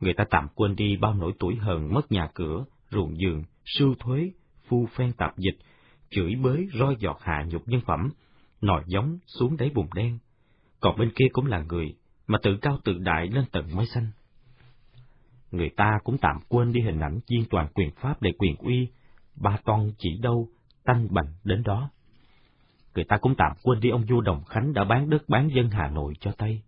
Người 0.00 0.14
ta 0.14 0.24
tạm 0.30 0.48
quên 0.54 0.76
đi 0.76 0.96
bao 0.96 1.14
nỗi 1.14 1.32
tuổi 1.38 1.56
hờn 1.56 1.94
mất 1.94 2.12
nhà 2.12 2.28
cửa, 2.34 2.64
ruộng 2.90 3.16
giường, 3.18 3.44
sưu 3.64 3.94
thuế, 3.94 4.30
phu 4.68 4.86
phen 4.96 5.12
tạp 5.12 5.38
dịch, 5.38 5.56
chửi 6.10 6.34
bới 6.42 6.68
roi 6.78 6.96
giọt 6.98 7.18
hạ 7.22 7.44
nhục 7.48 7.68
nhân 7.68 7.80
phẩm, 7.86 8.10
nòi 8.60 8.82
giống 8.86 9.18
xuống 9.26 9.56
đáy 9.56 9.70
bùn 9.74 9.86
đen. 9.94 10.18
Còn 10.80 10.98
bên 10.98 11.10
kia 11.14 11.26
cũng 11.32 11.46
là 11.46 11.62
người, 11.62 11.94
mà 12.26 12.38
tự 12.42 12.56
cao 12.56 12.78
tự 12.84 12.98
đại 12.98 13.26
lên 13.26 13.44
tận 13.52 13.64
mái 13.76 13.86
xanh. 13.86 14.06
Người 15.50 15.70
ta 15.76 15.98
cũng 16.04 16.18
tạm 16.18 16.36
quên 16.48 16.72
đi 16.72 16.80
hình 16.80 17.00
ảnh 17.00 17.20
viên 17.30 17.44
toàn 17.50 17.68
quyền 17.74 17.90
pháp 17.90 18.22
để 18.22 18.32
quyền 18.38 18.56
uy, 18.56 18.88
ba 19.36 19.56
con 19.64 19.92
chỉ 19.98 20.18
đâu, 20.22 20.48
tanh 20.84 21.08
bành 21.10 21.26
đến 21.44 21.62
đó. 21.62 21.90
Người 22.94 23.04
ta 23.04 23.16
cũng 23.20 23.34
tạm 23.38 23.52
quên 23.62 23.80
đi 23.80 23.90
ông 23.90 24.04
vua 24.10 24.20
Đồng 24.20 24.44
Khánh 24.44 24.72
đã 24.72 24.84
bán 24.84 25.10
đất 25.10 25.28
bán 25.28 25.48
dân 25.54 25.70
Hà 25.70 25.88
Nội 25.88 26.14
cho 26.20 26.32
Tây. 26.38 26.62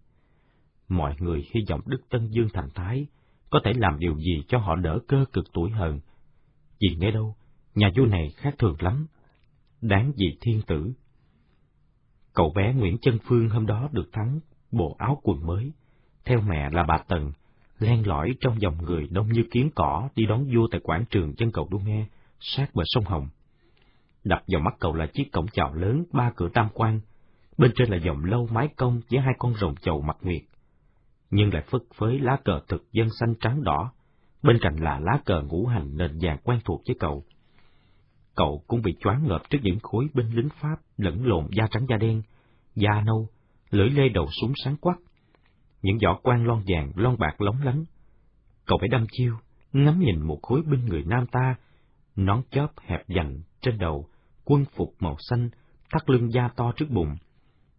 Mọi 0.89 1.15
người 1.19 1.47
hy 1.55 1.61
vọng 1.69 1.81
Đức 1.87 2.01
Tân 2.11 2.27
Dương 2.27 2.49
Thành 2.53 2.69
Thái 2.75 3.07
có 3.53 3.61
thể 3.65 3.73
làm 3.77 3.99
điều 3.99 4.17
gì 4.17 4.43
cho 4.49 4.59
họ 4.59 4.77
đỡ 4.77 4.99
cơ 5.09 5.25
cực 5.33 5.45
tuổi 5.53 5.71
hờn. 5.71 6.01
Vì 6.81 6.97
nghe 6.99 7.11
đâu, 7.11 7.35
nhà 7.75 7.91
vua 7.97 8.07
này 8.07 8.31
khác 8.37 8.55
thường 8.59 8.77
lắm, 8.79 9.07
đáng 9.81 10.13
gì 10.17 10.37
thiên 10.41 10.63
tử. 10.67 10.93
Cậu 12.35 12.53
bé 12.55 12.73
Nguyễn 12.73 12.97
Chân 13.03 13.19
Phương 13.25 13.49
hôm 13.49 13.67
đó 13.67 13.89
được 13.93 14.13
thắng 14.13 14.41
bộ 14.71 14.97
áo 14.99 15.21
quần 15.23 15.47
mới, 15.47 15.73
theo 16.25 16.41
mẹ 16.41 16.71
là 16.71 16.83
bà 16.83 16.99
Tần, 17.09 17.33
len 17.79 18.07
lỏi 18.07 18.35
trong 18.41 18.61
dòng 18.61 18.85
người 18.85 19.09
đông 19.11 19.33
như 19.33 19.43
kiến 19.51 19.71
cỏ 19.75 20.09
đi 20.15 20.27
đón 20.27 20.45
vua 20.55 20.69
tại 20.71 20.81
quảng 20.85 21.05
trường 21.11 21.35
chân 21.35 21.53
cầu 21.53 21.69
Đu 21.71 21.79
Nghe, 21.79 22.07
sát 22.41 22.75
bờ 22.75 22.83
sông 22.87 23.05
Hồng. 23.05 23.29
Đập 24.25 24.43
vào 24.49 24.61
mắt 24.61 24.75
cậu 24.81 24.95
là 24.95 25.07
chiếc 25.07 25.33
cổng 25.33 25.47
chào 25.53 25.75
lớn 25.75 26.05
ba 26.13 26.33
cửa 26.37 26.49
tam 26.55 26.69
quan, 26.75 27.01
bên 27.59 27.73
trên 27.75 27.91
là 27.91 27.97
dòng 27.97 28.25
lâu 28.25 28.49
mái 28.53 28.69
cong 28.77 29.01
với 29.11 29.21
hai 29.21 29.35
con 29.39 29.55
rồng 29.55 29.75
chầu 29.77 30.01
mặt 30.01 30.17
nguyệt. 30.21 30.43
Nhưng 31.35 31.55
lại 31.55 31.63
phất 31.71 31.83
phới 31.95 32.19
lá 32.19 32.37
cờ 32.45 32.61
thực 32.69 32.93
dân 32.93 33.09
xanh 33.21 33.35
trắng 33.41 33.63
đỏ, 33.63 33.93
bên 34.43 34.59
cạnh 34.61 34.77
là 34.77 35.01
lá 35.01 35.19
cờ 35.25 35.43
ngũ 35.43 35.67
hành 35.67 35.97
nền 35.97 36.19
vàng 36.21 36.39
quen 36.45 36.61
thuộc 36.65 36.83
với 36.87 36.97
cậu. 37.01 37.25
Cậu 38.35 38.63
cũng 38.67 38.83
bị 38.83 38.97
choáng 39.01 39.27
ngợp 39.29 39.51
trước 39.51 39.59
những 39.63 39.79
khối 39.83 40.07
binh 40.15 40.31
lính 40.31 40.49
Pháp 40.61 40.77
lẫn 40.97 41.27
lộn 41.27 41.47
da 41.57 41.67
trắng 41.71 41.87
da 41.89 41.97
đen, 41.97 42.23
da 42.75 43.03
nâu, 43.07 43.29
lưỡi 43.71 43.91
lê 43.91 44.09
đầu 44.09 44.29
súng 44.41 44.53
sáng 44.65 44.77
quắc. 44.77 44.99
Những 45.83 45.99
vỏ 46.05 46.21
quan 46.23 46.47
lon 46.47 46.63
vàng, 46.67 46.93
lon 46.97 47.17
bạc 47.19 47.41
lóng 47.41 47.63
lánh. 47.63 47.85
Cậu 48.67 48.79
phải 48.79 48.89
đâm 48.89 49.07
chiêu, 49.13 49.37
ngắm 49.73 49.99
nhìn 49.99 50.23
một 50.23 50.39
khối 50.43 50.63
binh 50.63 50.87
người 50.87 51.05
Nam 51.05 51.27
ta, 51.27 51.55
nón 52.17 52.43
chóp 52.51 52.71
hẹp 52.81 53.09
dành 53.09 53.41
trên 53.61 53.79
đầu, 53.79 54.07
quân 54.45 54.65
phục 54.77 54.95
màu 55.01 55.17
xanh, 55.19 55.49
thắt 55.91 56.11
lưng 56.11 56.33
da 56.33 56.49
to 56.57 56.73
trước 56.77 56.91
bụng. 56.91 57.17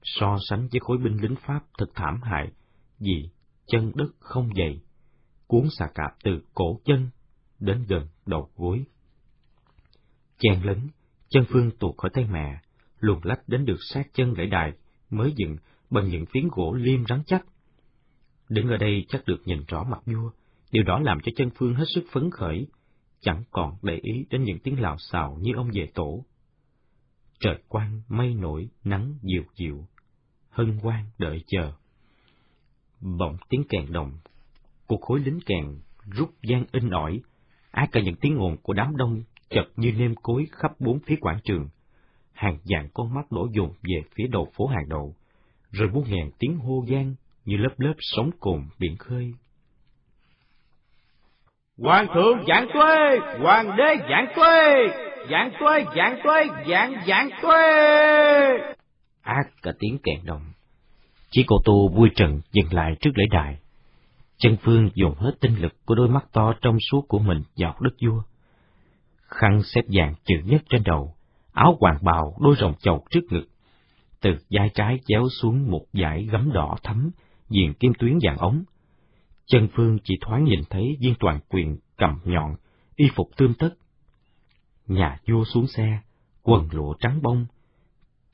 So 0.04 0.38
sánh 0.50 0.68
với 0.72 0.80
khối 0.80 0.98
binh 0.98 1.22
lính 1.22 1.36
Pháp 1.36 1.60
thật 1.78 1.88
thảm 1.96 2.22
hại, 2.24 2.52
vì 3.00 3.30
chân 3.68 3.92
đất 3.96 4.10
không 4.20 4.50
dày, 4.56 4.82
cuốn 5.48 5.68
xà 5.78 5.88
cạp 5.96 6.16
từ 6.24 6.42
cổ 6.54 6.80
chân 6.86 7.10
đến 7.60 7.86
gần 7.88 8.08
đầu 8.26 8.50
gối. 8.56 8.84
Chen 10.38 10.62
lấn, 10.64 10.78
chân 11.30 11.44
phương 11.50 11.72
tuột 11.80 11.98
khỏi 11.98 12.12
tay 12.14 12.26
mẹ, 12.32 12.62
luồn 13.00 13.20
lách 13.24 13.50
đến 13.50 13.66
được 13.66 13.78
sát 13.94 14.08
chân 14.14 14.34
lễ 14.38 14.46
đài, 14.46 14.72
mới 15.10 15.34
dựng 15.36 15.58
bằng 15.90 16.10
những 16.10 16.26
phiến 16.26 16.48
gỗ 16.52 16.74
liêm 16.74 17.06
rắn 17.06 17.24
chắc. 17.26 17.46
Đứng 18.50 18.68
ở 18.68 18.78
đây 18.78 19.06
chắc 19.10 19.26
được 19.26 19.42
nhìn 19.46 19.64
rõ 19.68 19.84
mặt 19.84 20.00
vua, 20.06 20.32
điều 20.72 20.84
đó 20.84 21.00
làm 21.00 21.18
cho 21.24 21.32
chân 21.36 21.50
phương 21.56 21.76
hết 21.76 21.86
sức 21.96 22.04
phấn 22.12 22.30
khởi, 22.32 22.68
chẳng 23.22 23.44
còn 23.52 23.78
để 23.82 24.00
ý 24.02 24.26
đến 24.30 24.44
những 24.44 24.60
tiếng 24.60 24.82
lào 24.82 24.98
xào 24.98 25.38
như 25.42 25.52
ông 25.56 25.70
về 25.74 25.92
tổ. 25.94 26.26
Trời 27.40 27.64
quang, 27.68 28.02
mây 28.08 28.34
nổi, 28.34 28.70
nắng 28.84 29.14
dịu 29.22 29.44
dịu, 29.56 29.88
hân 30.50 30.78
hoan 30.78 31.06
đợi 31.18 31.44
chờ. 31.48 31.74
Bỗng 33.04 33.38
tiếng 33.50 33.64
kèn 33.70 33.86
đồng, 33.92 34.12
cuộc 34.88 35.02
khối 35.02 35.20
lính 35.20 35.40
kèn 35.46 35.66
rút 36.12 36.30
gian 36.44 36.66
in 36.72 36.90
ỏi, 36.90 37.22
ác 37.72 37.90
cả 37.92 38.00
những 38.02 38.16
tiếng 38.22 38.38
ồn 38.38 38.58
của 38.64 38.74
đám 38.74 38.98
đông 38.98 39.24
chật 39.50 39.66
như 39.76 39.92
nêm 39.92 40.16
cối 40.16 40.48
khắp 40.52 40.72
bốn 40.80 41.00
phía 41.00 41.16
quảng 41.22 41.40
trường. 41.44 41.70
Hàng 42.34 42.58
vạn 42.66 42.88
con 42.94 43.14
mắt 43.14 43.32
đổ 43.32 43.48
dồn 43.54 43.70
về 43.70 44.02
phía 44.16 44.28
đầu 44.28 44.48
phố 44.54 44.68
hàng 44.68 44.90
đầu, 44.90 45.16
rồi 45.72 45.90
muôn 45.90 46.04
ngàn 46.08 46.30
tiếng 46.40 46.58
hô 46.58 46.84
gian 46.88 47.16
như 47.46 47.58
lớp 47.58 47.74
lớp 47.78 47.94
sóng 48.00 48.30
cồn 48.40 48.66
biển 48.80 48.98
khơi. 48.98 49.34
Hoàng 51.78 52.08
thượng 52.14 52.46
giảng 52.48 52.68
tuê, 52.74 53.20
hoàng 53.40 53.78
đế 53.78 53.96
giảng 54.10 54.28
tuê, 54.36 54.88
giảng 55.32 55.52
tuê, 55.60 55.86
giảng 55.96 56.20
tuê, 56.24 56.48
giảng 56.68 56.96
giảng 57.08 57.30
tuê. 57.42 57.62
Ác 59.22 59.44
cả 59.62 59.72
tiếng 59.80 59.98
kèn 60.04 60.20
đồng. 60.26 60.42
Chỉ 61.36 61.44
cô 61.48 61.56
tu 61.66 61.90
vui 61.90 62.10
trần 62.16 62.42
dừng 62.52 62.74
lại 62.74 62.96
trước 63.02 63.12
lễ 63.16 63.26
đài. 63.32 63.58
Chân 64.38 64.58
Phương 64.62 64.90
dùng 64.94 65.16
hết 65.16 65.32
tinh 65.42 65.56
lực 65.62 65.74
của 65.86 65.96
đôi 65.96 66.10
mắt 66.10 66.26
to 66.32 66.54
trong 66.62 66.78
suốt 66.92 67.06
của 67.08 67.20
mình 67.20 67.42
vào 67.58 67.78
đức 67.82 67.96
vua 68.02 68.24
khăn 69.34 69.62
xếp 69.64 69.82
vàng 69.88 70.16
chữ 70.24 70.36
nhất 70.46 70.62
trên 70.70 70.84
đầu, 70.86 71.16
áo 71.54 71.78
hoàng 71.80 71.98
bào 72.02 72.36
đôi 72.40 72.56
rồng 72.60 72.74
chầu 72.80 73.06
trước 73.10 73.22
ngực. 73.30 73.46
Từ 74.22 74.30
vai 74.50 74.70
trái 74.74 75.00
chéo 75.06 75.28
xuống 75.42 75.72
một 75.72 75.86
dải 75.94 76.28
gấm 76.32 76.52
đỏ 76.54 76.76
thấm, 76.84 77.12
viền 77.50 77.74
kim 77.74 77.94
tuyến 78.00 78.18
vàng 78.22 78.38
ống. 78.38 78.64
Chân 79.46 79.68
Phương 79.76 79.98
chỉ 80.04 80.16
thoáng 80.22 80.44
nhìn 80.44 80.60
thấy 80.70 80.98
viên 81.00 81.16
toàn 81.20 81.40
quyền 81.50 81.78
cầm 81.98 82.20
nhọn, 82.24 82.56
y 82.96 83.06
phục 83.16 83.28
tươm 83.38 83.54
tất. 83.54 83.70
Nhà 84.88 85.20
vua 85.28 85.44
xuống 85.44 85.68
xe, 85.68 86.00
quần 86.44 86.68
lụa 86.72 86.94
trắng 87.00 87.20
bông, 87.22 87.46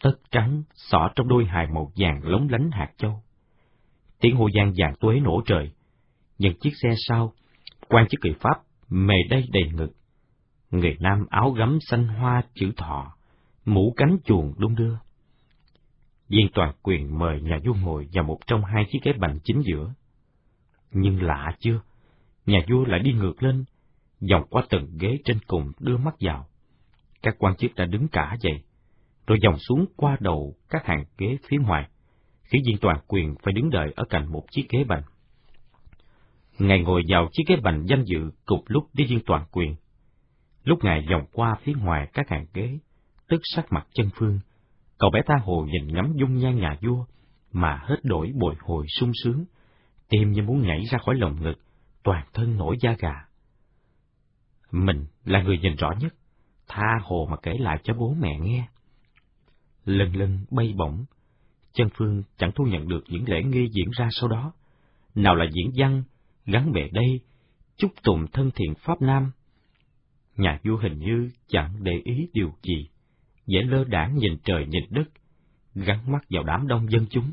tất 0.03 0.13
trắng 0.31 0.63
xỏ 0.75 1.09
trong 1.15 1.27
đôi 1.27 1.45
hài 1.45 1.67
màu 1.67 1.91
vàng 1.95 2.21
lóng 2.23 2.47
lánh 2.49 2.69
hạt 2.71 2.89
châu. 2.97 3.23
Tiếng 4.19 4.35
hô 4.35 4.47
gian 4.47 4.73
vàng 4.77 4.95
tuế 4.99 5.19
nổ 5.19 5.41
trời, 5.45 5.71
những 6.37 6.59
chiếc 6.59 6.71
xe 6.83 6.89
sau, 7.07 7.33
quan 7.87 8.07
chức 8.07 8.21
kỳ 8.21 8.33
Pháp 8.39 8.61
mề 8.89 9.15
đây 9.29 9.43
đầy 9.51 9.63
ngực, 9.73 9.91
người 10.71 10.97
nam 10.99 11.25
áo 11.29 11.51
gấm 11.51 11.79
xanh 11.89 12.07
hoa 12.07 12.43
chữ 12.55 12.71
thọ, 12.77 13.15
mũ 13.65 13.93
cánh 13.97 14.17
chuồng 14.25 14.53
đung 14.57 14.75
đưa. 14.75 14.95
Viên 16.29 16.47
toàn 16.53 16.73
quyền 16.81 17.19
mời 17.19 17.41
nhà 17.41 17.59
vua 17.65 17.73
ngồi 17.73 18.07
vào 18.13 18.23
một 18.23 18.39
trong 18.47 18.63
hai 18.63 18.85
chiếc 18.91 18.99
ghế 19.03 19.13
bành 19.13 19.39
chính 19.43 19.61
giữa. 19.65 19.93
Nhưng 20.91 21.23
lạ 21.23 21.55
chưa, 21.59 21.81
nhà 22.45 22.59
vua 22.69 22.85
lại 22.85 22.99
đi 22.99 23.13
ngược 23.13 23.43
lên, 23.43 23.65
vòng 24.31 24.43
qua 24.49 24.63
từng 24.69 24.97
ghế 24.99 25.17
trên 25.25 25.39
cùng 25.47 25.71
đưa 25.79 25.97
mắt 25.97 26.15
vào. 26.19 26.45
Các 27.21 27.35
quan 27.39 27.55
chức 27.55 27.75
đã 27.75 27.85
đứng 27.85 28.07
cả 28.07 28.37
dậy, 28.39 28.63
rồi 29.29 29.37
dòng 29.41 29.57
xuống 29.59 29.85
qua 29.95 30.17
đầu 30.19 30.55
các 30.69 30.85
hàng 30.85 31.05
ghế 31.17 31.37
phía 31.49 31.57
ngoài, 31.57 31.89
khiến 32.43 32.61
viên 32.65 32.77
toàn 32.77 32.99
quyền 33.07 33.35
phải 33.43 33.53
đứng 33.53 33.69
đợi 33.69 33.93
ở 33.95 34.03
cạnh 34.09 34.31
một 34.31 34.43
chiếc 34.51 34.69
ghế 34.69 34.83
bành. 34.83 35.01
Ngài 36.59 36.79
ngồi 36.79 37.01
vào 37.09 37.29
chiếc 37.31 37.43
ghế 37.47 37.55
bành 37.55 37.85
danh 37.85 38.03
dự 38.05 38.31
cục 38.45 38.59
lúc 38.67 38.83
đi 38.93 39.05
viên 39.05 39.19
toàn 39.25 39.45
quyền 39.51 39.75
Lúc 40.63 40.83
ngài 40.83 41.05
vòng 41.11 41.25
qua 41.33 41.55
phía 41.63 41.73
ngoài 41.73 42.07
các 42.13 42.29
hàng 42.29 42.45
ghế, 42.53 42.79
tức 43.27 43.41
sắc 43.43 43.65
mặt 43.71 43.87
chân 43.93 44.09
phương, 44.15 44.39
cậu 44.99 45.09
bé 45.09 45.21
tha 45.25 45.35
hồ 45.43 45.67
nhìn 45.71 45.87
ngắm 45.87 46.13
dung 46.15 46.37
nhan 46.37 46.57
nhà 46.57 46.77
vua, 46.81 47.05
mà 47.51 47.81
hết 47.83 47.97
đổi 48.03 48.31
bồi 48.35 48.55
hồi 48.59 48.85
sung 48.99 49.11
sướng, 49.23 49.45
tim 50.09 50.31
như 50.31 50.41
muốn 50.41 50.61
nhảy 50.61 50.83
ra 50.91 50.97
khỏi 51.05 51.15
lồng 51.15 51.41
ngực, 51.41 51.55
toàn 52.03 52.25
thân 52.33 52.57
nổi 52.57 52.77
da 52.81 52.95
gà. 52.99 53.15
Mình 54.71 55.05
là 55.25 55.41
người 55.41 55.57
nhìn 55.57 55.75
rõ 55.75 55.91
nhất, 55.99 56.13
tha 56.67 56.99
hồ 57.03 57.27
mà 57.31 57.37
kể 57.43 57.53
lại 57.59 57.79
cho 57.83 57.93
bố 57.93 58.13
mẹ 58.19 58.39
nghe. 58.39 58.67
Lần 59.89 60.15
lần 60.15 60.45
bay 60.51 60.73
bổng, 60.77 61.05
chân 61.73 61.89
phương 61.97 62.23
chẳng 62.37 62.51
thu 62.55 62.65
nhận 62.65 62.87
được 62.87 63.03
những 63.07 63.23
lễ 63.27 63.43
nghi 63.43 63.69
diễn 63.71 63.89
ra 63.97 64.07
sau 64.11 64.29
đó. 64.29 64.53
Nào 65.15 65.35
là 65.35 65.45
diễn 65.53 65.71
văn, 65.75 66.03
gắn 66.45 66.71
bề 66.71 66.89
đây, 66.91 67.19
chúc 67.77 67.91
tụng 68.03 68.25
thân 68.33 68.51
thiện 68.55 68.73
Pháp 68.75 69.01
Nam, 69.01 69.31
nhà 70.37 70.59
vua 70.63 70.77
hình 70.77 70.99
như 70.99 71.29
chẳng 71.47 71.83
để 71.83 72.01
ý 72.03 72.29
điều 72.33 72.53
gì, 72.63 72.89
dễ 73.47 73.61
lơ 73.61 73.83
đãng 73.83 74.17
nhìn 74.17 74.37
trời 74.43 74.65
nhìn 74.65 74.83
đất, 74.89 75.09
gắn 75.75 76.11
mắt 76.11 76.25
vào 76.29 76.43
đám 76.43 76.67
đông 76.67 76.91
dân 76.91 77.05
chúng. 77.09 77.31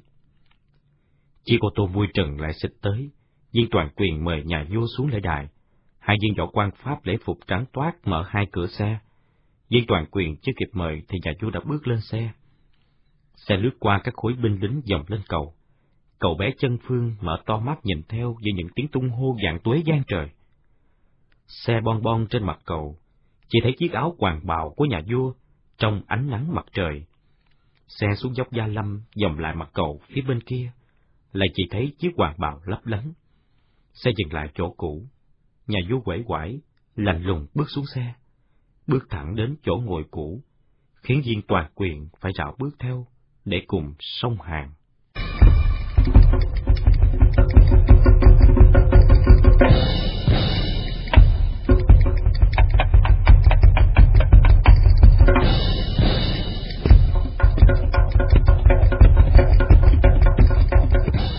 Chỉ 1.44 1.58
có 1.60 1.70
tô 1.74 1.86
vui 1.86 2.06
trần 2.14 2.40
lại 2.40 2.52
xích 2.62 2.72
tới, 2.82 3.10
viên 3.52 3.68
toàn 3.70 3.90
quyền 3.96 4.24
mời 4.24 4.44
nhà 4.44 4.66
vua 4.70 4.86
xuống 4.96 5.08
lễ 5.08 5.20
đài. 5.20 5.48
Hai 5.98 6.16
viên 6.22 6.34
võ 6.34 6.46
quan 6.46 6.70
Pháp 6.76 7.04
lễ 7.04 7.16
phục 7.24 7.38
trắng 7.46 7.64
toát 7.72 7.92
mở 8.04 8.24
hai 8.28 8.46
cửa 8.52 8.66
xe. 8.66 8.98
Viên 9.68 9.84
toàn 9.86 10.06
quyền 10.10 10.36
chưa 10.36 10.52
kịp 10.56 10.68
mời 10.72 11.02
thì 11.08 11.18
nhà 11.24 11.32
vua 11.42 11.50
đã 11.50 11.60
bước 11.64 11.88
lên 11.88 12.00
xe. 12.00 12.32
Xe 13.36 13.56
lướt 13.56 13.76
qua 13.80 14.00
các 14.04 14.14
khối 14.14 14.32
binh 14.32 14.58
lính 14.60 14.80
dòng 14.84 15.04
lên 15.08 15.20
cầu. 15.28 15.54
Cậu 16.18 16.34
bé 16.34 16.50
chân 16.58 16.78
phương 16.82 17.16
mở 17.20 17.42
to 17.46 17.58
mắt 17.58 17.78
nhìn 17.84 18.02
theo 18.08 18.32
với 18.32 18.52
những 18.52 18.68
tiếng 18.74 18.88
tung 18.88 19.10
hô 19.10 19.36
dạng 19.42 19.58
tuế 19.64 19.82
gian 19.86 20.02
trời 20.06 20.28
xe 21.46 21.80
bon 21.80 22.02
bon 22.02 22.26
trên 22.30 22.44
mặt 22.44 22.58
cầu, 22.64 22.98
chỉ 23.48 23.58
thấy 23.62 23.74
chiếc 23.78 23.92
áo 23.92 24.16
hoàng 24.18 24.46
bào 24.46 24.74
của 24.76 24.84
nhà 24.84 25.02
vua 25.10 25.32
trong 25.78 26.02
ánh 26.06 26.30
nắng 26.30 26.54
mặt 26.54 26.66
trời. 26.72 27.04
Xe 27.88 28.06
xuống 28.16 28.34
dốc 28.34 28.52
Gia 28.52 28.66
Lâm, 28.66 29.02
dòng 29.14 29.38
lại 29.38 29.54
mặt 29.54 29.70
cầu 29.74 30.00
phía 30.08 30.20
bên 30.20 30.40
kia, 30.40 30.72
lại 31.32 31.48
chỉ 31.54 31.62
thấy 31.70 31.92
chiếc 31.98 32.10
hoàng 32.16 32.34
bào 32.38 32.60
lấp 32.64 32.86
lánh. 32.86 33.12
Xe 33.92 34.10
dừng 34.16 34.32
lại 34.32 34.50
chỗ 34.54 34.74
cũ, 34.76 35.06
nhà 35.66 35.78
vua 35.90 36.00
quẩy 36.00 36.22
quải, 36.26 36.60
lạnh 36.96 37.22
lùng 37.22 37.46
bước 37.54 37.70
xuống 37.70 37.86
xe, 37.94 38.14
bước 38.86 39.06
thẳng 39.10 39.34
đến 39.34 39.56
chỗ 39.62 39.76
ngồi 39.84 40.04
cũ, 40.10 40.42
khiến 40.94 41.22
viên 41.24 41.42
toàn 41.42 41.70
quyền 41.74 42.08
phải 42.20 42.32
rảo 42.38 42.56
bước 42.58 42.70
theo 42.78 43.06
để 43.46 43.62
cùng 43.66 43.94
sông 44.00 44.36
hàng. 44.42 44.70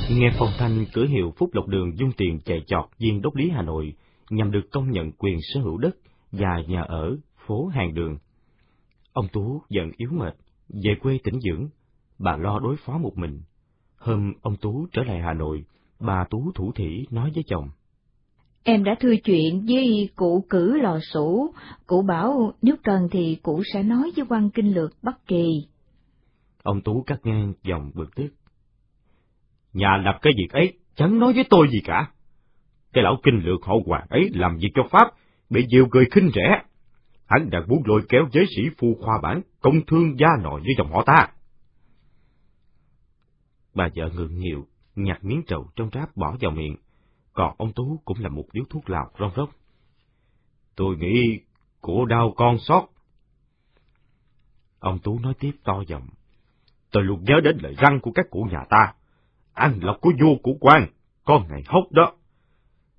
Nghe 0.10 0.32
phong 0.40 0.50
thanh 0.58 0.86
cửa 0.94 1.06
hiệu 1.06 1.34
Phúc 1.38 1.50
Lộc 1.54 1.68
Đường 1.68 1.98
dung 1.98 2.12
tiền 2.18 2.40
chạy 2.46 2.64
chọt 2.68 2.86
viên 3.00 3.22
đốc 3.22 3.36
lý 3.36 3.50
Hà 3.50 3.62
Nội 3.62 3.94
nhằm 4.30 4.52
được 4.52 4.72
công 4.72 4.92
nhận 4.92 5.12
quyền 5.12 5.38
sở 5.42 5.60
hữu 5.60 5.78
đất 5.78 5.96
và 6.32 6.62
nhà 6.68 6.82
ở 6.82 7.18
phố 7.48 7.68
hàng 7.68 7.94
đường. 7.94 8.18
Ông 9.14 9.28
Tú 9.34 9.62
giận 9.70 9.92
yếu 9.98 10.10
mệt, 10.12 10.36
về 10.70 10.96
quê 11.02 11.20
tỉnh 11.24 11.40
dưỡng, 11.40 11.70
bà 12.20 12.38
lo 12.38 12.60
đối 12.60 12.76
phó 12.86 12.98
một 12.98 13.18
mình. 13.18 13.42
Hôm 13.98 14.34
ông 14.42 14.56
Tú 14.62 14.88
trở 14.92 15.04
lại 15.04 15.22
Hà 15.22 15.34
Nội, 15.34 15.64
bà 16.00 16.26
Tú 16.30 16.52
thủ 16.56 16.72
thỉ 16.76 17.06
nói 17.12 17.32
với 17.36 17.44
chồng. 17.48 17.70
Em 18.64 18.84
đã 18.84 18.96
thư 19.00 19.16
chuyện 19.24 19.66
với 19.68 20.10
cụ 20.16 20.46
cử 20.50 20.78
lò 20.82 21.00
sủ, 21.14 21.54
cụ 21.86 22.02
bảo 22.02 22.54
nếu 22.62 22.76
cần 22.84 23.08
thì 23.12 23.38
cụ 23.44 23.64
sẽ 23.74 23.84
nói 23.84 24.12
với 24.16 24.26
quan 24.30 24.50
kinh 24.50 24.74
lược 24.74 24.92
Bắc 25.04 25.28
Kỳ. 25.28 25.68
Ông 26.64 26.82
Tú 26.82 27.04
cắt 27.08 27.20
ngang 27.24 27.54
dòng 27.64 27.92
bực 27.94 28.16
tức. 28.16 28.28
Nhà 29.74 29.98
lập 30.06 30.20
cái 30.22 30.34
việc 30.38 30.50
ấy, 30.52 30.74
chẳng 30.96 31.20
nói 31.20 31.34
với 31.34 31.44
tôi 31.50 31.68
gì 31.72 31.80
cả. 31.86 32.12
Cái 32.94 33.04
lão 33.04 33.18
kinh 33.24 33.42
lược 33.44 33.64
họ 33.64 33.76
hoàng 33.86 34.08
ấy 34.10 34.30
làm 34.34 34.58
việc 34.58 34.70
cho 34.76 34.82
Pháp, 34.92 35.12
bị 35.50 35.66
nhiều 35.70 35.88
người 35.92 36.06
khinh 36.12 36.30
rẻ. 36.36 36.62
Hắn 37.26 37.50
đã 37.50 37.60
muốn 37.68 37.82
lôi 37.86 38.02
kéo 38.10 38.28
giới 38.32 38.46
sĩ 38.56 38.62
phu 38.78 38.96
khoa 39.02 39.14
bản, 39.24 39.42
công 39.62 39.86
thương 39.88 40.20
gia 40.20 40.28
nội 40.44 40.62
với 40.62 40.74
dòng 40.78 40.92
họ 40.92 41.04
ta. 41.06 41.28
Bà 43.78 43.90
vợ 43.96 44.10
ngượng 44.16 44.40
nghịu, 44.40 44.68
nhặt 44.96 45.24
miếng 45.24 45.44
trầu 45.48 45.70
trong 45.76 45.90
ráp 45.94 46.18
bỏ 46.18 46.38
vào 46.40 46.52
miệng, 46.52 46.76
còn 47.34 47.56
ông 47.58 47.74
Tú 47.74 48.02
cũng 48.06 48.18
là 48.20 48.30
một 48.30 48.46
điếu 48.54 48.64
thuốc 48.70 48.90
lào 48.90 49.12
rong 49.20 49.32
róc. 49.36 49.50
Tôi 50.76 50.98
nghĩ 50.98 51.40
của 51.82 52.06
đau 52.06 52.34
con 52.38 52.58
sót. 52.60 52.88
Ông 54.80 55.00
Tú 55.00 55.20
nói 55.20 55.34
tiếp 55.40 55.52
to 55.64 55.84
giọng. 55.88 56.08
Tôi 56.92 57.04
luôn 57.04 57.24
nhớ 57.24 57.36
đến 57.44 57.58
lời 57.62 57.76
răng 57.78 58.00
của 58.00 58.12
các 58.16 58.26
cụ 58.30 58.48
nhà 58.52 58.64
ta. 58.70 58.94
Ăn 59.54 59.80
lộc 59.82 59.98
của 60.02 60.12
vua 60.22 60.36
của 60.44 60.54
quan, 60.60 60.88
con 61.26 61.48
ngày 61.50 61.64
hốc 61.68 61.92
đó. 61.92 62.14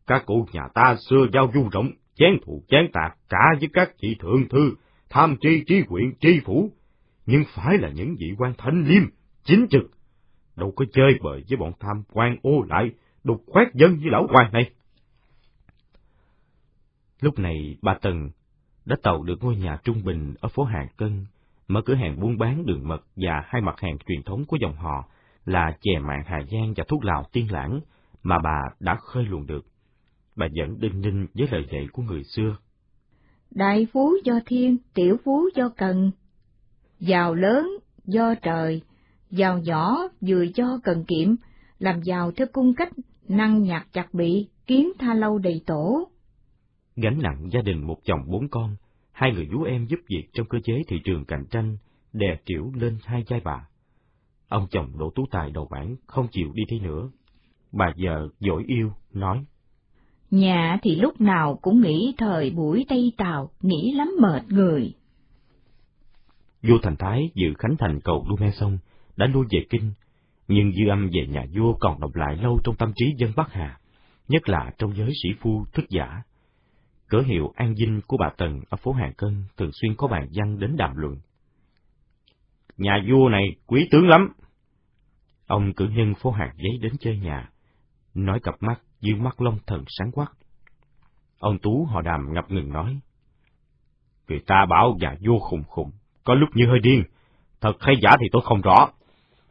Các 0.07 0.27
cụ 0.27 0.47
nhà 0.53 0.69
ta 0.75 0.97
xưa 1.11 1.27
giao 1.33 1.51
du 1.55 1.69
rộng, 1.73 1.91
chén 2.15 2.39
thù 2.45 2.63
chén 2.69 2.91
tạc 2.93 3.17
cả 3.29 3.55
với 3.61 3.69
các 3.73 3.91
vị 4.03 4.17
thượng 4.21 4.49
thư, 4.49 4.75
tham 5.11 5.37
tri 5.41 5.65
tri 5.67 5.83
huyện 5.89 6.15
tri 6.21 6.41
phủ, 6.45 6.73
nhưng 7.27 7.45
phải 7.55 7.79
là 7.79 7.89
những 7.89 8.17
vị 8.19 8.35
quan 8.39 8.53
thanh 8.59 8.85
liêm, 8.89 9.03
chính 9.45 9.67
trực, 9.71 9.98
đâu 10.59 10.73
có 10.77 10.85
chơi 10.93 11.19
bời 11.23 11.45
với 11.49 11.57
bọn 11.57 11.73
tham 11.81 12.03
quan 12.13 12.37
ô 12.43 12.63
lại, 12.69 12.91
đục 13.25 13.43
khoét 13.47 13.69
dân 13.75 13.97
với 13.97 14.11
lão 14.11 14.27
quan 14.33 14.53
này. 14.53 14.71
Lúc 17.21 17.39
này 17.39 17.77
bà 17.83 17.95
Tần 18.03 18.31
đã 18.85 18.97
tàu 19.03 19.23
được 19.23 19.45
ngôi 19.45 19.57
nhà 19.57 19.79
trung 19.85 20.05
bình 20.05 20.35
ở 20.41 20.49
phố 20.49 20.65
Hàng 20.65 20.89
Cân, 20.97 21.27
mở 21.69 21.83
cửa 21.85 21.95
hàng 21.95 22.21
buôn 22.21 22.39
bán 22.39 22.67
đường 22.67 22.89
mật 22.89 23.05
và 23.17 23.43
hai 23.47 23.63
mặt 23.63 23.81
hàng 23.81 23.99
truyền 24.07 24.23
thống 24.23 24.45
của 24.45 24.57
dòng 24.61 24.77
họ 24.77 25.09
là 25.45 25.77
chè 25.81 25.99
mạng 25.99 26.23
Hà 26.27 26.39
Giang 26.51 26.75
và 26.77 26.85
thuốc 26.89 27.05
lào 27.05 27.25
tiên 27.33 27.53
lãng 27.53 27.81
mà 28.23 28.39
bà 28.39 28.61
đã 28.81 28.95
khơi 28.95 29.25
luồn 29.25 29.47
được. 29.47 29.67
Bà 30.37 30.47
vẫn 30.57 30.81
đinh 30.81 31.01
ninh 31.01 31.27
với 31.35 31.49
lời 31.51 31.67
dạy 31.73 31.87
của 31.93 32.03
người 32.03 32.23
xưa. 32.25 32.57
Đại 33.51 33.87
phú 33.93 34.15
do 34.25 34.35
thiên, 34.47 34.77
tiểu 34.95 35.17
phú 35.25 35.49
do 35.55 35.69
cần. 35.77 36.11
Giàu 37.01 37.35
lớn 37.35 37.69
do 38.05 38.35
trời, 38.35 38.83
giàu 39.31 39.59
nhỏ 39.59 39.97
vừa 40.21 40.43
do 40.55 40.81
cần 40.85 41.05
kiệm, 41.05 41.35
làm 41.79 42.03
giàu 42.03 42.33
theo 42.33 42.47
cung 42.53 42.75
cách, 42.75 42.93
năng 43.29 43.63
nhạc 43.63 43.87
chặt 43.93 44.15
bị, 44.15 44.49
kiến 44.67 44.93
tha 44.99 45.15
lâu 45.15 45.39
đầy 45.39 45.63
tổ. 45.67 46.09
Gánh 46.97 47.19
nặng 47.23 47.49
gia 47.53 47.61
đình 47.61 47.87
một 47.87 47.99
chồng 48.05 48.21
bốn 48.27 48.49
con, 48.49 48.77
hai 49.13 49.33
người 49.33 49.49
vú 49.53 49.63
em 49.63 49.87
giúp 49.87 49.99
việc 50.09 50.29
trong 50.33 50.47
cơ 50.47 50.59
chế 50.65 50.83
thị 50.89 50.97
trường 51.05 51.25
cạnh 51.25 51.45
tranh, 51.51 51.77
đè 52.13 52.39
triểu 52.45 52.73
lên 52.75 52.99
hai 53.05 53.25
vai 53.29 53.41
bà. 53.45 53.69
Ông 54.49 54.67
chồng 54.71 54.99
Đỗ 54.99 55.11
Tú 55.15 55.27
Tài 55.31 55.51
đầu 55.51 55.69
bản 55.71 55.97
không 56.07 56.29
chịu 56.33 56.53
đi 56.55 56.63
thi 56.69 56.81
nữa. 56.81 57.11
Bà 57.73 57.93
vợ 57.97 58.29
dỗi 58.41 58.65
yêu, 58.67 58.93
nói. 59.13 59.45
Nhà 60.31 60.79
thì 60.83 60.97
lúc 60.97 61.21
nào 61.21 61.59
cũng 61.63 61.81
nghĩ 61.81 62.15
thời 62.19 62.51
buổi 62.51 62.87
Tây 62.89 63.13
Tàu, 63.17 63.51
nghĩ 63.61 63.93
lắm 63.97 64.11
mệt 64.21 64.43
người. 64.49 64.95
Vua 66.63 66.79
Thành 66.83 66.97
Thái 66.97 67.31
dự 67.35 67.55
khánh 67.59 67.77
thành 67.79 68.01
cầu 68.01 68.27
Lume 68.29 68.51
xong, 68.51 68.79
đã 69.19 69.27
lui 69.27 69.47
về 69.51 69.67
kinh, 69.71 69.93
nhưng 70.49 70.73
dư 70.73 70.89
âm 70.89 71.11
về 71.13 71.27
nhà 71.27 71.45
vua 71.55 71.75
còn 71.81 72.01
động 72.01 72.11
lại 72.15 72.37
lâu 72.37 72.59
trong 72.65 72.77
tâm 72.77 72.93
trí 72.97 73.15
dân 73.19 73.33
Bắc 73.37 73.53
Hà, 73.53 73.79
nhất 74.29 74.49
là 74.49 74.73
trong 74.79 74.97
giới 74.97 75.11
sĩ 75.23 75.29
phu 75.41 75.65
thức 75.73 75.85
giả. 75.89 76.23
Cửa 77.09 77.23
hiệu 77.23 77.53
An 77.55 77.75
Dinh 77.75 78.01
của 78.07 78.17
bà 78.17 78.31
Tần 78.37 78.61
ở 78.69 78.77
phố 78.77 78.93
Hàng 78.93 79.13
Cân 79.17 79.45
thường 79.57 79.71
xuyên 79.73 79.95
có 79.95 80.09
bàn 80.09 80.29
văn 80.35 80.59
đến 80.59 80.77
đàm 80.77 80.97
luận. 80.97 81.17
Nhà 82.77 83.03
vua 83.11 83.29
này 83.29 83.45
quý 83.67 83.89
tướng 83.91 84.09
lắm. 84.09 84.33
Ông 85.47 85.73
cử 85.73 85.89
nhân 85.89 86.15
phố 86.15 86.31
Hàng 86.31 86.57
giấy 86.57 86.79
đến 86.81 86.93
chơi 87.01 87.19
nhà, 87.19 87.51
nói 88.15 88.41
cặp 88.43 88.55
mắt 88.61 88.81
dưới 89.01 89.15
mắt 89.15 89.41
long 89.41 89.59
thần 89.67 89.85
sáng 89.87 90.13
quắc. 90.13 90.33
Ông 91.39 91.59
Tú 91.59 91.85
họ 91.85 92.03
đàm 92.03 92.33
ngập 92.33 92.51
ngừng 92.51 92.73
nói. 92.73 93.01
Người 94.29 94.41
ta 94.47 94.67
bảo 94.71 94.97
nhà 95.01 95.17
vua 95.27 95.39
khùng 95.39 95.65
khùng, 95.65 95.91
có 96.25 96.35
lúc 96.35 96.49
như 96.55 96.67
hơi 96.67 96.79
điên, 96.79 97.05
thật 97.61 97.73
hay 97.81 97.95
giả 98.03 98.11
thì 98.21 98.27
tôi 98.33 98.43
không 98.45 98.61
rõ. 98.61 98.89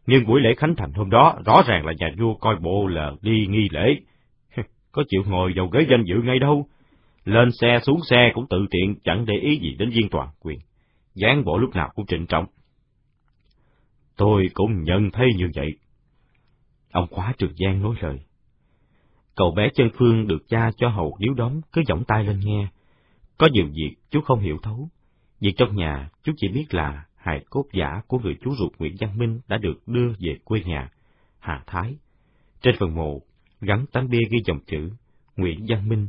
Nhưng 0.08 0.28
buổi 0.28 0.42
lễ 0.42 0.50
khánh 0.58 0.76
thành 0.76 0.94
hôm 0.94 1.10
đó, 1.10 1.40
rõ 1.46 1.64
ràng 1.68 1.86
là 1.86 1.94
nhà 1.98 2.08
vua 2.18 2.36
coi 2.36 2.56
bộ 2.56 2.88
là 2.88 3.12
đi 3.22 3.48
nghi 3.50 3.68
lễ. 3.72 3.96
có 4.92 5.04
chịu 5.08 5.24
ngồi 5.26 5.54
vào 5.56 5.68
ghế 5.68 5.86
danh 5.90 6.04
dự 6.06 6.16
ngay 6.24 6.40
đâu. 6.40 6.68
Lên 7.26 7.52
xe 7.52 7.80
xuống 7.84 8.00
xe 8.10 8.32
cũng 8.34 8.48
tự 8.50 8.66
tiện, 8.72 8.96
chẳng 9.04 9.26
để 9.26 9.34
ý 9.42 9.60
gì 9.60 9.76
đến 9.80 9.90
viên 9.90 10.10
toàn 10.10 10.30
quyền. 10.40 10.60
dáng 11.16 11.46
bộ 11.46 11.58
lúc 11.58 11.76
nào 11.76 11.92
cũng 11.96 12.06
trịnh 12.06 12.26
trọng. 12.26 12.46
Tôi 14.18 14.48
cũng 14.54 14.84
nhận 14.84 15.12
thấy 15.12 15.28
như 15.38 15.50
vậy. 15.56 15.72
Ông 16.92 17.08
khóa 17.12 17.34
Trường 17.38 17.54
Giang 17.56 17.82
nói 17.82 17.96
lời. 18.02 18.20
Cậu 19.36 19.52
bé 19.52 19.70
chân 19.76 19.90
Phương 19.98 20.28
được 20.28 20.44
cha 20.48 20.72
cho 20.78 20.90
hầu 20.90 21.18
điếu 21.20 21.34
đóm 21.34 21.62
cứ 21.72 21.82
giọng 21.88 22.04
tay 22.08 22.24
lên 22.24 22.40
nghe. 22.44 22.68
Có 23.38 23.48
nhiều 23.52 23.66
việc 23.66 23.96
chú 24.10 24.22
không 24.22 24.40
hiểu 24.40 24.58
thấu. 24.64 24.90
Việc 25.40 25.54
trong 25.58 25.76
nhà, 25.76 26.10
chú 26.24 26.32
chỉ 26.38 26.48
biết 26.48 26.66
là 26.74 27.07
hài 27.28 27.46
cốt 27.50 27.66
giả 27.74 28.02
của 28.08 28.20
người 28.20 28.38
chú 28.42 28.56
ruột 28.60 28.72
Nguyễn 28.80 28.96
Văn 29.00 29.18
Minh 29.18 29.40
đã 29.48 29.58
được 29.58 29.88
đưa 29.88 30.08
về 30.20 30.38
quê 30.44 30.62
nhà, 30.66 30.92
Hà 31.40 31.64
Thái. 31.68 31.96
Trên 32.62 32.76
phần 32.80 32.96
mộ, 32.96 33.22
gắn 33.62 33.86
tấm 33.92 34.10
bia 34.10 34.22
ghi 34.32 34.38
dòng 34.46 34.60
chữ 34.66 34.90
Nguyễn 35.38 35.66
Văn 35.68 35.90
Minh 35.90 36.08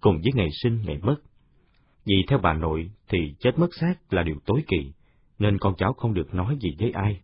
cùng 0.00 0.16
với 0.16 0.32
ngày 0.34 0.48
sinh 0.62 0.82
ngày 0.82 0.98
mất. 1.02 1.16
Vì 2.04 2.14
theo 2.28 2.38
bà 2.42 2.52
nội 2.52 2.90
thì 3.08 3.18
chết 3.38 3.58
mất 3.58 3.68
xác 3.80 3.94
là 4.10 4.22
điều 4.22 4.36
tối 4.46 4.64
kỵ, 4.68 4.92
nên 5.38 5.58
con 5.58 5.74
cháu 5.78 5.92
không 5.92 6.14
được 6.14 6.34
nói 6.34 6.56
gì 6.60 6.70
với 6.78 6.90
ai. 6.90 7.20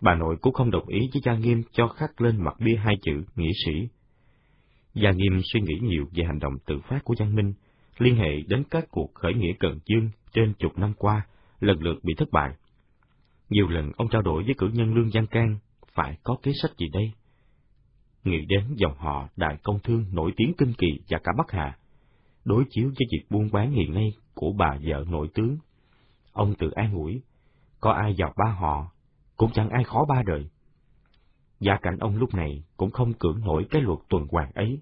Bà 0.00 0.14
nội 0.14 0.36
cũng 0.40 0.54
không 0.54 0.70
đồng 0.70 0.88
ý 0.88 1.00
với 1.12 1.22
Gia 1.24 1.34
Nghiêm 1.34 1.62
cho 1.72 1.88
khắc 1.88 2.20
lên 2.20 2.44
mặt 2.44 2.54
bia 2.60 2.76
hai 2.76 2.94
chữ 3.02 3.24
nghĩa 3.36 3.52
sĩ. 3.64 3.88
Gia 4.94 5.10
Nghiêm 5.10 5.40
suy 5.52 5.60
nghĩ 5.60 5.74
nhiều 5.82 6.08
về 6.12 6.24
hành 6.24 6.38
động 6.38 6.54
tự 6.66 6.80
phát 6.88 7.04
của 7.04 7.14
Giang 7.14 7.34
Minh, 7.34 7.54
liên 7.98 8.16
hệ 8.16 8.40
đến 8.48 8.62
các 8.70 8.84
cuộc 8.90 9.14
khởi 9.14 9.34
nghĩa 9.34 9.52
Cần 9.58 9.78
Dương 9.86 10.10
trên 10.32 10.52
chục 10.58 10.78
năm 10.78 10.92
qua, 10.98 11.26
lần 11.60 11.82
lượt 11.82 12.04
bị 12.04 12.14
thất 12.16 12.28
bại. 12.32 12.50
Nhiều 13.50 13.68
lần 13.68 13.92
ông 13.96 14.08
trao 14.08 14.22
đổi 14.22 14.44
với 14.44 14.54
cử 14.58 14.68
nhân 14.72 14.94
Lương 14.94 15.10
Giang 15.10 15.26
can, 15.26 15.58
phải 15.94 16.18
có 16.22 16.36
kế 16.42 16.52
sách 16.62 16.70
gì 16.78 16.88
đây? 16.92 17.12
Nghĩ 18.24 18.44
đến 18.48 18.64
dòng 18.76 18.94
họ 18.98 19.28
đại 19.36 19.56
công 19.62 19.78
thương 19.78 20.04
nổi 20.12 20.32
tiếng 20.36 20.52
kinh 20.58 20.72
kỳ 20.78 20.88
và 21.08 21.18
cả 21.24 21.32
Bắc 21.38 21.50
Hà, 21.50 21.78
đối 22.44 22.64
chiếu 22.70 22.88
với 22.88 23.06
việc 23.12 23.26
buôn 23.30 23.48
bán 23.52 23.72
hiện 23.72 23.94
nay 23.94 24.12
của 24.34 24.52
bà 24.52 24.78
vợ 24.82 25.04
nội 25.10 25.28
tướng. 25.34 25.56
Ông 26.32 26.54
tự 26.54 26.70
an 26.70 26.94
ủi, 26.94 27.22
có 27.80 27.92
ai 27.92 28.14
vào 28.18 28.32
ba 28.36 28.50
họ, 28.50 28.90
cũng 29.36 29.50
chẳng 29.52 29.68
ai 29.68 29.84
khó 29.84 30.04
ba 30.08 30.22
đời. 30.26 30.48
Gia 31.60 31.76
cảnh 31.82 31.96
ông 32.00 32.16
lúc 32.16 32.34
này 32.34 32.64
cũng 32.76 32.90
không 32.90 33.12
cưỡng 33.12 33.40
nổi 33.40 33.66
cái 33.70 33.82
luật 33.82 33.98
tuần 34.08 34.26
hoàn 34.30 34.52
ấy. 34.52 34.80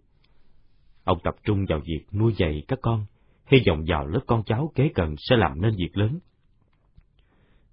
Ông 1.05 1.19
tập 1.25 1.35
trung 1.45 1.65
vào 1.69 1.81
việc 1.81 2.05
nuôi 2.13 2.35
dạy 2.37 2.63
các 2.69 2.79
con, 2.83 3.07
hy 3.47 3.59
vọng 3.67 3.85
vào 3.87 4.07
lớp 4.07 4.21
con 4.27 4.43
cháu 4.47 4.73
kế 4.75 4.89
cận 4.95 5.15
sẽ 5.19 5.37
làm 5.37 5.61
nên 5.61 5.75
việc 5.79 5.97
lớn. 5.97 6.19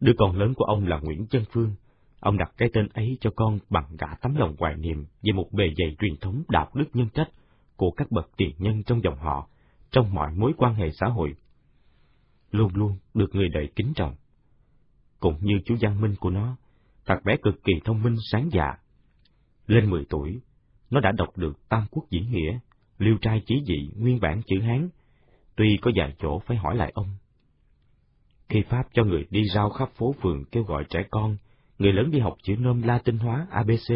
Đứa 0.02 0.14
con 0.18 0.36
lớn 0.36 0.54
của 0.54 0.66
ông 0.66 0.88
là 0.88 1.00
Nguyễn 1.00 1.28
Chân 1.28 1.44
Phương. 1.52 1.76
Ông 2.20 2.38
đặt 2.38 2.52
cái 2.58 2.70
tên 2.74 2.88
ấy 2.94 3.18
cho 3.22 3.30
con 3.36 3.60
bằng 3.70 3.86
cả 3.98 4.18
tấm 4.22 4.36
lòng 4.36 4.56
hoài 4.60 4.76
niệm 4.76 5.06
về 5.24 5.32
một 5.34 5.48
bề 5.52 5.66
dày 5.78 5.96
truyền 6.00 6.18
thống 6.22 6.44
đạo 6.50 6.70
đức 6.74 6.86
nhân 6.94 7.08
cách 7.14 7.30
của 7.76 7.92
các 7.92 8.12
bậc 8.12 8.30
tiền 8.38 8.56
nhân 8.58 8.84
trong 8.84 9.04
dòng 9.04 9.18
họ, 9.18 9.48
trong 9.92 10.14
mọi 10.14 10.32
mối 10.34 10.54
quan 10.58 10.76
hệ 10.76 10.92
xã 10.92 11.08
hội. 11.08 11.36
Luôn 12.52 12.72
luôn 12.76 12.98
được 13.14 13.36
người 13.36 13.50
đời 13.50 13.70
kính 13.76 13.94
trọng. 13.96 14.16
Cũng 15.20 15.36
như 15.42 15.54
chú 15.66 15.76
Giang 15.78 16.02
Minh 16.02 16.16
của 16.20 16.30
nó, 16.30 16.58
Thằng 17.06 17.22
bé 17.24 17.38
cực 17.44 17.64
kỳ 17.64 17.74
thông 17.86 18.04
minh 18.04 18.16
sáng 18.32 18.50
dạ. 18.52 18.74
Lên 19.68 19.90
10 19.90 20.06
tuổi, 20.10 20.42
nó 20.90 21.00
đã 21.00 21.12
đọc 21.12 21.38
được 21.38 21.70
Tam 21.70 21.86
Quốc 21.92 22.04
Diễn 22.10 22.32
Nghĩa, 22.32 22.60
Liêu 22.98 23.18
Trai 23.22 23.42
Chí 23.46 23.64
Dị 23.68 23.90
nguyên 23.98 24.20
bản 24.20 24.42
chữ 24.48 24.60
Hán, 24.62 24.90
tuy 25.56 25.78
có 25.82 25.92
vài 25.96 26.16
chỗ 26.20 26.40
phải 26.40 26.58
hỏi 26.58 26.76
lại 26.76 26.92
ông. 26.96 27.08
Khi 28.52 28.64
Pháp 28.70 28.84
cho 28.94 29.04
người 29.04 29.26
đi 29.30 29.42
rao 29.54 29.70
khắp 29.70 29.90
phố 29.96 30.16
phường 30.22 30.46
kêu 30.52 30.64
gọi 30.64 30.84
trẻ 30.90 31.04
con, 31.12 31.38
người 31.80 31.94
lớn 31.94 32.12
đi 32.12 32.20
học 32.20 32.36
chữ 32.44 32.56
nôm 32.60 32.82
Latin 32.82 33.18
hóa 33.18 33.48
ABC, 33.52 33.94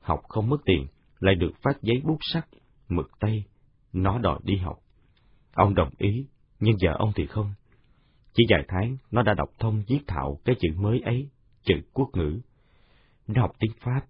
học 0.00 0.20
không 0.28 0.48
mất 0.48 0.56
tiền, 0.64 0.86
lại 1.20 1.34
được 1.34 1.50
phát 1.62 1.82
giấy 1.82 1.96
bút 2.04 2.18
sắt, 2.32 2.46
mực 2.88 3.10
tay, 3.20 3.44
nó 3.92 4.18
đòi 4.18 4.38
đi 4.42 4.56
học. 4.56 4.78
Ông 5.54 5.74
đồng 5.74 5.90
ý, 5.98 6.26
nhưng 6.60 6.78
giờ 6.78 6.94
ông 6.98 7.12
thì 7.16 7.26
không. 7.26 7.54
Chỉ 8.32 8.44
vài 8.50 8.64
tháng, 8.68 8.96
nó 9.10 9.22
đã 9.22 9.34
đọc 9.34 9.48
thông 9.58 9.82
viết 9.88 10.00
thạo 10.06 10.38
cái 10.44 10.56
chữ 10.58 10.68
mới 10.76 11.00
ấy, 11.00 11.28
chữ 11.62 11.74
quốc 11.92 12.08
ngữ. 12.14 12.40
Nó 13.26 13.40
học 13.40 13.52
tiếng 13.58 13.72
Pháp. 13.80 14.00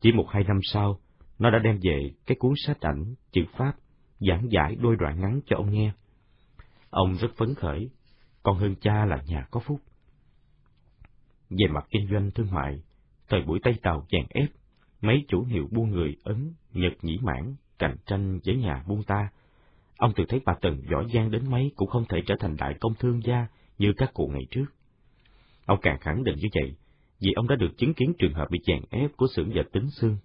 Chỉ 0.00 0.12
một 0.12 0.26
hai 0.28 0.44
năm 0.44 0.58
sau, 0.62 1.00
nó 1.38 1.50
đã 1.50 1.58
đem 1.58 1.78
về 1.82 2.10
cái 2.26 2.36
cuốn 2.40 2.52
sách 2.66 2.80
ảnh 2.80 3.14
chữ 3.32 3.42
Pháp, 3.58 3.72
giảng 4.18 4.46
giải 4.50 4.76
đôi 4.80 4.96
đoạn 4.98 5.20
ngắn 5.20 5.40
cho 5.46 5.56
ông 5.56 5.70
nghe. 5.70 5.92
Ông 6.90 7.14
rất 7.14 7.28
phấn 7.36 7.54
khởi, 7.54 7.90
còn 8.42 8.58
hơn 8.58 8.74
cha 8.80 9.04
là 9.04 9.22
nhà 9.26 9.46
có 9.50 9.60
phúc. 9.60 9.80
Về 11.50 11.66
mặt 11.70 11.86
kinh 11.90 12.08
doanh 12.10 12.30
thương 12.30 12.50
mại, 12.50 12.82
thời 13.28 13.42
buổi 13.42 13.60
Tây 13.62 13.74
Tàu 13.82 14.06
chèn 14.08 14.26
ép, 14.28 14.48
mấy 15.00 15.24
chủ 15.28 15.44
hiệu 15.44 15.68
buôn 15.70 15.90
người 15.90 16.16
Ấn, 16.24 16.52
Nhật 16.72 16.92
nhĩ 17.02 17.18
mãn, 17.22 17.54
cạnh 17.78 17.96
tranh 18.06 18.38
với 18.44 18.56
nhà 18.56 18.84
buôn 18.88 19.02
ta. 19.02 19.28
Ông 19.96 20.12
từ 20.16 20.24
thấy 20.28 20.40
bà 20.44 20.54
Tần 20.60 20.82
giỏi 20.90 21.06
giang 21.14 21.30
đến 21.30 21.50
mấy 21.50 21.72
cũng 21.76 21.88
không 21.88 22.04
thể 22.08 22.18
trở 22.26 22.34
thành 22.40 22.56
đại 22.56 22.74
công 22.80 22.94
thương 22.94 23.22
gia 23.24 23.46
như 23.78 23.92
các 23.96 24.10
cụ 24.14 24.30
ngày 24.32 24.46
trước. 24.50 24.64
Ông 25.66 25.78
càng 25.82 25.98
khẳng 26.00 26.24
định 26.24 26.36
như 26.36 26.48
vậy, 26.54 26.76
vì 27.20 27.32
ông 27.32 27.48
đã 27.48 27.56
được 27.56 27.78
chứng 27.78 27.94
kiến 27.94 28.12
trường 28.18 28.34
hợp 28.34 28.50
bị 28.50 28.58
chèn 28.64 28.82
ép 28.90 29.16
của 29.16 29.26
xưởng 29.34 29.54
dệt 29.54 29.72
tính 29.72 29.90
xương. 29.90 30.16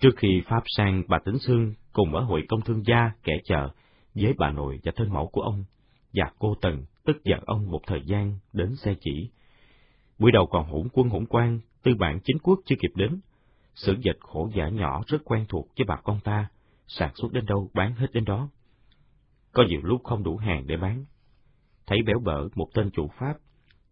Trước 0.00 0.16
khi 0.16 0.42
Pháp 0.46 0.62
sang 0.76 1.02
bà 1.08 1.18
Tính 1.24 1.38
Sương 1.38 1.74
cùng 1.92 2.14
ở 2.14 2.20
hội 2.20 2.42
công 2.48 2.60
thương 2.60 2.82
gia 2.86 3.10
kẻ 3.24 3.32
chợ 3.44 3.68
với 4.14 4.34
bà 4.38 4.50
nội 4.50 4.80
và 4.84 4.92
thân 4.96 5.12
mẫu 5.12 5.28
của 5.28 5.40
ông, 5.40 5.64
và 6.12 6.32
cô 6.38 6.54
Tần 6.60 6.84
tức 7.04 7.24
giận 7.24 7.40
ông 7.46 7.70
một 7.70 7.80
thời 7.86 8.02
gian 8.06 8.38
đến 8.52 8.76
xe 8.76 8.94
chỉ. 9.00 9.30
Buổi 10.18 10.32
đầu 10.32 10.46
còn 10.46 10.66
hỗn 10.66 10.88
quân 10.92 11.08
hỗn 11.08 11.26
quan, 11.26 11.60
tư 11.82 11.94
bản 11.98 12.20
chính 12.24 12.38
quốc 12.38 12.60
chưa 12.64 12.76
kịp 12.80 12.92
đến. 12.94 13.20
Sử 13.74 13.96
dệt 14.00 14.16
khổ 14.20 14.50
giả 14.54 14.68
nhỏ 14.68 15.02
rất 15.06 15.18
quen 15.24 15.44
thuộc 15.48 15.68
với 15.76 15.84
bà 15.88 15.96
con 15.96 16.20
ta, 16.24 16.48
sản 16.86 17.10
xuất 17.14 17.32
đến 17.32 17.46
đâu 17.46 17.70
bán 17.74 17.94
hết 17.94 18.12
đến 18.12 18.24
đó. 18.24 18.48
Có 19.52 19.64
nhiều 19.68 19.80
lúc 19.82 20.04
không 20.04 20.22
đủ 20.22 20.36
hàng 20.36 20.66
để 20.66 20.76
bán. 20.76 21.04
Thấy 21.86 22.02
béo 22.02 22.18
bở 22.24 22.48
một 22.54 22.68
tên 22.74 22.90
chủ 22.90 23.08
Pháp, 23.18 23.34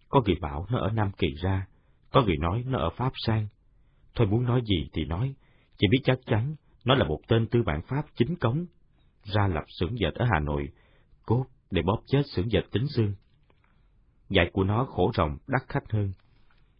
có 0.08 0.22
người 0.26 0.36
bảo 0.40 0.66
nó 0.70 0.78
ở 0.78 0.90
Nam 0.90 1.10
Kỳ 1.18 1.34
ra, 1.42 1.66
có 2.10 2.22
người 2.22 2.36
nói 2.36 2.64
nó 2.66 2.78
ở 2.78 2.90
Pháp 2.90 3.12
sang. 3.26 3.46
Thôi 4.14 4.26
muốn 4.26 4.44
nói 4.44 4.62
gì 4.64 4.88
thì 4.92 5.04
nói, 5.04 5.34
chỉ 5.78 5.86
biết 5.90 6.00
chắc 6.04 6.18
chắn 6.26 6.54
nó 6.84 6.94
là 6.94 7.04
một 7.04 7.20
tên 7.28 7.46
tư 7.46 7.62
bản 7.62 7.82
Pháp 7.82 8.02
chính 8.14 8.36
cống, 8.36 8.66
ra 9.24 9.46
lập 9.46 9.64
xưởng 9.68 9.98
dệt 9.98 10.14
ở 10.14 10.24
Hà 10.32 10.40
Nội, 10.40 10.68
cốt 11.26 11.46
để 11.70 11.82
bóp 11.82 12.00
chết 12.06 12.22
xưởng 12.26 12.52
dệt 12.52 12.64
tính 12.72 12.86
xương. 12.88 13.14
Dạy 14.28 14.50
của 14.52 14.64
nó 14.64 14.84
khổ 14.84 15.10
rộng, 15.14 15.38
đắt 15.46 15.62
khách 15.68 15.92
hơn. 15.92 16.12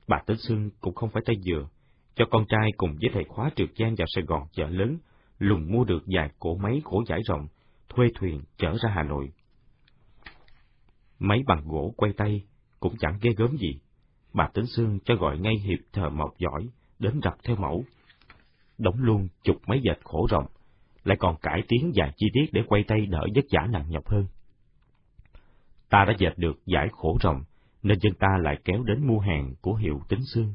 Bà 0.09 0.18
Tính 0.26 0.36
xương 0.36 0.70
cũng 0.80 0.95
không 0.95 1.11
phải 1.11 1.22
tay 1.26 1.36
dừa, 1.43 1.68
cho 2.14 2.24
con 2.30 2.45
trai 2.49 2.70
cùng 2.76 2.91
với 2.91 3.11
thầy 3.12 3.24
khóa 3.24 3.51
trượt 3.57 3.68
gian 3.76 3.95
vào 3.95 4.07
Sài 4.14 4.24
Gòn 4.24 4.43
chợ 4.53 4.66
lớn, 4.68 4.99
lùng 5.38 5.72
mua 5.72 5.84
được 5.84 6.03
vài 6.07 6.30
cổ 6.38 6.57
máy 6.57 6.80
khổ 6.84 7.03
giải 7.09 7.20
rộng, 7.26 7.47
thuê 7.88 8.09
thuyền 8.14 8.41
chở 8.57 8.76
ra 8.82 8.91
Hà 8.95 9.03
Nội. 9.03 9.32
Máy 11.18 11.43
bằng 11.47 11.62
gỗ 11.66 11.95
quay 11.97 12.12
tay 12.16 12.45
cũng 12.80 12.95
chẳng 12.99 13.18
ghê 13.22 13.30
gớm 13.36 13.57
gì. 13.57 13.80
Bà 14.32 14.49
Tính 14.55 14.66
Sương 14.66 14.99
cho 15.05 15.14
gọi 15.14 15.38
ngay 15.38 15.55
hiệp 15.55 15.78
thờ 15.93 16.11
mộc 16.11 16.38
giỏi, 16.38 16.68
đến 16.99 17.20
rập 17.24 17.34
theo 17.45 17.57
mẫu. 17.57 17.84
Đóng 18.78 18.97
luôn 18.99 19.28
chục 19.43 19.57
máy 19.66 19.80
dệt 19.84 19.99
khổ 20.05 20.26
rộng, 20.30 20.47
lại 21.05 21.16
còn 21.20 21.36
cải 21.43 21.62
tiến 21.68 21.93
vài 21.95 22.12
chi 22.16 22.26
tiết 22.32 22.53
để 22.53 22.62
quay 22.66 22.84
tay 22.88 23.07
đỡ 23.07 23.26
vất 23.34 23.45
vả 23.51 23.66
nặng 23.70 23.84
nhọc 23.88 24.09
hơn. 24.09 24.26
Ta 25.91 26.05
đã 26.05 26.14
dệt 26.18 26.32
được 26.36 26.66
giải 26.66 26.88
khổ 26.93 27.18
rộng, 27.20 27.43
nên 27.82 27.99
dân 28.01 28.14
ta 28.14 28.28
lại 28.41 28.59
kéo 28.64 28.82
đến 28.82 29.07
mua 29.07 29.18
hàng 29.18 29.55
của 29.61 29.74
hiệu 29.74 30.01
tính 30.09 30.20
xương. 30.34 30.55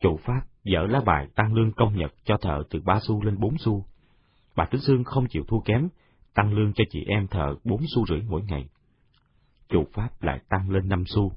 Chủ 0.00 0.16
Pháp 0.24 0.40
dở 0.64 0.80
lá 0.88 1.00
bài 1.06 1.28
tăng 1.34 1.54
lương 1.54 1.72
công 1.72 1.96
nhật 1.96 2.12
cho 2.24 2.36
thợ 2.36 2.62
từ 2.70 2.80
ba 2.80 2.98
xu 3.02 3.22
lên 3.22 3.38
bốn 3.38 3.58
xu. 3.58 3.84
Bà 4.56 4.64
Tính 4.64 4.80
Sương 4.80 5.04
không 5.04 5.26
chịu 5.28 5.44
thua 5.48 5.60
kém, 5.60 5.88
tăng 6.34 6.52
lương 6.52 6.72
cho 6.72 6.84
chị 6.90 7.04
em 7.06 7.26
thợ 7.28 7.54
bốn 7.64 7.80
xu 7.94 8.06
rưỡi 8.06 8.20
mỗi 8.28 8.42
ngày. 8.42 8.68
Chủ 9.68 9.86
Pháp 9.92 10.22
lại 10.22 10.40
tăng 10.48 10.70
lên 10.70 10.88
năm 10.88 11.04
xu, 11.06 11.32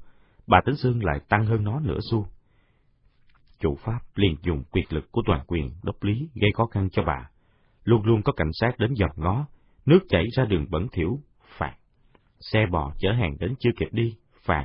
bà 0.46 0.60
Tính 0.66 0.76
Sương 0.76 1.04
lại 1.04 1.20
tăng 1.28 1.46
hơn 1.46 1.64
nó 1.64 1.80
nửa 1.80 1.98
xu. 2.10 2.26
Chủ 3.60 3.76
Pháp 3.84 4.00
liền 4.14 4.36
dùng 4.42 4.62
quyền 4.72 4.84
lực 4.90 5.12
của 5.12 5.22
toàn 5.26 5.44
quyền 5.46 5.70
đốc 5.82 6.02
lý 6.02 6.28
gây 6.34 6.50
khó 6.54 6.66
khăn 6.66 6.88
cho 6.90 7.02
bà. 7.06 7.30
Luôn 7.84 8.04
luôn 8.04 8.22
có 8.22 8.32
cảnh 8.32 8.50
sát 8.52 8.78
đến 8.78 8.94
dọc 8.96 9.18
ngó, 9.18 9.46
nước 9.86 10.00
chảy 10.08 10.24
ra 10.36 10.44
đường 10.44 10.66
bẩn 10.70 10.86
thỉu. 10.92 11.20
Xe 12.52 12.66
bò 12.70 12.92
chở 12.98 13.12
hàng 13.12 13.36
đến 13.40 13.54
chưa 13.60 13.70
kịp 13.78 13.88
đi, 13.92 14.14
phạt. 14.44 14.64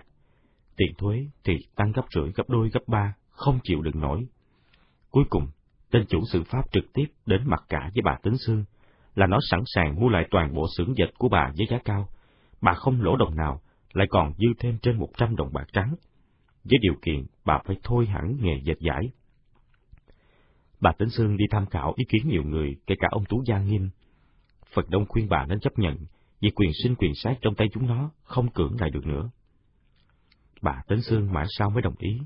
Tiền 0.78 0.94
thuế 0.98 1.28
thì 1.44 1.54
tăng 1.76 1.92
gấp 1.92 2.06
rưỡi, 2.16 2.32
gấp 2.36 2.50
đôi, 2.50 2.70
gấp 2.74 2.80
ba, 2.88 3.14
không 3.30 3.60
chịu 3.64 3.82
đựng 3.82 4.00
nổi. 4.00 4.28
Cuối 5.12 5.24
cùng, 5.30 5.48
tên 5.92 6.06
chủ 6.10 6.22
sự 6.32 6.44
Pháp 6.44 6.72
trực 6.72 6.84
tiếp 6.94 7.06
đến 7.26 7.42
mặt 7.46 7.64
cả 7.70 7.92
với 7.94 8.02
bà 8.02 8.18
Tính 8.24 8.38
Sương, 8.38 8.64
là 9.16 9.28
nó 9.28 9.40
sẵn 9.50 9.60
sàng 9.66 10.00
mua 10.00 10.10
lại 10.10 10.28
toàn 10.32 10.54
bộ 10.54 10.66
xưởng 10.78 10.98
dệt 10.98 11.10
của 11.18 11.30
bà 11.30 11.52
với 11.58 11.68
giá 11.70 11.78
cao. 11.86 12.10
Bà 12.62 12.74
không 12.74 13.02
lỗ 13.02 13.16
đồng 13.16 13.36
nào, 13.36 13.62
lại 13.94 14.08
còn 14.10 14.34
dư 14.34 14.48
thêm 14.60 14.78
trên 14.82 14.98
một 14.98 15.10
trăm 15.18 15.36
đồng 15.36 15.54
bạc 15.54 15.66
trắng. 15.74 15.96
Với 16.64 16.80
điều 16.82 16.94
kiện 17.02 17.26
bà 17.46 17.60
phải 17.66 17.76
thôi 17.84 18.06
hẳn 18.06 18.38
nghề 18.42 18.62
dệt 18.64 18.80
giải. 18.80 19.10
Bà 20.82 20.92
Tính 20.92 21.10
Sương 21.10 21.38
đi 21.38 21.46
tham 21.52 21.66
khảo 21.66 21.94
ý 21.98 22.06
kiến 22.10 22.28
nhiều 22.28 22.44
người, 22.44 22.76
kể 22.88 22.96
cả 23.00 23.08
ông 23.12 23.26
Tú 23.26 23.44
Gia 23.46 23.60
Nghiêm. 23.60 23.90
Phật 24.74 24.90
Đông 24.90 25.06
khuyên 25.10 25.30
bà 25.30 25.46
nên 25.46 25.60
chấp 25.60 25.80
nhận, 25.80 25.98
vì 26.42 26.50
quyền 26.50 26.72
sinh 26.84 26.96
quyền 26.96 27.16
sát 27.16 27.34
trong 27.42 27.56
tay 27.56 27.68
chúng 27.74 27.88
nó 27.88 28.12
không 28.24 28.50
cưỡng 28.50 28.76
lại 28.80 28.90
được 28.90 29.06
nữa. 29.06 29.30
Bà 30.62 30.82
Tấn 30.88 31.02
Sương 31.02 31.34
mãi 31.34 31.46
sau 31.58 31.70
mới 31.70 31.82
đồng 31.82 31.96
ý. 31.98 32.20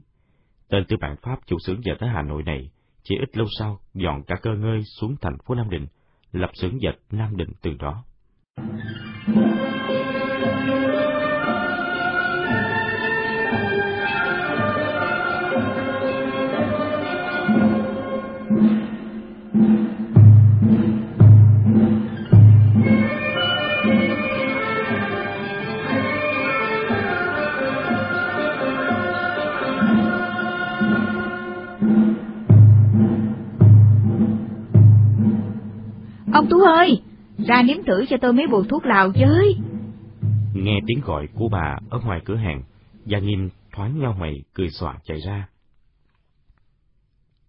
Tên 0.70 0.86
tư 0.88 0.98
bản 1.02 1.16
Pháp 1.22 1.40
chủ 1.46 1.58
xưởng 1.60 1.84
dệt 1.84 1.98
ở 2.00 2.08
Hà 2.08 2.22
Nội 2.22 2.44
này, 2.44 2.72
chỉ 3.04 3.16
ít 3.16 3.38
lâu 3.38 3.48
sau 3.60 3.80
dọn 3.94 4.24
cả 4.28 4.36
cơ 4.42 4.52
ngơi 4.56 4.84
xuống 4.84 5.16
thành 5.22 5.38
phố 5.46 5.56
Nam 5.56 5.70
Định, 5.70 5.88
lập 6.32 6.50
xưởng 6.54 6.82
dệt 6.82 6.96
Nam 7.12 7.38
Định 7.38 7.50
từ 7.62 7.72
đó. 7.80 8.04
Ông 36.34 36.48
Tú 36.50 36.62
ơi, 36.62 37.02
ra 37.38 37.64
nếm 37.64 37.84
thử 37.84 38.06
cho 38.10 38.18
tôi 38.22 38.34
mấy 38.34 38.48
bộ 38.48 38.64
thuốc 38.70 38.86
lào 38.86 39.12
chơi. 39.14 39.56
Nghe 40.54 40.80
tiếng 40.88 41.02
gọi 41.02 41.28
của 41.34 41.50
bà 41.52 41.78
ở 41.90 42.00
ngoài 42.06 42.22
cửa 42.26 42.36
hàng, 42.36 42.64
Gia 43.06 43.20
Nghiêm 43.20 43.50
thoáng 43.72 44.00
nhau 44.00 44.16
mày 44.20 44.44
cười 44.54 44.70
xòa 44.70 44.98
chạy 45.04 45.18
ra. 45.28 45.48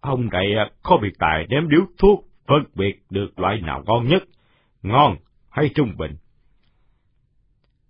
Ông 0.01 0.29
này 0.31 0.45
có 0.83 0.97
biệt 1.01 1.13
tài 1.19 1.47
ném 1.49 1.69
điếu 1.69 1.81
thuốc, 1.97 2.25
phân 2.47 2.63
biệt 2.75 3.03
được 3.09 3.39
loại 3.39 3.61
nào 3.61 3.83
ngon 3.85 4.07
nhất, 4.07 4.23
ngon 4.83 5.15
hay 5.49 5.69
trung 5.75 5.97
bình. 5.97 6.15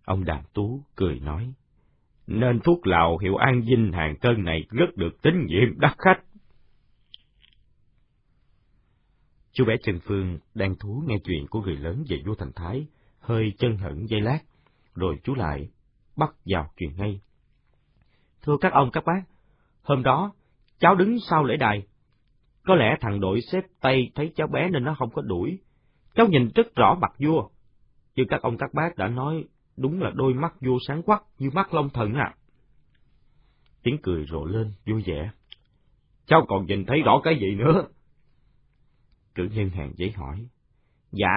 Ông 0.05 0.25
Đàm 0.25 0.43
Tú 0.53 0.81
cười 0.95 1.19
nói, 1.19 1.53
nên 2.27 2.59
thuốc 2.59 2.87
lào 2.87 3.17
hiệu 3.17 3.35
An 3.35 3.61
Vinh 3.61 3.91
hàng 3.91 4.15
cân 4.15 4.43
này 4.43 4.65
rất 4.69 4.97
được 4.97 5.21
tín 5.21 5.45
nhiệm 5.45 5.79
đắt 5.79 5.95
khách. 5.97 6.19
Chú 9.56 9.66
bé 9.66 9.78
Trần 9.84 9.99
Phương 9.99 10.39
đang 10.56 10.76
thú 10.76 11.03
nghe 11.08 11.16
chuyện 11.24 11.47
của 11.47 11.62
người 11.62 11.76
lớn 11.76 12.03
về 12.10 12.22
vua 12.26 12.36
Thành 12.36 12.51
Thái, 12.56 12.88
hơi 13.20 13.53
chân 13.58 13.78
hững 13.78 14.10
dây 14.10 14.22
lát, 14.22 14.39
rồi 14.95 15.20
chú 15.24 15.36
lại 15.36 15.70
bắt 16.16 16.36
vào 16.45 16.72
chuyện 16.78 16.91
ngay. 16.97 17.22
Thưa 18.41 18.58
các 18.62 18.74
ông 18.74 18.91
các 18.91 19.03
bác, 19.06 19.22
hôm 19.82 20.03
đó 20.03 20.34
cháu 20.80 20.95
đứng 20.95 21.18
sau 21.30 21.43
lễ 21.43 21.58
đài. 21.58 21.88
Có 22.64 22.76
lẽ 22.76 22.97
thằng 23.01 23.20
đội 23.20 23.41
xếp 23.51 23.62
tay 23.82 24.12
thấy 24.16 24.32
cháu 24.36 24.47
bé 24.47 24.70
nên 24.70 24.84
nó 24.84 24.95
không 24.99 25.10
có 25.10 25.22
đuổi. 25.22 25.60
Cháu 26.16 26.28
nhìn 26.28 26.49
rất 26.56 26.76
rõ 26.76 26.97
mặt 27.01 27.12
vua. 27.20 27.49
Như 28.16 28.24
các 28.30 28.41
ông 28.41 28.58
các 28.58 28.74
bác 28.74 28.97
đã 28.97 29.08
nói, 29.08 29.43
đúng 29.78 30.01
là 30.01 30.12
đôi 30.16 30.34
mắt 30.34 30.53
vua 30.62 30.78
sáng 30.88 31.03
quắc 31.03 31.24
như 31.39 31.49
mắt 31.53 31.74
long 31.74 31.89
thần 31.89 32.14
à. 32.14 32.36
Tiếng 33.84 33.97
cười 34.03 34.26
rộ 34.26 34.45
lên 34.45 34.72
vui 34.86 35.03
vẻ. 35.06 35.32
Cháu 36.26 36.45
còn 36.47 36.66
nhìn 36.66 36.86
thấy 36.86 37.01
rõ 37.01 37.22
cái 37.24 37.39
gì 37.39 37.56
nữa? 37.56 37.88
Cử 39.36 39.49
nhân 39.53 39.69
hàng 39.69 39.91
giấy 39.95 40.11
hỏi. 40.11 40.47
Dạ, 41.11 41.33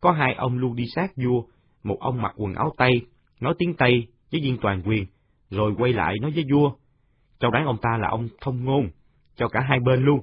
có 0.00 0.12
hai 0.12 0.34
ông 0.34 0.58
luôn 0.58 0.76
đi 0.76 0.84
sát 0.94 1.12
vua, 1.16 1.42
một 1.82 1.96
ông 2.00 2.22
mặc 2.22 2.32
quần 2.36 2.54
áo 2.54 2.74
Tây, 2.76 3.06
nói 3.40 3.54
tiếng 3.58 3.74
Tây 3.74 4.06
với 4.32 4.40
viên 4.40 4.58
toàn 4.62 4.82
quyền, 4.84 5.06
rồi 5.50 5.74
quay 5.78 5.92
lại 5.92 6.14
nói 6.22 6.30
với 6.34 6.44
vua. 6.52 6.72
Cháu 7.38 7.50
đoán 7.50 7.66
ông 7.66 7.78
ta 7.82 7.96
là 8.00 8.08
ông 8.08 8.28
thông 8.40 8.64
ngôn, 8.64 8.88
cho 9.36 9.48
cả 9.48 9.60
hai 9.60 9.80
bên 9.80 10.04
luôn. 10.04 10.20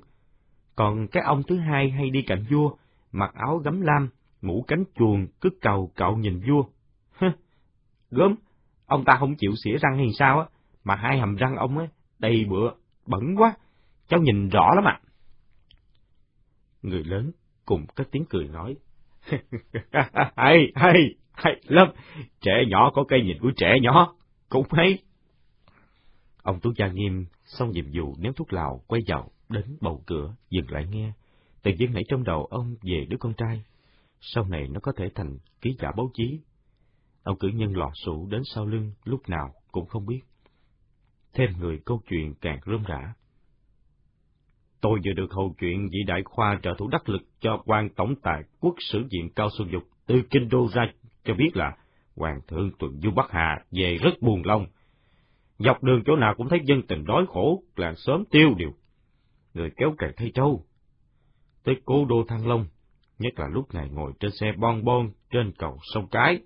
Còn 0.75 1.07
cái 1.07 1.23
ông 1.23 1.43
thứ 1.47 1.57
hai 1.57 1.89
hay 1.89 2.09
đi 2.09 2.21
cạnh 2.21 2.45
vua, 2.51 2.71
mặc 3.11 3.31
áo 3.33 3.57
gấm 3.57 3.81
lam, 3.81 4.09
mũ 4.41 4.65
cánh 4.67 4.83
chuồng, 4.95 5.27
cứ 5.41 5.49
cầu 5.61 5.91
cậu 5.95 6.17
nhìn 6.17 6.41
vua. 6.49 6.63
Gớm, 8.11 8.35
ông 8.85 9.03
ta 9.05 9.17
không 9.19 9.35
chịu 9.35 9.51
xỉa 9.63 9.77
răng 9.77 9.97
hay 9.97 10.07
sao 10.19 10.39
á, 10.39 10.45
mà 10.83 10.95
hai 10.95 11.19
hàm 11.19 11.35
răng 11.35 11.55
ông 11.55 11.77
á, 11.77 11.87
đầy 12.19 12.45
bựa, 12.49 12.71
bẩn 13.05 13.35
quá, 13.37 13.53
cháu 14.07 14.19
nhìn 14.19 14.49
rõ 14.49 14.69
lắm 14.75 14.83
ạ. 14.83 15.01
Người 16.81 17.03
lớn 17.03 17.31
cùng 17.65 17.85
cất 17.95 18.07
tiếng 18.11 18.25
cười 18.29 18.47
nói. 18.47 18.75
hay, 20.35 20.71
hay, 20.75 21.15
hay 21.31 21.61
lắm, 21.63 21.87
trẻ 22.41 22.51
nhỏ 22.67 22.91
có 22.93 23.03
cái 23.03 23.21
nhìn 23.21 23.37
của 23.41 23.51
trẻ 23.57 23.75
nhỏ, 23.81 24.15
cũng 24.49 24.67
hay. 24.71 24.97
Ông 26.43 26.59
Tú 26.59 26.71
Gia 26.77 26.87
Nghiêm 26.87 27.25
xong 27.45 27.71
nhiệm 27.71 27.85
vụ 27.93 28.15
ném 28.19 28.33
thuốc 28.33 28.53
lào 28.53 28.83
quay 28.87 29.01
vào 29.07 29.31
đến 29.49 29.77
bầu 29.81 30.03
cửa 30.05 30.35
dừng 30.49 30.71
lại 30.71 30.85
nghe. 30.91 31.11
Tự 31.63 31.71
nhiên 31.77 31.93
nảy 31.93 32.03
trong 32.07 32.23
đầu 32.23 32.45
ông 32.45 32.75
về 32.81 33.05
đứa 33.09 33.17
con 33.17 33.33
trai. 33.33 33.63
Sau 34.21 34.45
này 34.45 34.67
nó 34.67 34.79
có 34.79 34.91
thể 34.97 35.09
thành 35.15 35.37
ký 35.61 35.75
giả 35.79 35.91
báo 35.97 36.11
chí. 36.13 36.39
Ông 37.23 37.37
cử 37.39 37.47
nhân 37.47 37.77
lọt 37.77 37.91
sụ 38.05 38.27
đến 38.31 38.41
sau 38.45 38.65
lưng 38.65 38.91
lúc 39.03 39.29
nào 39.29 39.53
cũng 39.71 39.87
không 39.87 40.05
biết. 40.05 40.21
Thêm 41.33 41.49
người 41.59 41.79
câu 41.85 42.01
chuyện 42.09 42.33
càng 42.41 42.59
rơm 42.65 42.83
rã 42.83 43.13
tôi 44.81 44.99
vừa 45.05 45.13
được 45.13 45.31
hầu 45.31 45.55
chuyện 45.59 45.89
vị 45.91 45.99
đại 46.07 46.23
khoa 46.23 46.59
trợ 46.63 46.73
thủ 46.77 46.87
đắc 46.87 47.09
lực 47.09 47.21
cho 47.39 47.61
quan 47.65 47.89
tổng 47.89 48.15
tài 48.23 48.43
quốc 48.59 48.75
sử 48.79 49.03
viện 49.11 49.29
cao 49.35 49.49
xuân 49.57 49.71
dục 49.71 49.83
từ 50.07 50.21
kinh 50.29 50.49
đô 50.49 50.67
ra 50.73 50.91
cho 51.23 51.33
biết 51.33 51.49
là 51.53 51.77
hoàng 52.15 52.41
thượng 52.47 52.71
tuần 52.79 52.99
du 53.03 53.11
bắc 53.11 53.31
hà 53.31 53.63
về 53.71 53.97
rất 54.01 54.21
buồn 54.21 54.41
lòng 54.45 54.65
Dọc 55.59 55.83
đường 55.83 56.03
chỗ 56.05 56.15
nào 56.15 56.33
cũng 56.37 56.49
thấy 56.49 56.59
dân 56.65 56.81
tình 56.87 57.05
đói 57.05 57.25
khổ, 57.27 57.63
làng 57.75 57.95
sớm 57.97 58.23
tiêu 58.31 58.53
điều. 58.57 58.73
Người 59.53 59.71
kéo 59.77 59.93
cày 59.97 60.09
thấy 60.17 60.31
trâu. 60.33 60.65
Tới 61.63 61.75
cố 61.85 62.05
đô 62.05 62.23
Thăng 62.27 62.47
Long, 62.47 62.65
nhất 63.19 63.39
là 63.39 63.47
lúc 63.47 63.73
này 63.73 63.89
ngồi 63.89 64.11
trên 64.19 64.31
xe 64.31 64.51
bon 64.57 64.83
bon 64.83 65.11
trên 65.31 65.51
cầu 65.57 65.79
sông 65.93 66.07
Cái, 66.11 66.39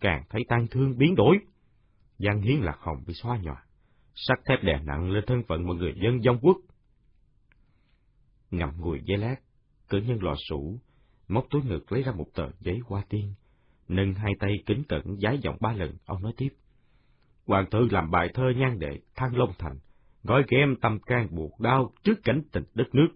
càng 0.00 0.22
thấy 0.30 0.42
tan 0.48 0.66
thương 0.70 0.98
biến 0.98 1.14
đổi. 1.14 1.38
Giang 2.18 2.40
hiến 2.40 2.60
lạc 2.60 2.78
hồng 2.78 3.02
bị 3.06 3.14
xóa 3.14 3.38
nhòa, 3.42 3.64
sắt 4.14 4.38
thép 4.46 4.64
đè 4.64 4.80
nặng 4.84 5.10
lên 5.10 5.24
thân 5.26 5.42
phận 5.48 5.66
một 5.66 5.74
người 5.74 5.94
dân 6.02 6.22
dông 6.22 6.38
quốc. 6.42 6.56
Ngậm 8.52 8.70
ngùi 8.76 9.00
giấy 9.04 9.18
lát, 9.18 9.36
cử 9.88 9.98
nhân 9.98 10.22
lò 10.22 10.34
sủ, 10.48 10.78
móc 11.28 11.46
túi 11.50 11.62
ngực 11.62 11.92
lấy 11.92 12.02
ra 12.02 12.12
một 12.12 12.26
tờ 12.34 12.50
giấy 12.60 12.78
hoa 12.86 13.04
tiên, 13.08 13.34
nâng 13.88 14.14
hai 14.14 14.32
tay 14.40 14.54
kính 14.66 14.82
cẩn 14.88 15.16
giái 15.22 15.38
giọng 15.38 15.56
ba 15.60 15.72
lần, 15.72 15.96
ông 16.06 16.22
nói 16.22 16.32
tiếp. 16.36 16.48
Hoàng 17.46 17.70
thư 17.70 17.88
làm 17.90 18.10
bài 18.10 18.28
thơ 18.34 18.52
nhan 18.56 18.78
đệ 18.78 18.98
Thăng 19.16 19.36
Long 19.36 19.52
Thành, 19.58 19.78
gói 20.22 20.44
ghém 20.48 20.76
tâm 20.76 20.98
can 21.06 21.28
buộc 21.30 21.60
đau 21.60 21.92
trước 22.04 22.14
cảnh 22.24 22.42
tình 22.52 22.64
đất 22.74 22.94
nước. 22.94 23.08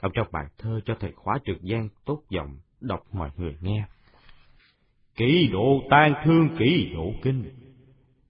Ông 0.00 0.12
trong 0.14 0.28
bài 0.32 0.46
thơ 0.58 0.80
cho 0.84 0.96
thầy 1.00 1.12
khóa 1.12 1.38
trực 1.44 1.62
gian 1.62 1.88
tốt 2.04 2.22
giọng 2.30 2.58
đọc 2.80 3.00
mọi 3.12 3.30
người 3.36 3.56
nghe. 3.60 3.86
Kỷ 5.16 5.48
độ 5.52 5.82
tan 5.90 6.14
thương 6.24 6.56
kỷ 6.58 6.90
độ 6.94 7.12
kinh, 7.22 7.44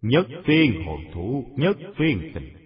nhất 0.03 0.27
phiên 0.45 0.85
hồi 0.87 1.01
thủ 1.13 1.45
nhất 1.57 1.77
phiên 1.97 2.31
tình, 2.35 2.58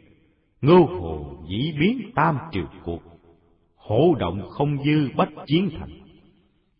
ngưu 0.62 0.86
hồ 0.86 1.42
dĩ 1.48 1.72
biến 1.80 2.10
tam 2.14 2.38
triều 2.52 2.66
cuộc, 2.84 3.02
hổ 3.76 4.14
động 4.18 4.48
không 4.50 4.84
dư 4.84 5.08
bách 5.16 5.28
chiến 5.46 5.70
thành, 5.78 5.90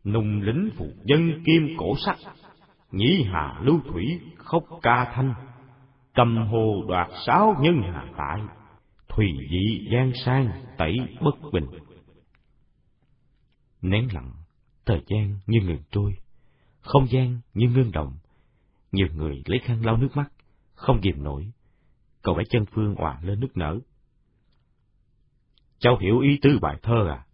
nùng 0.04 0.40
lính 0.40 0.70
phụ 0.76 0.86
dân 1.04 1.42
kim 1.44 1.76
cổ 1.78 1.94
sắc, 2.06 2.16
nhĩ 2.92 3.22
hà 3.22 3.60
lưu 3.62 3.80
thủy 3.88 4.20
khóc 4.36 4.64
ca 4.82 5.12
thanh. 5.14 5.34
Cầm 6.14 6.36
hồ 6.36 6.84
đoạt 6.88 7.08
sáu 7.26 7.56
nhân 7.60 7.82
hà 7.82 8.06
tại 8.16 8.40
thùy 9.08 9.26
dị 9.50 9.88
gian 9.92 10.12
sang 10.24 10.50
tẩy 10.78 10.96
bất 11.20 11.34
bình. 11.52 11.66
Nén 13.82 14.08
lặng 14.12 14.32
thời 14.86 15.02
gian 15.08 15.38
như 15.46 15.60
ngừng 15.60 15.82
trôi 15.90 16.14
không 16.82 17.06
gian 17.10 17.40
như 17.54 17.68
ngưng 17.68 17.92
động. 17.92 18.18
Nhiều 18.92 19.08
người 19.14 19.42
lấy 19.46 19.58
khăn 19.58 19.86
lau 19.86 19.96
nước 19.96 20.08
mắt 20.14 20.32
không 20.74 21.00
kìm 21.00 21.22
nổi 21.22 21.52
cậu 22.22 22.34
bé 22.34 22.44
chân 22.50 22.64
phương 22.66 22.94
òa 22.94 23.20
lên 23.22 23.40
nức 23.40 23.56
nở. 23.56 23.78
Cháu 25.78 25.98
hiểu 25.98 26.18
ý 26.18 26.38
tứ 26.42 26.58
bài 26.62 26.78
thơ 26.82 27.08
à? 27.08 27.26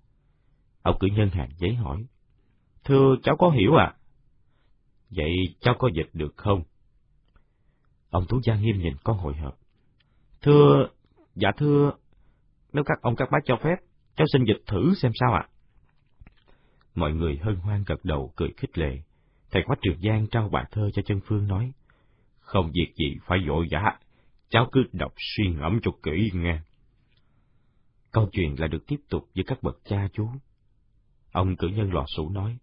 Ông 0.82 0.97
cử 1.01 1.07
nhân 1.16 1.30
hàng 1.30 1.51
giấy 1.57 1.74
hỏi. 1.74 2.05
Thưa 2.84 3.14
cháu 3.22 3.36
có 3.36 3.51
hiểu 3.51 3.74
à? 3.74 3.95
Vậy 5.11 5.32
cháu 5.61 5.74
có 5.78 5.89
dịch 5.95 6.11
được 6.12 6.36
không? 6.36 6.62
Ông 8.11 8.26
Tú 8.28 8.41
Gia 8.45 8.55
nghiêm 8.55 8.78
nhìn 8.78 8.95
con 9.05 9.18
hồi 9.18 9.36
hộp. 9.36 9.59
Thưa, 10.43 10.89
dạ 11.34 11.49
thưa, 11.57 11.93
nếu 12.72 12.84
các 12.84 12.99
ông 13.03 13.16
các 13.16 13.28
bác 13.32 13.39
cho 13.45 13.57
phép, 13.57 13.76
cháu 14.16 14.26
xin 14.32 14.45
dịch 14.45 14.62
thử 14.66 14.95
xem 14.95 15.12
sao 15.14 15.32
ạ. 15.34 15.49
Mọi 16.95 17.12
người 17.12 17.39
hân 17.43 17.57
hoan 17.57 17.84
gật 17.86 18.05
đầu 18.05 18.32
cười 18.36 18.53
khích 18.57 18.78
lệ. 18.78 19.03
Thầy 19.51 19.62
Quách 19.66 19.78
Trường 19.82 20.01
Giang 20.03 20.26
trao 20.26 20.49
bài 20.49 20.64
thơ 20.70 20.91
cho 20.95 21.03
chân 21.03 21.20
Phương 21.26 21.49
nói, 21.49 21.72
không 22.39 22.70
việc 22.74 22.93
gì 22.97 23.16
phải 23.26 23.39
vội 23.49 23.66
vã, 23.70 23.99
cháu 24.49 24.68
cứ 24.72 24.84
đọc 24.92 25.12
suy 25.16 25.49
ngẫm 25.49 25.80
cho 25.82 25.90
kỹ 26.03 26.30
nghe. 26.34 26.61
Câu 28.11 28.28
chuyện 28.32 28.55
lại 28.59 28.68
được 28.68 28.86
tiếp 28.86 29.01
tục 29.09 29.28
với 29.34 29.44
các 29.46 29.62
bậc 29.62 29.78
cha 29.84 30.09
chú. 30.12 30.28
Ông 31.32 31.57
cử 31.57 31.68
nhân 31.68 31.92
lò 31.92 32.05
sủ 32.16 32.30
nói, 32.30 32.59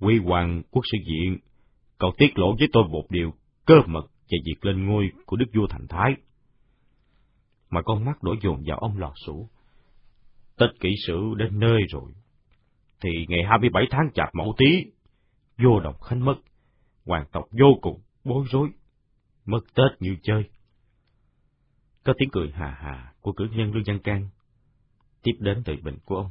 Quy 0.00 0.18
hoàng 0.18 0.62
quốc 0.70 0.82
sư 0.92 0.98
diện, 1.06 1.38
cậu 1.98 2.12
tiết 2.18 2.38
lộ 2.38 2.56
với 2.58 2.68
tôi 2.72 2.84
một 2.88 3.04
điều 3.10 3.32
cơ 3.66 3.74
mật 3.86 4.06
về 4.30 4.38
việc 4.44 4.64
lên 4.64 4.86
ngôi 4.86 5.10
của 5.26 5.36
đức 5.36 5.46
vua 5.54 5.66
thành 5.66 5.86
thái. 5.88 6.14
Mà 7.70 7.82
con 7.84 8.04
mắt 8.04 8.22
đổ 8.22 8.34
dồn 8.42 8.62
vào 8.66 8.78
ông 8.78 8.98
lò 8.98 9.12
sủ. 9.26 9.48
Tết 10.58 10.70
kỹ 10.80 10.88
sử 11.06 11.34
đến 11.36 11.60
nơi 11.60 11.80
rồi. 11.88 12.12
Thì 13.00 13.10
ngày 13.28 13.40
27 13.48 13.82
tháng 13.90 14.10
chạp 14.14 14.34
mẫu 14.34 14.54
tý, 14.58 14.66
vô 15.58 15.80
độc 15.80 16.02
khánh 16.02 16.24
mất, 16.24 16.34
hoàng 17.06 17.26
tộc 17.32 17.44
vô 17.50 17.78
cùng 17.82 18.00
bối 18.24 18.44
rối, 18.50 18.68
mất 19.46 19.60
Tết 19.74 20.02
như 20.02 20.16
chơi. 20.22 20.44
Có 22.04 22.12
tiếng 22.18 22.30
cười 22.32 22.50
hà 22.54 22.76
hà 22.80 23.12
của 23.20 23.32
cử 23.32 23.48
nhân 23.52 23.72
Lương 23.74 23.82
Văn 23.86 23.98
Can, 23.98 24.28
tiếp 25.22 25.32
đến 25.38 25.62
từ 25.64 25.74
bình 25.82 25.96
của 26.04 26.16
ông. 26.16 26.30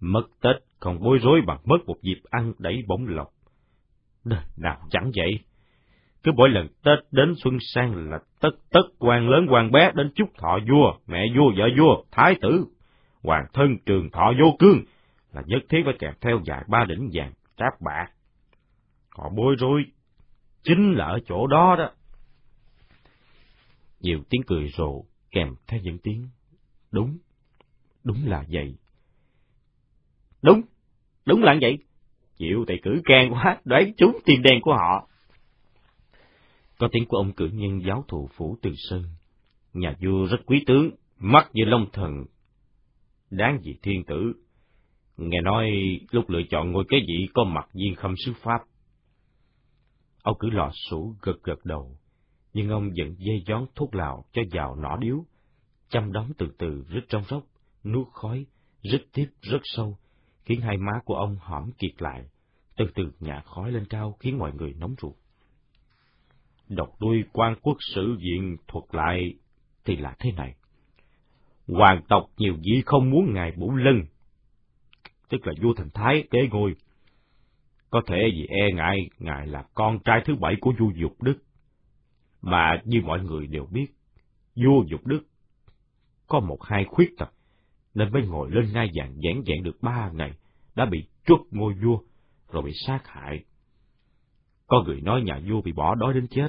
Mất 0.00 0.22
Tết 0.40 0.56
còn 0.80 0.98
bối 1.00 1.18
rối 1.22 1.40
bằng 1.46 1.60
mất 1.64 1.78
một 1.86 1.96
dịp 2.02 2.20
ăn 2.30 2.52
đẩy 2.58 2.82
bổng 2.86 3.06
lộc. 3.06 3.28
Đời 4.24 4.44
nào 4.56 4.78
chẳng 4.90 5.10
vậy. 5.16 5.38
Cứ 6.22 6.32
mỗi 6.36 6.48
lần 6.48 6.68
Tết 6.82 6.98
đến 7.10 7.34
xuân 7.44 7.58
sang 7.60 8.10
là 8.10 8.18
tất 8.40 8.50
tất 8.70 8.82
quan 8.98 9.28
lớn 9.28 9.46
quan 9.50 9.72
bé 9.72 9.92
đến 9.94 10.10
chúc 10.14 10.28
thọ 10.38 10.58
vua, 10.70 10.94
mẹ 11.06 11.26
vua, 11.36 11.52
vợ 11.58 11.68
vua, 11.78 12.04
thái 12.10 12.34
tử, 12.40 12.64
hoàng 13.22 13.46
thân 13.52 13.76
trường 13.86 14.10
thọ 14.10 14.32
vô 14.40 14.56
cương, 14.58 14.80
là 15.32 15.42
nhất 15.46 15.62
thiết 15.68 15.82
phải 15.84 15.94
kèm 15.98 16.14
theo 16.20 16.40
dài 16.44 16.64
ba 16.68 16.84
đỉnh 16.84 17.10
vàng 17.12 17.32
tráp 17.56 17.80
bạc. 17.80 18.06
Họ 19.10 19.28
bối 19.36 19.54
rối, 19.58 19.84
chính 20.62 20.92
là 20.92 21.04
ở 21.04 21.18
chỗ 21.26 21.46
đó 21.46 21.76
đó. 21.78 21.90
Nhiều 24.00 24.22
tiếng 24.30 24.42
cười 24.46 24.70
rộ 24.76 25.04
kèm 25.30 25.54
theo 25.66 25.80
những 25.80 25.98
tiếng 25.98 26.28
đúng, 26.90 27.18
đúng 28.04 28.26
là 28.26 28.44
vậy. 28.48 28.74
Đúng, 30.42 30.62
đúng 31.26 31.42
là 31.42 31.56
vậy. 31.60 31.78
Chịu 32.36 32.64
thầy 32.68 32.80
cử 32.82 33.00
can 33.04 33.32
quá, 33.32 33.60
đoán 33.64 33.92
trúng 33.96 34.18
tim 34.24 34.42
đen 34.42 34.60
của 34.62 34.74
họ. 34.74 35.08
Có 36.78 36.88
tiếng 36.92 37.06
của 37.06 37.16
ông 37.16 37.32
cử 37.32 37.48
nhân 37.52 37.80
giáo 37.86 38.04
thụ 38.08 38.28
phủ 38.36 38.56
Từ 38.62 38.70
Sơn. 38.76 39.02
Nhà 39.72 39.96
vua 40.00 40.26
rất 40.26 40.38
quý 40.46 40.62
tướng, 40.66 40.90
mắt 41.18 41.50
như 41.52 41.64
long 41.64 41.86
thần, 41.92 42.24
đáng 43.30 43.60
gì 43.62 43.76
thiên 43.82 44.04
tử. 44.04 44.32
Nghe 45.16 45.40
nói 45.40 45.70
lúc 46.10 46.30
lựa 46.30 46.42
chọn 46.50 46.72
ngôi 46.72 46.84
kế 46.88 46.96
vị 47.08 47.28
có 47.34 47.44
mặt 47.44 47.68
viên 47.74 47.94
khâm 47.94 48.14
sứ 48.24 48.32
Pháp. 48.42 48.58
Ông 50.22 50.36
cử 50.38 50.50
lò 50.50 50.70
sủ 50.90 51.14
gật 51.22 51.42
gật 51.42 51.64
đầu, 51.64 51.96
nhưng 52.52 52.68
ông 52.68 52.90
vẫn 52.96 53.14
dây 53.18 53.42
gión 53.46 53.66
thuốc 53.74 53.94
lào 53.94 54.24
cho 54.32 54.42
vào 54.52 54.76
nỏ 54.76 54.96
điếu, 55.00 55.24
chăm 55.88 56.12
đóng 56.12 56.32
từ 56.38 56.48
từ 56.58 56.84
rít 56.88 57.04
trong 57.08 57.24
rốc, 57.24 57.44
nuốt 57.84 58.08
khói, 58.12 58.46
rít 58.82 59.02
tiếp 59.12 59.26
rất 59.42 59.60
sâu, 59.64 59.96
khiến 60.44 60.60
hai 60.60 60.76
má 60.76 60.92
của 61.04 61.14
ông 61.14 61.36
hõm 61.40 61.72
kiệt 61.78 62.02
lại, 62.02 62.24
từ 62.76 62.84
từ 62.94 63.12
nhả 63.20 63.40
khói 63.40 63.72
lên 63.72 63.84
cao 63.90 64.16
khiến 64.20 64.38
mọi 64.38 64.52
người 64.54 64.74
nóng 64.78 64.94
ruột 65.02 65.14
đọc 66.68 66.88
đuôi 67.00 67.24
quan 67.32 67.54
quốc 67.62 67.76
sử 67.80 68.16
viện 68.20 68.56
thuật 68.68 68.84
lại 68.92 69.34
thì 69.84 69.96
là 69.96 70.16
thế 70.18 70.32
này. 70.36 70.54
Hoàng 71.68 72.02
tộc 72.08 72.24
nhiều 72.36 72.56
dĩ 72.60 72.82
không 72.86 73.10
muốn 73.10 73.34
ngài 73.34 73.52
Bủ 73.52 73.76
Lân, 73.76 74.04
tức 75.28 75.46
là 75.46 75.52
vua 75.62 75.74
thành 75.76 75.90
thái 75.94 76.24
kế 76.30 76.38
ngôi. 76.50 76.74
Có 77.90 78.02
thể 78.06 78.30
vì 78.32 78.46
e 78.48 78.72
ngại 78.74 78.98
ngài 79.18 79.46
là 79.46 79.64
con 79.74 79.98
trai 80.04 80.22
thứ 80.24 80.34
bảy 80.34 80.54
của 80.60 80.72
vua 80.78 80.90
Dục 80.90 81.22
Đức. 81.22 81.38
Mà 82.42 82.82
như 82.84 83.00
mọi 83.04 83.20
người 83.20 83.46
đều 83.46 83.66
biết, 83.66 83.86
vua 84.56 84.84
Dục 84.86 85.06
Đức 85.06 85.20
có 86.26 86.40
một 86.40 86.58
hai 86.62 86.84
khuyết 86.84 87.10
tật, 87.18 87.30
nên 87.94 88.12
mới 88.12 88.26
ngồi 88.26 88.50
lên 88.50 88.72
ngai 88.72 88.90
vàng 88.94 89.14
giảng 89.24 89.42
vẹn 89.46 89.62
được 89.62 89.82
ba 89.82 90.10
ngày, 90.14 90.32
đã 90.74 90.86
bị 90.86 91.04
truất 91.26 91.40
ngôi 91.50 91.74
vua, 91.74 91.98
rồi 92.52 92.62
bị 92.62 92.72
sát 92.86 93.00
hại. 93.06 93.44
Có 94.66 94.82
người 94.86 95.00
nói 95.00 95.22
nhà 95.22 95.40
vua 95.48 95.62
bị 95.62 95.72
bỏ 95.72 95.94
đói 95.94 96.14
đến 96.14 96.26
chết, 96.30 96.48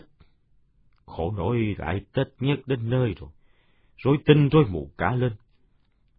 Khổ 1.09 1.33
nỗi 1.37 1.75
lại 1.77 2.01
Tết 2.13 2.27
nhất 2.39 2.59
đến 2.65 2.89
nơi 2.89 3.15
rồi, 3.19 3.29
rối 3.97 4.17
tinh 4.25 4.49
rối 4.49 4.65
mù 4.69 4.91
cả 4.97 5.15
lên. 5.15 5.31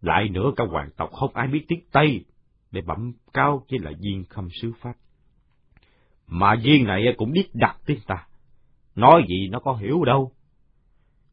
Lại 0.01 0.29
nữa 0.29 0.51
cả 0.55 0.65
hoàng 0.69 0.89
tộc 0.97 1.11
không 1.11 1.35
ai 1.35 1.47
biết 1.47 1.65
tiếng 1.67 1.81
Tây, 1.91 2.25
để 2.71 2.81
bẩm 2.81 3.13
cao 3.33 3.65
chỉ 3.67 3.77
là 3.77 3.91
viên 3.99 4.25
khâm 4.25 4.47
sứ 4.61 4.71
Pháp. 4.81 4.93
Mà 6.27 6.55
viên 6.63 6.83
này 6.83 7.03
cũng 7.17 7.31
biết 7.31 7.49
đặt 7.53 7.77
tiếng 7.85 7.99
ta, 8.07 8.27
nói 8.95 9.25
gì 9.29 9.47
nó 9.47 9.59
có 9.59 9.73
hiểu 9.73 10.03
đâu. 10.03 10.31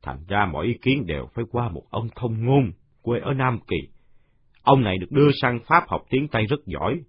Thành 0.02 0.24
ra 0.28 0.46
mọi 0.52 0.66
ý 0.66 0.74
kiến 0.82 1.06
đều 1.06 1.26
phải 1.34 1.44
qua 1.50 1.68
một 1.68 1.82
ông 1.90 2.08
thông 2.16 2.44
ngôn, 2.44 2.70
quê 3.02 3.20
ở 3.20 3.34
Nam 3.34 3.58
Kỳ. 3.66 3.76
Ông 4.62 4.82
này 4.82 4.98
được 4.98 5.10
đưa 5.10 5.30
sang 5.42 5.60
Pháp 5.66 5.88
học 5.88 6.02
tiếng 6.10 6.28
Tây 6.28 6.46
rất 6.46 6.66
giỏi, 6.66 7.00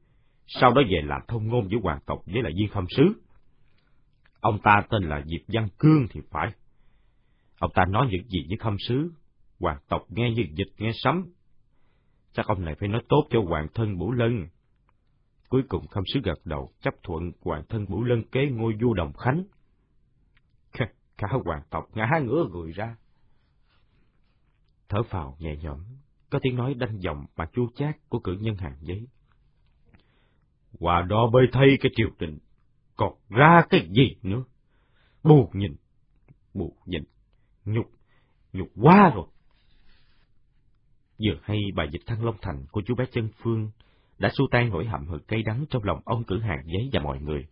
sau 0.47 0.73
đó 0.73 0.81
về 0.89 1.01
làm 1.03 1.21
thông 1.27 1.47
ngôn 1.47 1.67
với 1.67 1.79
hoàng 1.83 1.99
tộc 2.05 2.19
với 2.25 2.43
lại 2.43 2.53
viên 2.57 2.69
khâm 2.69 2.85
sứ. 2.89 3.03
Ông 4.39 4.59
ta 4.63 4.81
tên 4.89 5.03
là 5.03 5.21
Diệp 5.25 5.41
Văn 5.47 5.67
Cương 5.79 6.07
thì 6.09 6.21
phải. 6.31 6.51
Ông 7.59 7.71
ta 7.73 7.85
nói 7.89 8.07
những 8.11 8.27
gì 8.27 8.39
với 8.47 8.57
khâm 8.57 8.75
sứ, 8.87 9.11
hoàng 9.59 9.79
tộc 9.89 10.01
nghe 10.09 10.31
như 10.31 10.43
dịch 10.55 10.73
nghe 10.77 10.91
sấm. 10.93 11.25
Chắc 12.33 12.47
ông 12.47 12.65
này 12.65 12.75
phải 12.79 12.89
nói 12.89 13.01
tốt 13.09 13.27
cho 13.29 13.41
hoàng 13.47 13.67
thân 13.73 13.97
Bủ 13.97 14.11
Lân. 14.11 14.47
Cuối 15.49 15.61
cùng 15.69 15.87
khâm 15.87 16.03
sứ 16.13 16.19
gật 16.23 16.45
đầu, 16.45 16.71
chấp 16.81 16.93
thuận 17.03 17.31
hoàng 17.41 17.63
thân 17.69 17.85
Bủ 17.89 18.03
Lân 18.03 18.23
kế 18.31 18.45
ngôi 18.45 18.73
vua 18.81 18.93
Đồng 18.93 19.13
Khánh. 19.13 19.43
Cả 21.19 21.27
hoàng 21.45 21.61
tộc 21.69 21.89
ngã 21.93 22.19
ngửa 22.23 22.45
người 22.51 22.71
ra. 22.71 22.95
Thở 24.89 25.03
phào 25.03 25.35
nhẹ 25.39 25.55
nhõm, 25.55 25.79
có 26.29 26.39
tiếng 26.41 26.55
nói 26.55 26.73
đanh 26.73 27.01
giọng 27.01 27.25
mà 27.35 27.45
chua 27.53 27.67
chát 27.75 27.97
của 28.09 28.19
cử 28.19 28.37
nhân 28.41 28.55
hàng 28.55 28.75
giấy. 28.81 29.07
Hòa 30.79 31.01
đo 31.09 31.29
bơi 31.33 31.47
thay 31.51 31.67
cái 31.79 31.91
triều 31.95 32.09
đình, 32.19 32.39
còn 32.95 33.13
ra 33.29 33.63
cái 33.69 33.89
gì 33.91 34.15
nữa? 34.23 34.43
Buồn 35.23 35.49
nhìn, 35.53 35.75
buồn 36.53 36.73
nhìn, 36.85 37.03
nhục, 37.65 37.91
nhục 38.53 38.67
quá 38.75 39.11
rồi. 39.15 39.27
Vừa 41.19 41.39
hay 41.43 41.59
bài 41.75 41.87
dịch 41.91 42.01
thăng 42.05 42.25
long 42.25 42.37
thành 42.41 42.65
của 42.71 42.81
chú 42.85 42.95
bé 42.95 43.05
chân 43.11 43.29
phương 43.37 43.71
đã 44.19 44.29
xua 44.33 44.47
tan 44.51 44.69
nỗi 44.69 44.85
hậm 44.85 45.07
hực 45.07 45.27
cay 45.27 45.43
đắng 45.43 45.65
trong 45.69 45.83
lòng 45.83 46.01
ông 46.05 46.23
cử 46.23 46.39
hàng 46.39 46.63
giấy 46.65 46.89
và 46.93 46.99
mọi 46.99 47.19
người. 47.21 47.47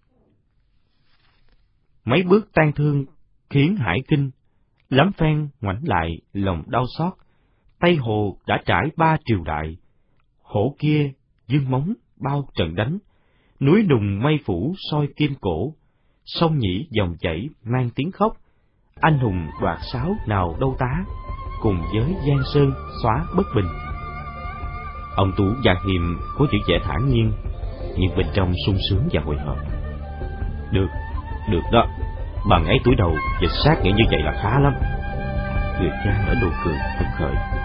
Mấy 2.06 2.24
bước 2.24 2.50
tan 2.54 2.72
thương 2.74 3.06
khiến 3.50 3.76
Hải 3.76 4.00
Kinh, 4.08 4.32
lắm 4.90 5.12
phen 5.18 5.50
ngoảnh 5.62 5.82
lại 5.84 6.10
lòng 6.34 6.64
đau 6.68 6.86
xót, 6.98 7.14
Tây 7.80 7.96
Hồ 7.96 8.38
đã 8.48 8.62
trải 8.66 8.92
ba 8.98 9.18
triều 9.26 9.44
đại, 9.44 9.78
hổ 10.42 10.76
kia 10.80 11.12
dương 11.48 11.72
móng 11.72 11.94
bao 12.22 12.50
trận 12.56 12.76
đánh, 12.76 12.98
núi 13.60 13.84
đùng 13.84 14.20
mây 14.24 14.40
phủ 14.46 14.76
soi 14.92 15.08
kim 15.16 15.34
cổ, 15.42 15.74
sông 16.26 16.58
nhĩ 16.58 16.88
dòng 16.90 17.16
chảy 17.20 17.50
mang 17.64 17.90
tiếng 17.96 18.12
khóc, 18.12 18.38
anh 18.96 19.20
hùng 19.20 19.48
đoạt 19.62 19.80
sáo 19.94 20.16
nào 20.28 20.58
đâu 20.60 20.76
tá, 20.80 21.06
cùng 21.62 21.82
với 21.94 22.16
giang 22.28 22.44
sơn 22.54 22.72
xóa 23.04 23.26
bất 23.38 23.44
bình. 23.56 23.68
Ông 25.16 25.32
Tú 25.38 25.46
và 25.64 25.76
Hiềm 25.88 26.20
có 26.38 26.46
chữ 26.52 26.58
vẻ 26.68 26.80
thản 26.84 27.10
nhiên, 27.10 27.32
nhưng 27.98 28.18
bên 28.18 28.28
trong 28.34 28.54
sung 28.66 28.78
sướng 28.90 29.08
và 29.12 29.22
hồi 29.22 29.38
hộp. 29.38 29.58
Được, 30.72 30.88
được 31.52 31.62
đó, 31.72 31.88
bằng 32.46 32.66
ấy 32.66 32.80
tuổi 32.84 32.96
đầu 32.96 33.16
dịch 33.42 33.52
sát 33.64 33.76
nghĩa 33.84 33.92
như 33.92 34.04
vậy 34.12 34.22
là 34.24 34.32
khá 34.42 34.60
lắm. 34.60 34.74
Người 35.80 35.90
cha 36.04 36.12
ở 36.28 36.36
đồ 36.42 36.48
cười 36.66 36.76
phấn 36.98 37.08
khởi. 37.18 37.57